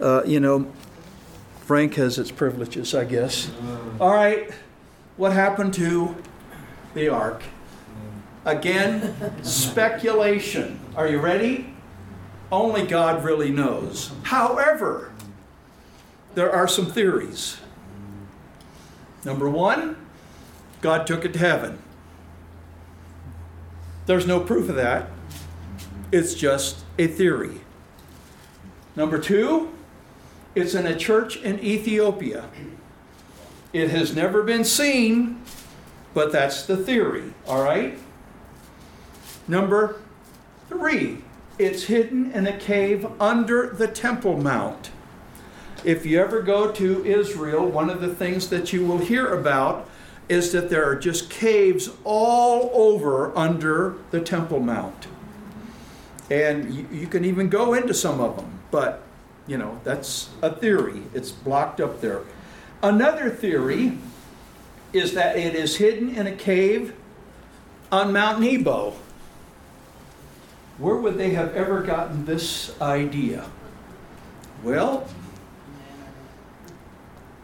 Uh, 0.00 0.22
you 0.24 0.38
know, 0.38 0.70
Frank 1.60 1.94
has 1.94 2.18
its 2.18 2.30
privileges, 2.30 2.94
I 2.94 3.04
guess. 3.04 3.50
All 4.00 4.12
right, 4.12 4.50
what 5.16 5.32
happened 5.32 5.74
to 5.74 6.14
the 6.94 7.08
ark? 7.08 7.42
Again, 8.44 9.42
speculation. 9.42 10.78
Are 10.96 11.08
you 11.08 11.18
ready? 11.18 11.74
Only 12.50 12.86
God 12.86 13.24
really 13.24 13.50
knows. 13.50 14.12
However, 14.22 15.12
there 16.34 16.52
are 16.52 16.68
some 16.68 16.86
theories. 16.86 17.58
Number 19.24 19.48
one, 19.48 19.96
God 20.80 21.06
took 21.06 21.24
it 21.24 21.32
to 21.34 21.38
heaven. 21.38 21.78
There's 24.06 24.26
no 24.26 24.40
proof 24.40 24.68
of 24.68 24.76
that. 24.76 25.10
It's 26.10 26.34
just 26.34 26.84
a 26.98 27.06
theory. 27.06 27.60
Number 28.96 29.18
two, 29.18 29.72
it's 30.54 30.74
in 30.74 30.86
a 30.86 30.96
church 30.96 31.36
in 31.36 31.60
Ethiopia. 31.60 32.48
It 33.72 33.90
has 33.90 34.14
never 34.14 34.42
been 34.42 34.64
seen, 34.64 35.42
but 36.14 36.32
that's 36.32 36.64
the 36.64 36.76
theory, 36.76 37.34
all 37.46 37.62
right? 37.62 37.98
Number 39.46 40.00
three, 40.68 41.18
it's 41.58 41.84
hidden 41.84 42.32
in 42.32 42.46
a 42.46 42.56
cave 42.56 43.06
under 43.20 43.68
the 43.68 43.88
Temple 43.88 44.38
Mount. 44.38 44.90
If 45.88 46.04
you 46.04 46.20
ever 46.20 46.42
go 46.42 46.70
to 46.70 47.02
Israel, 47.06 47.66
one 47.66 47.88
of 47.88 48.02
the 48.02 48.14
things 48.14 48.50
that 48.50 48.74
you 48.74 48.84
will 48.84 48.98
hear 48.98 49.32
about 49.32 49.88
is 50.28 50.52
that 50.52 50.68
there 50.68 50.84
are 50.86 50.94
just 50.94 51.30
caves 51.30 51.88
all 52.04 52.70
over 52.74 53.34
under 53.34 53.94
the 54.10 54.20
Temple 54.20 54.60
Mount. 54.60 55.06
And 56.30 56.74
you, 56.74 56.86
you 56.92 57.06
can 57.06 57.24
even 57.24 57.48
go 57.48 57.72
into 57.72 57.94
some 57.94 58.20
of 58.20 58.36
them, 58.36 58.58
but 58.70 59.02
you 59.46 59.56
know, 59.56 59.80
that's 59.82 60.28
a 60.42 60.54
theory. 60.54 61.04
It's 61.14 61.30
blocked 61.30 61.80
up 61.80 62.02
there. 62.02 62.20
Another 62.82 63.30
theory 63.30 63.96
is 64.92 65.14
that 65.14 65.38
it 65.38 65.54
is 65.54 65.78
hidden 65.78 66.14
in 66.14 66.26
a 66.26 66.36
cave 66.36 66.94
on 67.90 68.12
Mount 68.12 68.42
Nebo. 68.42 68.92
Where 70.76 70.96
would 70.96 71.16
they 71.16 71.30
have 71.30 71.54
ever 71.54 71.80
gotten 71.80 72.26
this 72.26 72.78
idea? 72.78 73.46
Well, 74.62 75.08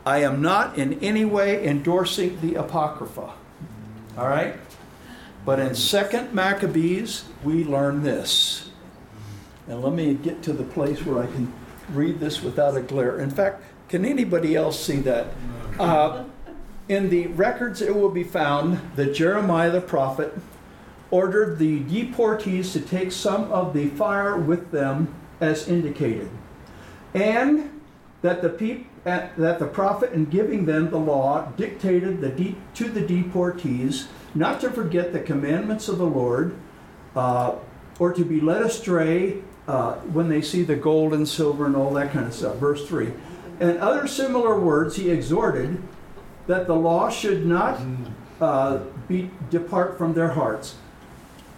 I 0.07 0.19
am 0.19 0.43
not 0.43 0.79
in 0.79 1.01
any 1.01 1.25
way 1.25 1.67
endorsing 1.67 2.41
the 2.41 2.57
Apocrypha. 2.57 3.33
All 4.17 4.29
right? 4.29 4.57
But 5.45 5.61
in 5.61 5.71
2nd 5.71 6.33
Maccabees, 6.33 7.25
we 7.43 7.65
learn 7.65 8.03
this. 8.03 8.71
And 9.67 9.83
let 9.83 9.93
me 9.93 10.15
get 10.15 10.43
to 10.43 10.53
the 10.53 10.65
place 10.65 11.05
where 11.05 11.23
I 11.23 11.27
can 11.27 11.53
read 11.91 12.21
this 12.21 12.43
without 12.43 12.77
a 12.77 12.81
glare. 12.81 13.19
In 13.19 13.31
fact, 13.31 13.63
can 13.89 14.05
anybody 14.05 14.57
else 14.57 14.83
see 14.83 14.99
that? 15.01 15.29
Uh, 15.79 16.25
in 16.89 17.09
the 17.11 17.29
records, 17.29 17.81
it 17.81 17.95
will 17.95 18.11
be 18.11 18.25
found 18.25 18.81
that 18.97 19.15
Jeremiah 19.15 19.71
the 19.71 19.81
prophet 19.81 20.37
ordered 21.11 21.59
the 21.59 21.81
deportees 21.81 22.73
to 22.73 22.81
take 22.81 23.13
some 23.13 23.51
of 23.53 23.73
the 23.73 23.89
fire 23.91 24.37
with 24.37 24.71
them 24.71 25.15
as 25.41 25.69
indicated, 25.69 26.29
and 27.15 27.81
that 28.23 28.43
the 28.43 28.49
peop- 28.49 28.87
uh, 28.87 28.94
that 29.05 29.59
the 29.59 29.67
prophet, 29.67 30.13
in 30.13 30.25
giving 30.27 30.65
them 30.65 30.91
the 30.91 30.99
law, 30.99 31.47
dictated 31.57 32.21
the 32.21 32.31
de- 32.31 32.57
to 32.75 32.89
the 32.89 33.03
deportees 33.03 34.07
not 34.35 34.61
to 34.61 34.71
forget 34.71 35.13
the 35.13 35.21
commandments 35.21 35.89
of 35.89 35.99
the 35.99 36.07
Lord, 36.07 36.57
uh, 37.15 37.55
or 37.99 38.13
to 38.13 38.25
be 38.25 38.41
led 38.41 38.63
astray 38.63 39.43
uh, 39.69 39.95
when 39.97 40.29
they 40.29 40.43
see 40.43 40.63
the 40.63 40.77
gold 40.77 41.15
and 41.15 41.29
silver 41.29 41.67
and 41.67 41.77
all 41.77 41.93
that 41.95 42.13
kind 42.13 42.27
of 42.27 42.35
stuff. 42.35 42.57
Verse 42.57 42.87
3. 42.89 43.13
And 43.61 43.79
other 43.79 44.07
similar 44.07 44.59
words 44.59 44.97
he 44.97 45.11
exhorted 45.11 45.81
that 46.47 46.67
the 46.67 46.75
law 46.75 47.09
should 47.09 47.47
not 47.47 47.81
uh, 48.41 48.81
be, 49.09 49.31
depart 49.51 49.97
from 49.97 50.15
their 50.15 50.31
hearts. 50.31 50.77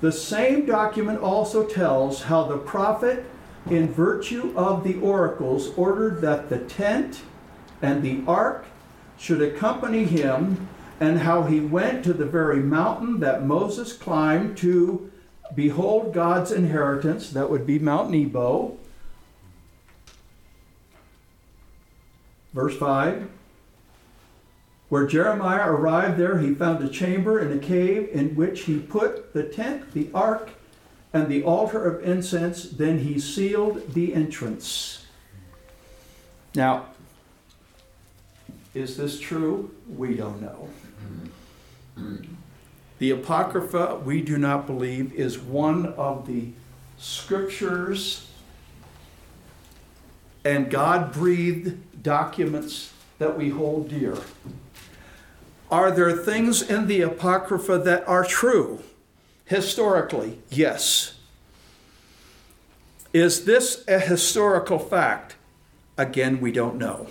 The 0.02 0.12
same 0.12 0.66
document 0.66 1.20
also 1.20 1.66
tells 1.66 2.24
how 2.24 2.44
the 2.44 2.58
prophet, 2.58 3.24
in 3.70 3.90
virtue 3.90 4.52
of 4.54 4.84
the 4.84 5.00
oracles, 5.00 5.70
ordered 5.76 6.20
that 6.20 6.50
the 6.50 6.58
tent 6.58 7.22
and 7.82 8.02
the 8.02 8.22
ark 8.26 8.66
should 9.18 9.42
accompany 9.42 10.04
him, 10.04 10.68
and 11.00 11.20
how 11.20 11.42
he 11.42 11.60
went 11.60 12.04
to 12.04 12.12
the 12.12 12.24
very 12.24 12.60
mountain 12.60 13.20
that 13.20 13.44
Moses 13.44 13.92
climbed 13.92 14.56
to 14.58 15.10
behold 15.54 16.12
God's 16.12 16.52
inheritance, 16.52 17.30
that 17.30 17.50
would 17.50 17.66
be 17.66 17.78
Mount 17.78 18.10
Nebo. 18.10 18.76
Verse 22.52 22.76
5 22.76 23.28
Where 24.88 25.06
Jeremiah 25.06 25.70
arrived 25.70 26.18
there, 26.18 26.38
he 26.38 26.54
found 26.54 26.82
a 26.82 26.88
chamber 26.88 27.38
in 27.40 27.52
a 27.52 27.60
cave 27.60 28.08
in 28.12 28.34
which 28.34 28.62
he 28.62 28.78
put 28.78 29.34
the 29.34 29.44
tent, 29.44 29.92
the 29.92 30.10
ark, 30.14 30.50
and 31.12 31.28
the 31.28 31.42
altar 31.42 31.84
of 31.84 32.02
incense. 32.02 32.64
Then 32.64 33.00
he 33.00 33.20
sealed 33.20 33.92
the 33.92 34.14
entrance. 34.14 35.04
Now, 36.54 36.86
is 38.76 38.96
this 38.96 39.18
true? 39.18 39.74
We 39.88 40.14
don't 40.14 40.40
know. 40.42 40.68
Mm-hmm. 41.98 42.34
The 42.98 43.10
Apocrypha, 43.10 44.02
we 44.04 44.20
do 44.20 44.36
not 44.36 44.66
believe, 44.66 45.14
is 45.14 45.38
one 45.38 45.86
of 45.94 46.26
the 46.26 46.50
scriptures 46.98 48.28
and 50.44 50.70
God 50.70 51.12
breathed 51.12 52.02
documents 52.02 52.92
that 53.18 53.36
we 53.36 53.48
hold 53.48 53.88
dear. 53.88 54.16
Are 55.70 55.90
there 55.90 56.12
things 56.12 56.62
in 56.62 56.86
the 56.86 57.00
Apocrypha 57.00 57.78
that 57.78 58.06
are 58.06 58.24
true? 58.24 58.82
Historically, 59.46 60.38
yes. 60.48 61.18
Is 63.12 63.44
this 63.44 63.84
a 63.88 63.98
historical 63.98 64.78
fact? 64.78 65.34
Again, 65.98 66.40
we 66.40 66.52
don't 66.52 66.76
know. 66.76 67.08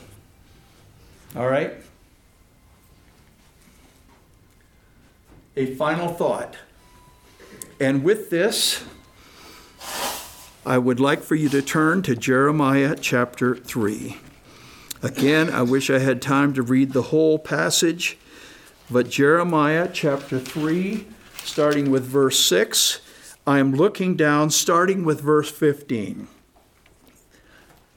All 1.35 1.47
right? 1.47 1.73
A 5.57 5.73
final 5.75 6.09
thought. 6.09 6.55
And 7.79 8.03
with 8.03 8.29
this, 8.29 8.85
I 10.65 10.77
would 10.77 10.99
like 10.99 11.21
for 11.21 11.35
you 11.35 11.49
to 11.49 11.61
turn 11.61 12.01
to 12.03 12.15
Jeremiah 12.15 12.95
chapter 12.99 13.55
3. 13.55 14.17
Again, 15.03 15.49
I 15.49 15.61
wish 15.61 15.89
I 15.89 15.99
had 15.99 16.21
time 16.21 16.53
to 16.53 16.61
read 16.61 16.93
the 16.93 17.03
whole 17.03 17.37
passage, 17.37 18.17
but 18.89 19.09
Jeremiah 19.09 19.89
chapter 19.91 20.39
3, 20.39 21.05
starting 21.43 21.91
with 21.91 22.03
verse 22.05 22.39
6, 22.39 23.01
I 23.45 23.59
am 23.59 23.73
looking 23.73 24.15
down, 24.15 24.49
starting 24.49 25.03
with 25.03 25.21
verse 25.21 25.51
15. 25.51 26.27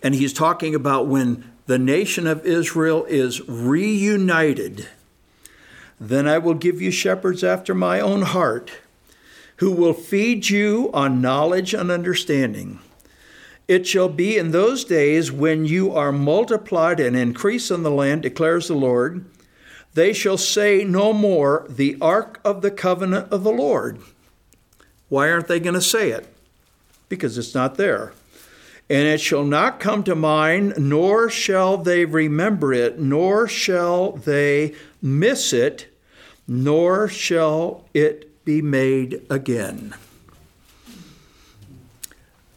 And 0.03 0.15
he's 0.15 0.33
talking 0.33 0.75
about 0.75 1.07
when 1.07 1.51
the 1.69 1.79
nation 1.79 2.27
of 2.27 2.47
Israel 2.47 3.05
is 3.05 3.47
reunited. 3.47 4.89
Then 6.01 6.27
I 6.27 6.39
will 6.39 6.55
give 6.55 6.81
you 6.81 6.91
shepherds 6.91 7.45
after 7.45 7.75
my 7.75 8.01
own 8.01 8.23
heart, 8.23 8.73
who 9.57 9.73
will 9.73 9.93
feed 9.93 10.49
you 10.49 10.91
on 10.95 11.21
knowledge 11.21 11.75
and 11.75 11.91
understanding. 11.91 12.79
It 13.69 13.87
shall 13.87 14.09
be 14.09 14.39
in 14.39 14.51
those 14.51 14.83
days 14.83 15.31
when 15.31 15.67
you 15.67 15.95
are 15.95 16.11
multiplied 16.11 17.01
and 17.01 17.15
increase 17.15 17.71
in 17.71 17.83
the 17.83 17.91
land, 17.91 18.23
declares 18.23 18.69
the 18.69 18.75
Lord, 18.75 19.27
they 19.93 20.15
shall 20.15 20.39
say 20.39 20.85
no 20.85 21.13
more, 21.13 21.67
the 21.69 21.99
ark 22.01 22.41
of 22.47 22.63
the 22.63 22.71
covenant 22.71 23.31
of 23.31 23.45
the 23.45 23.53
Lord. 23.53 23.99
Why 25.11 25.31
aren't 25.31 25.49
they 25.49 25.61
going 25.61 25.75
to 25.75 25.83
say 25.83 26.13
it? 26.13 26.35
Because 27.11 27.37
it's 27.37 27.55
not 27.55 27.75
there. 27.75 28.15
And 28.91 29.07
it 29.07 29.21
shall 29.21 29.45
not 29.45 29.81
come 29.81 30.03
to 30.05 30.15
mind, 30.15 30.75
nor 30.79 31.29
shall 31.29 31.77
they 31.77 32.07
remember 32.07 32.73
it, 32.73 32.99
nor 32.99 33.47
shall 33.47 34.13
they 34.13 34.75
miss 35.03 35.53
it, 35.53 35.95
nor 36.47 37.07
shall 37.09 37.85
it 37.93 38.45
be 38.47 38.63
made 38.63 39.23
again. 39.29 39.95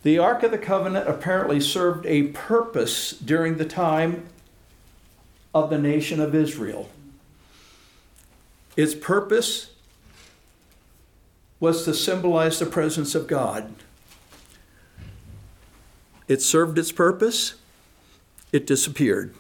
The 0.03 0.17
Ark 0.17 0.43
of 0.43 0.51
the 0.51 0.57
Covenant 0.57 1.07
apparently 1.07 1.59
served 1.59 2.05
a 2.05 2.29
purpose 2.29 3.11
during 3.11 3.57
the 3.57 3.65
time 3.65 4.27
of 5.53 5.69
the 5.69 5.77
nation 5.77 6.19
of 6.21 6.33
Israel. 6.33 6.89
Its 8.77 8.95
purpose 8.95 9.71
was 11.59 11.83
to 11.85 11.93
symbolize 11.93 12.57
the 12.57 12.65
presence 12.65 13.13
of 13.13 13.27
God. 13.27 13.75
It 16.31 16.41
served 16.41 16.79
its 16.79 16.93
purpose, 16.93 17.55
it 18.53 18.65
disappeared. 18.65 19.35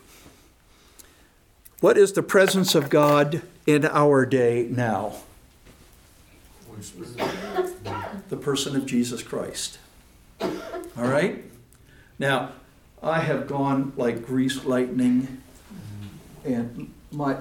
What 1.79 1.97
is 1.97 2.11
the 2.11 2.21
presence 2.21 2.75
of 2.75 2.89
God 2.89 3.43
in 3.65 3.85
our 3.85 4.25
day 4.25 4.67
now? 4.69 5.13
The 8.27 8.35
person 8.35 8.75
of 8.75 8.85
Jesus 8.85 9.23
Christ. 9.23 9.79
All 10.41 10.51
right? 10.97 11.45
Now, 12.19 12.51
I 13.01 13.19
have 13.19 13.47
gone 13.47 13.93
like 13.95 14.25
greased 14.25 14.65
lightning, 14.65 15.41
and 16.43 16.93
my 17.09 17.37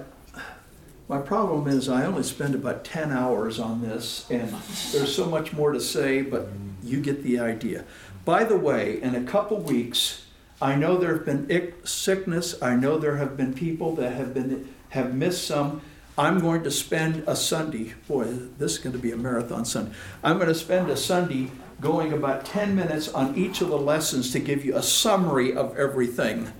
my 1.08 1.18
problem 1.18 1.66
is 1.66 1.88
I 1.88 2.06
only 2.06 2.22
spend 2.22 2.54
about 2.54 2.84
10 2.84 3.10
hours 3.10 3.58
on 3.58 3.82
this, 3.82 4.30
and 4.30 4.48
there's 4.92 5.12
so 5.12 5.26
much 5.26 5.52
more 5.52 5.72
to 5.72 5.80
say, 5.80 6.22
but 6.22 6.50
you 6.84 7.00
get 7.00 7.24
the 7.24 7.40
idea. 7.40 7.84
By 8.24 8.44
the 8.44 8.56
way, 8.56 9.00
in 9.00 9.14
a 9.14 9.22
couple 9.22 9.58
weeks, 9.58 10.26
I 10.60 10.74
know 10.74 10.96
there 10.98 11.14
have 11.14 11.24
been 11.24 11.50
ick- 11.50 11.86
sickness. 11.86 12.60
I 12.62 12.76
know 12.76 12.98
there 12.98 13.16
have 13.16 13.36
been 13.36 13.54
people 13.54 13.94
that 13.96 14.12
have 14.12 14.34
been 14.34 14.72
have 14.90 15.14
missed 15.14 15.46
some. 15.46 15.80
I'm 16.18 16.40
going 16.40 16.62
to 16.64 16.70
spend 16.70 17.24
a 17.26 17.34
Sunday. 17.34 17.94
Boy, 18.08 18.24
this 18.58 18.72
is 18.72 18.78
going 18.78 18.92
to 18.92 18.98
be 18.98 19.12
a 19.12 19.16
marathon 19.16 19.64
Sunday. 19.64 19.92
I'm 20.22 20.36
going 20.36 20.48
to 20.48 20.54
spend 20.54 20.90
a 20.90 20.96
Sunday 20.96 21.50
going 21.80 22.12
about 22.12 22.44
10 22.44 22.76
minutes 22.76 23.08
on 23.08 23.34
each 23.36 23.62
of 23.62 23.68
the 23.68 23.78
lessons 23.78 24.32
to 24.32 24.38
give 24.38 24.64
you 24.64 24.76
a 24.76 24.82
summary 24.82 25.54
of 25.54 25.78
everything 25.78 26.52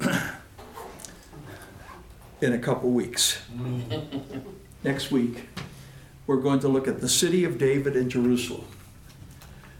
in 2.40 2.52
a 2.52 2.58
couple 2.58 2.90
weeks. 2.90 3.40
Next 4.84 5.12
week. 5.12 5.48
we're 6.26 6.40
going 6.40 6.60
to 6.60 6.68
look 6.68 6.88
at 6.88 7.00
the 7.00 7.08
city 7.08 7.44
of 7.44 7.58
David 7.58 7.94
in 7.94 8.10
Jerusalem. 8.10 8.66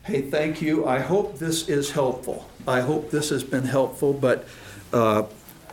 Hey, 0.08 0.22
thank 0.22 0.62
you. 0.62 0.86
I 0.86 1.00
hope 1.00 1.38
this 1.38 1.68
is 1.68 1.90
helpful. 1.90 2.48
I 2.66 2.80
hope 2.80 3.10
this 3.10 3.28
has 3.28 3.44
been 3.44 3.66
helpful, 3.66 4.14
but 4.14 4.48
uh, 4.90 5.24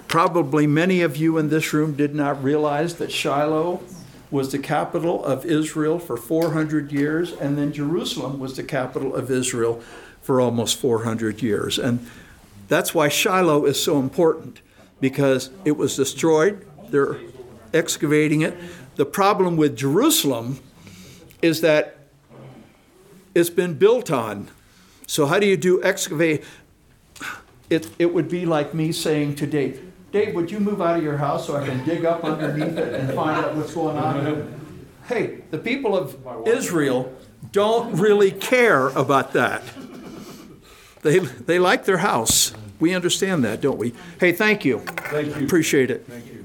probably 0.10 0.68
many 0.68 1.00
of 1.00 1.16
you 1.16 1.38
in 1.38 1.48
this 1.48 1.72
room 1.72 1.94
did 1.94 2.14
not 2.14 2.44
realize 2.44 2.96
that 2.96 3.14
Shiloh 3.14 3.82
was 4.30 4.52
the 4.52 4.60
capital 4.60 5.24
of 5.24 5.46
Israel 5.46 6.00
for 6.00 6.18
400 6.18 6.92
years, 6.92 7.32
and 7.32 7.58
then 7.58 7.72
Jerusalem 7.72 8.38
was 8.38 8.58
the 8.58 8.64
capital 8.64 9.16
of 9.16 9.32
Israel 9.32 9.82
for 10.22 10.42
almost 10.42 10.82
400 10.82 11.42
years. 11.42 11.80
And 11.80 12.06
that's 12.68 12.94
why 12.94 13.08
Shiloh 13.08 13.64
is 13.64 13.82
so 13.82 14.00
important, 14.00 14.60
because 15.00 15.50
it 15.64 15.78
was 15.78 15.96
destroyed. 15.96 16.68
They're 16.90 17.20
excavating 17.74 18.42
it. 18.42 18.58
The 18.98 19.06
problem 19.06 19.56
with 19.56 19.78
Jerusalem 19.78 20.60
is 21.42 21.62
that 21.62 21.95
it's 23.36 23.50
been 23.52 23.76
built 23.76 24.10
on. 24.10 24.48
So 25.06 25.28
how 25.28 25.38
do 25.38 25.46
you 25.46 25.58
do 25.58 25.84
excavate? 25.84 26.44
It, 27.70 27.90
it 28.00 28.14
would 28.14 28.30
be 28.30 28.46
like 28.46 28.74
me 28.74 28.92
saying 28.92 29.36
to 29.36 29.48
Dave, 29.48 29.92
Dave, 30.12 30.34
would 30.34 30.50
you 30.50 30.60
move 30.60 30.82
out 30.82 30.98
of 30.98 31.04
your 31.04 31.18
house 31.18 31.46
so 31.46 31.58
I 31.58 31.68
can 31.68 31.84
dig 31.84 32.06
up 32.06 32.24
underneath 32.24 32.78
it 32.78 32.94
and 32.94 33.14
find 33.14 33.44
out 33.44 33.56
what's 33.56 33.74
going 33.74 33.98
on? 33.98 34.54
Hey, 35.08 35.42
the 35.52 35.58
people 35.58 35.96
of 35.98 36.48
Israel 36.48 37.14
don't 37.52 37.96
really 38.00 38.32
care 38.32 38.88
about 38.90 39.34
that. 39.34 39.62
They, 41.02 41.20
they 41.20 41.60
like 41.60 41.86
their 41.86 41.98
house. 41.98 42.54
We 42.80 42.96
understand 42.96 43.44
that, 43.44 43.62
don't 43.62 43.78
we? 43.78 43.94
Hey, 44.20 44.32
thank 44.32 44.66
you. 44.66 44.80
Thank 44.80 45.36
you. 45.38 45.46
Appreciate 45.46 45.92
it. 45.92 46.08
Thank 46.08 46.26
you. 46.28 46.45